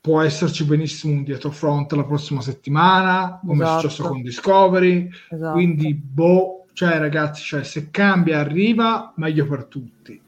[0.00, 3.78] può esserci benissimo un dietro front la prossima settimana, come esatto.
[3.78, 5.52] è successo con Discovery, esatto.
[5.52, 10.20] quindi boh, cioè ragazzi, cioè, se cambia arriva, meglio per tutti.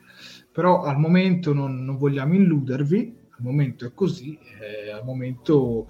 [0.52, 5.86] Però al momento non, non vogliamo illudervi, al momento è così, eh, al momento...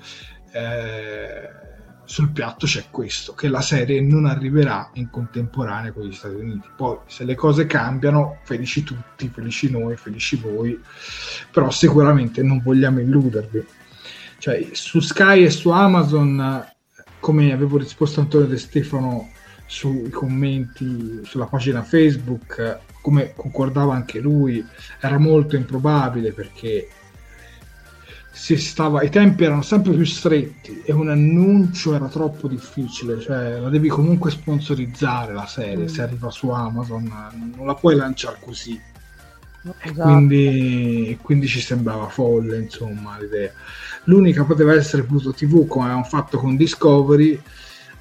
[0.52, 1.68] Eh,
[2.10, 6.66] sul piatto c'è questo, che la serie non arriverà in contemporanea con gli Stati Uniti.
[6.74, 10.76] Poi se le cose cambiano, felici tutti, felici noi, felici voi,
[11.52, 13.64] però sicuramente non vogliamo illudervi.
[14.38, 16.66] Cioè, su Sky e su Amazon,
[17.20, 19.30] come avevo risposto Antonio De Stefano
[19.66, 24.66] sui commenti sulla pagina Facebook, come concordava anche lui,
[24.98, 26.88] era molto improbabile perché
[28.32, 33.58] si stava, i tempi erano sempre più stretti e un annuncio era troppo difficile, cioè
[33.58, 35.88] la devi comunque sponsorizzare la serie, mm.
[35.88, 37.04] se arriva su Amazon
[37.56, 38.80] non la puoi lanciare così.
[39.82, 40.02] Esatto.
[40.02, 43.52] Quindi, quindi, ci sembrava folle insomma l'idea.
[44.04, 47.38] L'unica poteva essere Pluto TV come avevamo fatto con Discovery,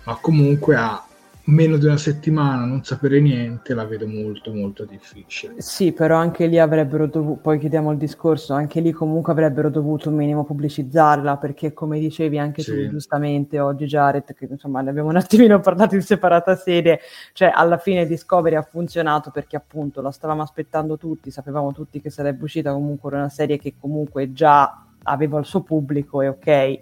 [0.04, 1.06] ma comunque ha
[1.50, 5.56] meno di una settimana non sapere niente la vedo molto molto difficile.
[5.58, 10.10] Sì, però anche lì avrebbero dovuto, poi chiediamo il discorso, anche lì comunque avrebbero dovuto
[10.10, 12.74] un minimo pubblicizzarla perché come dicevi anche sì.
[12.74, 17.00] tu giustamente oggi Jared, che insomma ne abbiamo un attimino parlato in separata sede,
[17.34, 22.10] cioè alla fine Discovery ha funzionato perché appunto la stavamo aspettando tutti, sapevamo tutti che
[22.10, 26.80] sarebbe uscita comunque una serie che comunque già aveva il suo pubblico e ok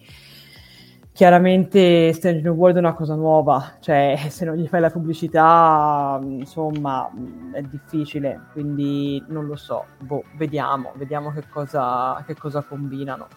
[1.18, 6.20] chiaramente Strange New World è una cosa nuova, cioè se non gli fai la pubblicità,
[6.22, 7.10] insomma,
[7.54, 13.28] è difficile, quindi non lo so, boh, vediamo, vediamo che cosa, che cosa combinano.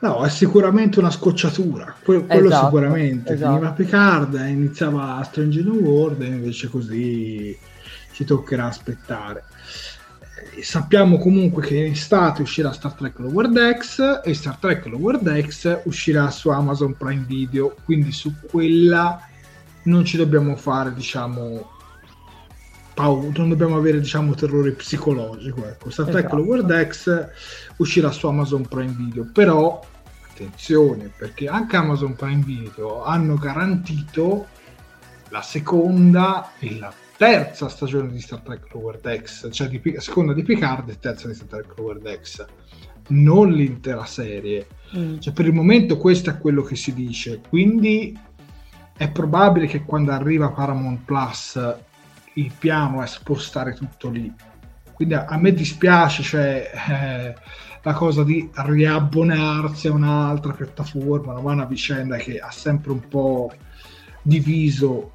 [0.00, 3.32] No, è sicuramente una scocciatura, quello, esatto, sicuramente.
[3.32, 3.52] Esatto.
[3.52, 7.58] Finiva Picard, iniziava Strange New World e invece così
[8.12, 9.44] ci toccherà aspettare.
[10.60, 15.80] Sappiamo comunque che in estate uscirà Star Trek Lower Decks e Star Trek Lower Decks
[15.84, 19.20] uscirà su Amazon Prime Video, quindi su quella
[19.84, 21.70] non ci dobbiamo fare, diciamo,
[22.94, 25.66] paura, non dobbiamo avere, diciamo, terrore psicologico.
[25.66, 25.90] Ecco.
[25.90, 26.36] Star Trek esatto.
[26.36, 27.28] Lower Decks
[27.76, 29.80] uscirà su Amazon Prime Video, però
[30.28, 34.46] attenzione perché anche Amazon Prime Video hanno garantito
[35.30, 36.92] la seconda e la
[37.22, 41.34] terza stagione di Star Trek Lower Decks, cioè di, seconda di Picard e terza di
[41.34, 42.44] Star Trek Lower Decks,
[43.10, 44.66] non l'intera serie.
[44.96, 45.20] Mm.
[45.20, 48.18] Cioè, per il momento questo è quello che si dice, quindi
[48.96, 51.76] è probabile che quando arriva Paramount Plus
[52.34, 54.32] il piano è spostare tutto lì.
[54.92, 57.34] Quindi a, a me dispiace, cioè, eh,
[57.82, 63.52] la cosa di riabbonarsi a un'altra piattaforma, ma una vicenda che ha sempre un po'
[64.22, 65.12] diviso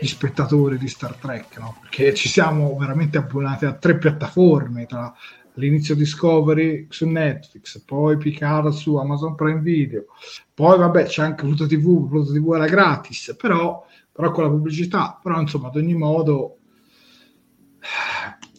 [0.00, 1.76] gli spettatori di Star Trek, no?
[1.80, 5.12] perché ci siamo veramente abbonati a tre piattaforme, tra
[5.54, 10.06] l'inizio Discovery su Netflix, poi Picard su Amazon Prime Video,
[10.54, 15.18] poi vabbè c'è anche Pluto TV, Pluto TV era gratis, però, però con la pubblicità,
[15.22, 16.56] però insomma ad ogni modo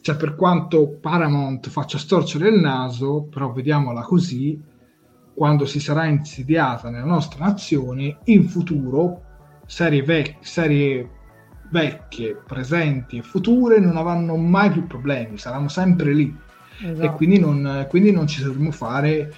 [0.02, 4.60] cioè per quanto Paramount faccia storcere il naso, però vediamola così,
[5.34, 9.22] quando si sarà insediata nella nostra nazione, in futuro
[9.66, 11.21] serie, vec- serie
[11.72, 16.36] vecchie, presenti e future non avranno mai più problemi, saranno sempre lì
[16.84, 17.02] esatto.
[17.02, 19.34] e quindi non, quindi non ci dovremo fare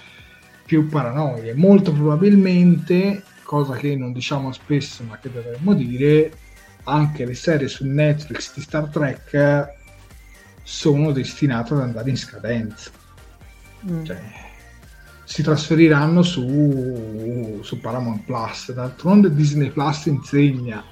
[0.64, 1.54] più paranoie.
[1.54, 6.32] Molto probabilmente, cosa che non diciamo spesso ma che dovremmo dire,
[6.84, 9.72] anche le serie su Netflix di Star Trek
[10.62, 12.90] sono destinate ad andare in scadenza.
[13.90, 14.04] Mm.
[14.04, 14.20] Cioè,
[15.24, 18.72] si trasferiranno su, su, Paramount Plus.
[18.72, 20.84] D'altronde Disney Plus insegna.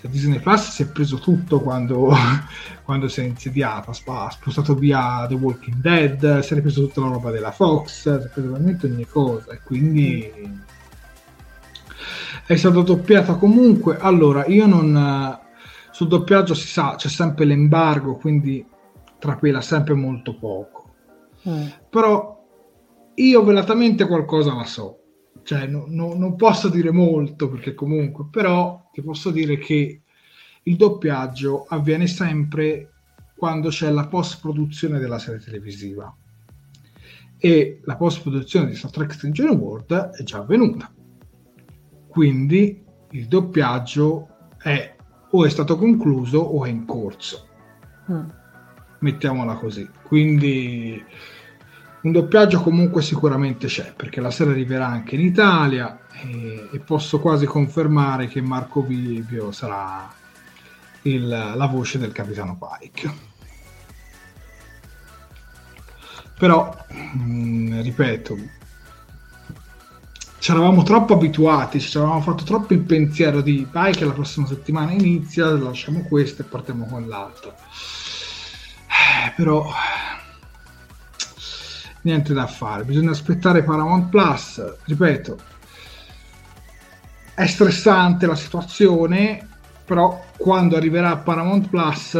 [0.00, 2.12] Cioè, Disney Plus si è preso tutto quando,
[2.84, 7.08] quando si è insediata, ha spostato via The Walking Dead, si è preso tutta la
[7.08, 10.30] roba della Fox, si è preso veramente ogni cosa e quindi
[12.46, 13.98] è stata doppiata comunque.
[13.98, 15.38] Allora, io non
[15.90, 18.64] sul doppiaggio si sa, c'è sempre l'embargo, quindi
[19.18, 20.94] trapela sempre molto poco.
[21.48, 21.66] Mm.
[21.90, 22.46] Però
[23.14, 25.00] io velatamente qualcosa la so.
[25.42, 30.00] Cioè, no, no, non posso dire molto perché comunque, però ti posso dire che
[30.60, 32.90] il doppiaggio avviene sempre
[33.36, 36.12] quando c'è la post-produzione della serie televisiva.
[37.36, 40.92] E la post-produzione di Star Trek Strange World è già avvenuta.
[42.08, 44.96] Quindi il doppiaggio è
[45.30, 47.46] o è stato concluso o è in corso.
[48.10, 48.28] Mm.
[48.98, 49.88] Mettiamola così.
[50.02, 51.00] Quindi
[52.00, 57.18] un doppiaggio comunque sicuramente c'è, perché la serie arriverà anche in Italia e, e posso
[57.20, 60.12] quasi confermare che Marco Vivio sarà
[61.02, 63.26] il, la voce del capitano Pike.
[66.38, 68.36] Però, mh, mm, ripeto,
[70.38, 74.92] ci eravamo troppo abituati, ci eravamo fatto troppo il pensiero di che la prossima settimana
[74.92, 77.54] inizia, lasciamo questo e partiamo con l'altro.
[78.86, 79.68] Eh, però
[82.08, 85.38] niente da fare, bisogna aspettare Paramount Plus, ripeto,
[87.34, 89.46] è stressante la situazione,
[89.84, 92.18] però quando arriverà Paramount Plus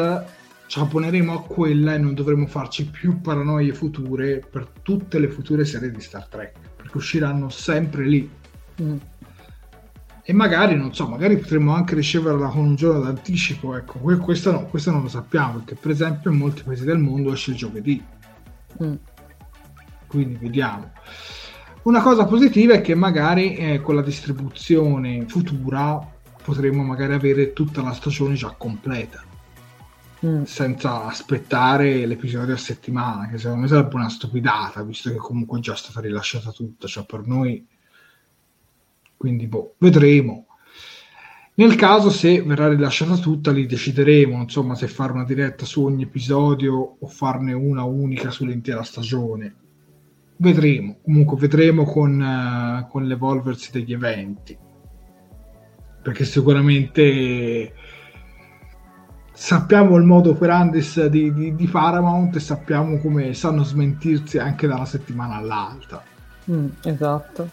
[0.67, 5.65] ci abboneremo a quella e non dovremo farci più paranoie future per tutte le future
[5.65, 8.31] serie di Star Trek perché usciranno sempre lì.
[8.83, 8.97] Mm.
[10.23, 14.67] E magari, non so, magari potremmo anche riceverla con un giorno d'anticipo, ecco, questo, no,
[14.67, 18.05] questo non lo sappiamo, perché per esempio in molti paesi del mondo esce il giovedì.
[18.83, 18.95] Mm.
[20.09, 20.91] Quindi vediamo.
[21.83, 27.83] Una cosa positiva è che magari eh, con la distribuzione futura potremo magari avere tutta
[27.83, 29.23] la stagione già completa
[30.25, 30.43] mm.
[30.43, 35.63] senza aspettare l'episodio a settimana, che secondo me sarebbe una stupidata, visto che comunque è
[35.63, 37.67] già stata rilasciata tutta, cioè per noi...
[39.17, 40.47] Quindi, boh, vedremo.
[41.55, 46.05] Nel caso, se verrà rilasciata tutta, li decideremo, insomma, se fare una diretta su ogni
[46.05, 49.55] episodio o farne una unica sull'intera stagione.
[50.41, 54.57] Vedremo, comunque vedremo con, uh, con l'evolversi degli eventi.
[56.01, 57.73] Perché sicuramente
[59.33, 64.77] sappiamo il modo operandis di, di, di, Paramount e sappiamo come sanno smentirsi anche da
[64.77, 66.03] una settimana all'altra.
[66.51, 67.51] Mm, esatto.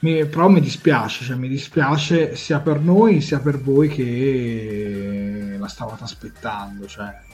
[0.00, 5.68] Mi, però mi dispiace, cioè mi dispiace sia per noi sia per voi che la
[5.68, 6.86] stavate aspettando.
[6.86, 7.28] Cioè.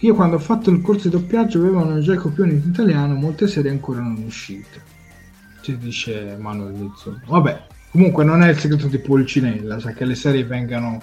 [0.00, 3.46] Io quando ho fatto il corso di doppiaggio avevano già i copioni in italiano, molte
[3.46, 4.80] serie ancora non uscite.
[5.60, 7.20] Ci dice Manuel Lizzo.
[7.26, 11.02] Vabbè, comunque non è il segreto di Pulcinella, cioè che le serie vengano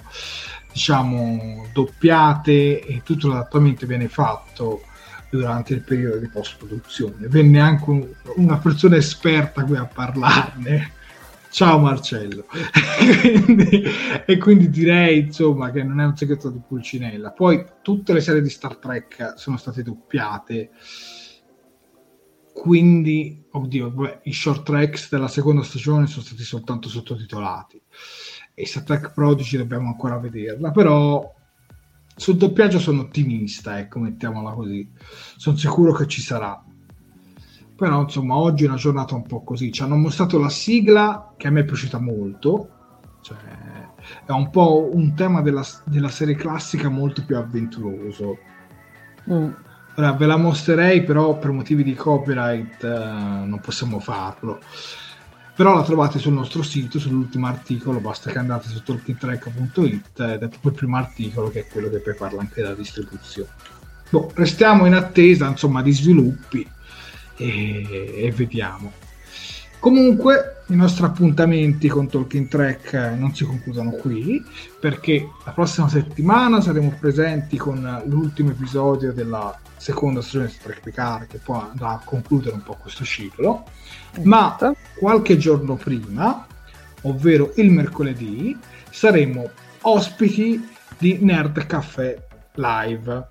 [0.72, 4.82] diciamo doppiate e tutto l'adattamento viene fatto
[5.30, 8.06] durante il periodo di post produzione venne anche un,
[8.36, 10.92] una persona esperta qui a parlarne
[11.50, 12.46] ciao Marcello
[14.26, 18.42] e quindi direi insomma che non è un segreto di Pulcinella poi tutte le serie
[18.42, 20.70] di Star Trek sono state doppiate
[22.52, 27.80] quindi oddio beh, i short tracks della seconda stagione sono stati soltanto sottotitolati
[28.58, 31.32] e Star Trek Prodigy dobbiamo ancora vederla, però
[32.16, 34.90] sul doppiaggio sono ottimista, ecco, mettiamola così.
[35.36, 36.60] Sono sicuro che ci sarà.
[37.78, 39.70] Però, insomma, oggi è una giornata un po' così.
[39.70, 42.70] Ci hanno mostrato la sigla che a me è piaciuta molto.
[43.20, 43.36] Cioè,
[44.26, 48.36] è un po' un tema della, della serie classica molto più avventuroso.
[49.30, 49.50] Mm.
[49.94, 54.58] Ora ve la mostrerei, però per motivi di copyright eh, non possiamo farlo
[55.58, 60.48] però la trovate sul nostro sito, sull'ultimo articolo, basta che andate su talkingtrack.it ed è
[60.48, 63.48] proprio il primo articolo che è quello che poi parla anche della distribuzione.
[64.08, 66.64] Boh, restiamo in attesa insomma di sviluppi
[67.38, 68.92] e, e vediamo.
[69.78, 74.44] Comunque i nostri appuntamenti con Talking Track non si concludono qui
[74.80, 81.26] perché la prossima settimana saremo presenti con l'ultimo episodio della seconda stagione di Trek Picard
[81.28, 83.64] che poi andrà a concludere un po' questo ciclo
[84.22, 84.76] ma esatto.
[84.98, 86.44] qualche giorno prima
[87.02, 88.58] ovvero il mercoledì
[88.90, 89.48] saremo
[89.82, 93.28] ospiti di Nerd Caffè Live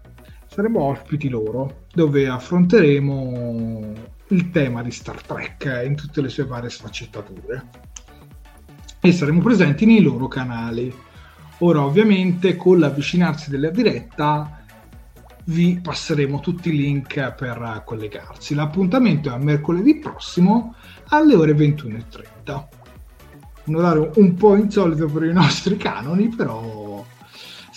[0.58, 3.94] saremo ospiti loro dove affronteremo
[4.30, 7.70] il tema di Star Trek in tutte le sue varie sfaccettature
[9.00, 10.92] e saremo presenti nei loro canali
[11.60, 14.64] ora ovviamente con l'avvicinarsi della diretta
[15.44, 18.56] vi passeremo tutti i link per collegarsi.
[18.56, 20.74] L'appuntamento è a mercoledì prossimo
[21.10, 22.66] alle ore 21.30.
[23.66, 26.87] Un orario un po' insolito per i nostri canoni, però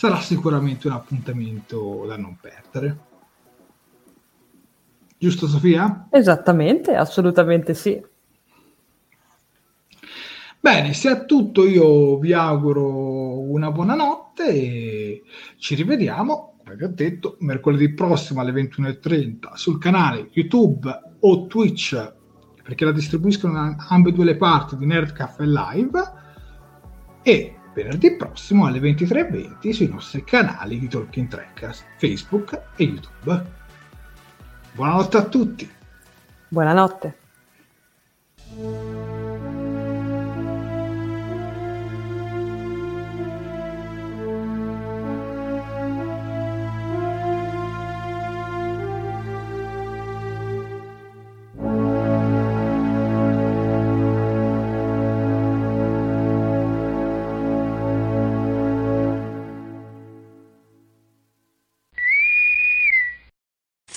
[0.01, 2.99] sarà sicuramente un appuntamento da non perdere.
[5.19, 6.07] Giusto Sofia?
[6.11, 8.03] Esattamente, assolutamente sì.
[10.59, 15.23] Bene, se è tutto io vi auguro una buona notte e
[15.59, 20.91] ci rivediamo come vi ho detto, mercoledì prossimo alle 21.30 sul canale YouTube
[21.21, 22.15] o Twitch,
[22.63, 26.13] perché la distribuiscono ambedue le parti di Nerd Cafe Live,
[27.23, 33.45] e venerdì prossimo alle 23.20 sui nostri canali di Talking Trackers, Facebook e YouTube.
[34.73, 35.71] Buonanotte a tutti.
[36.49, 37.19] Buonanotte.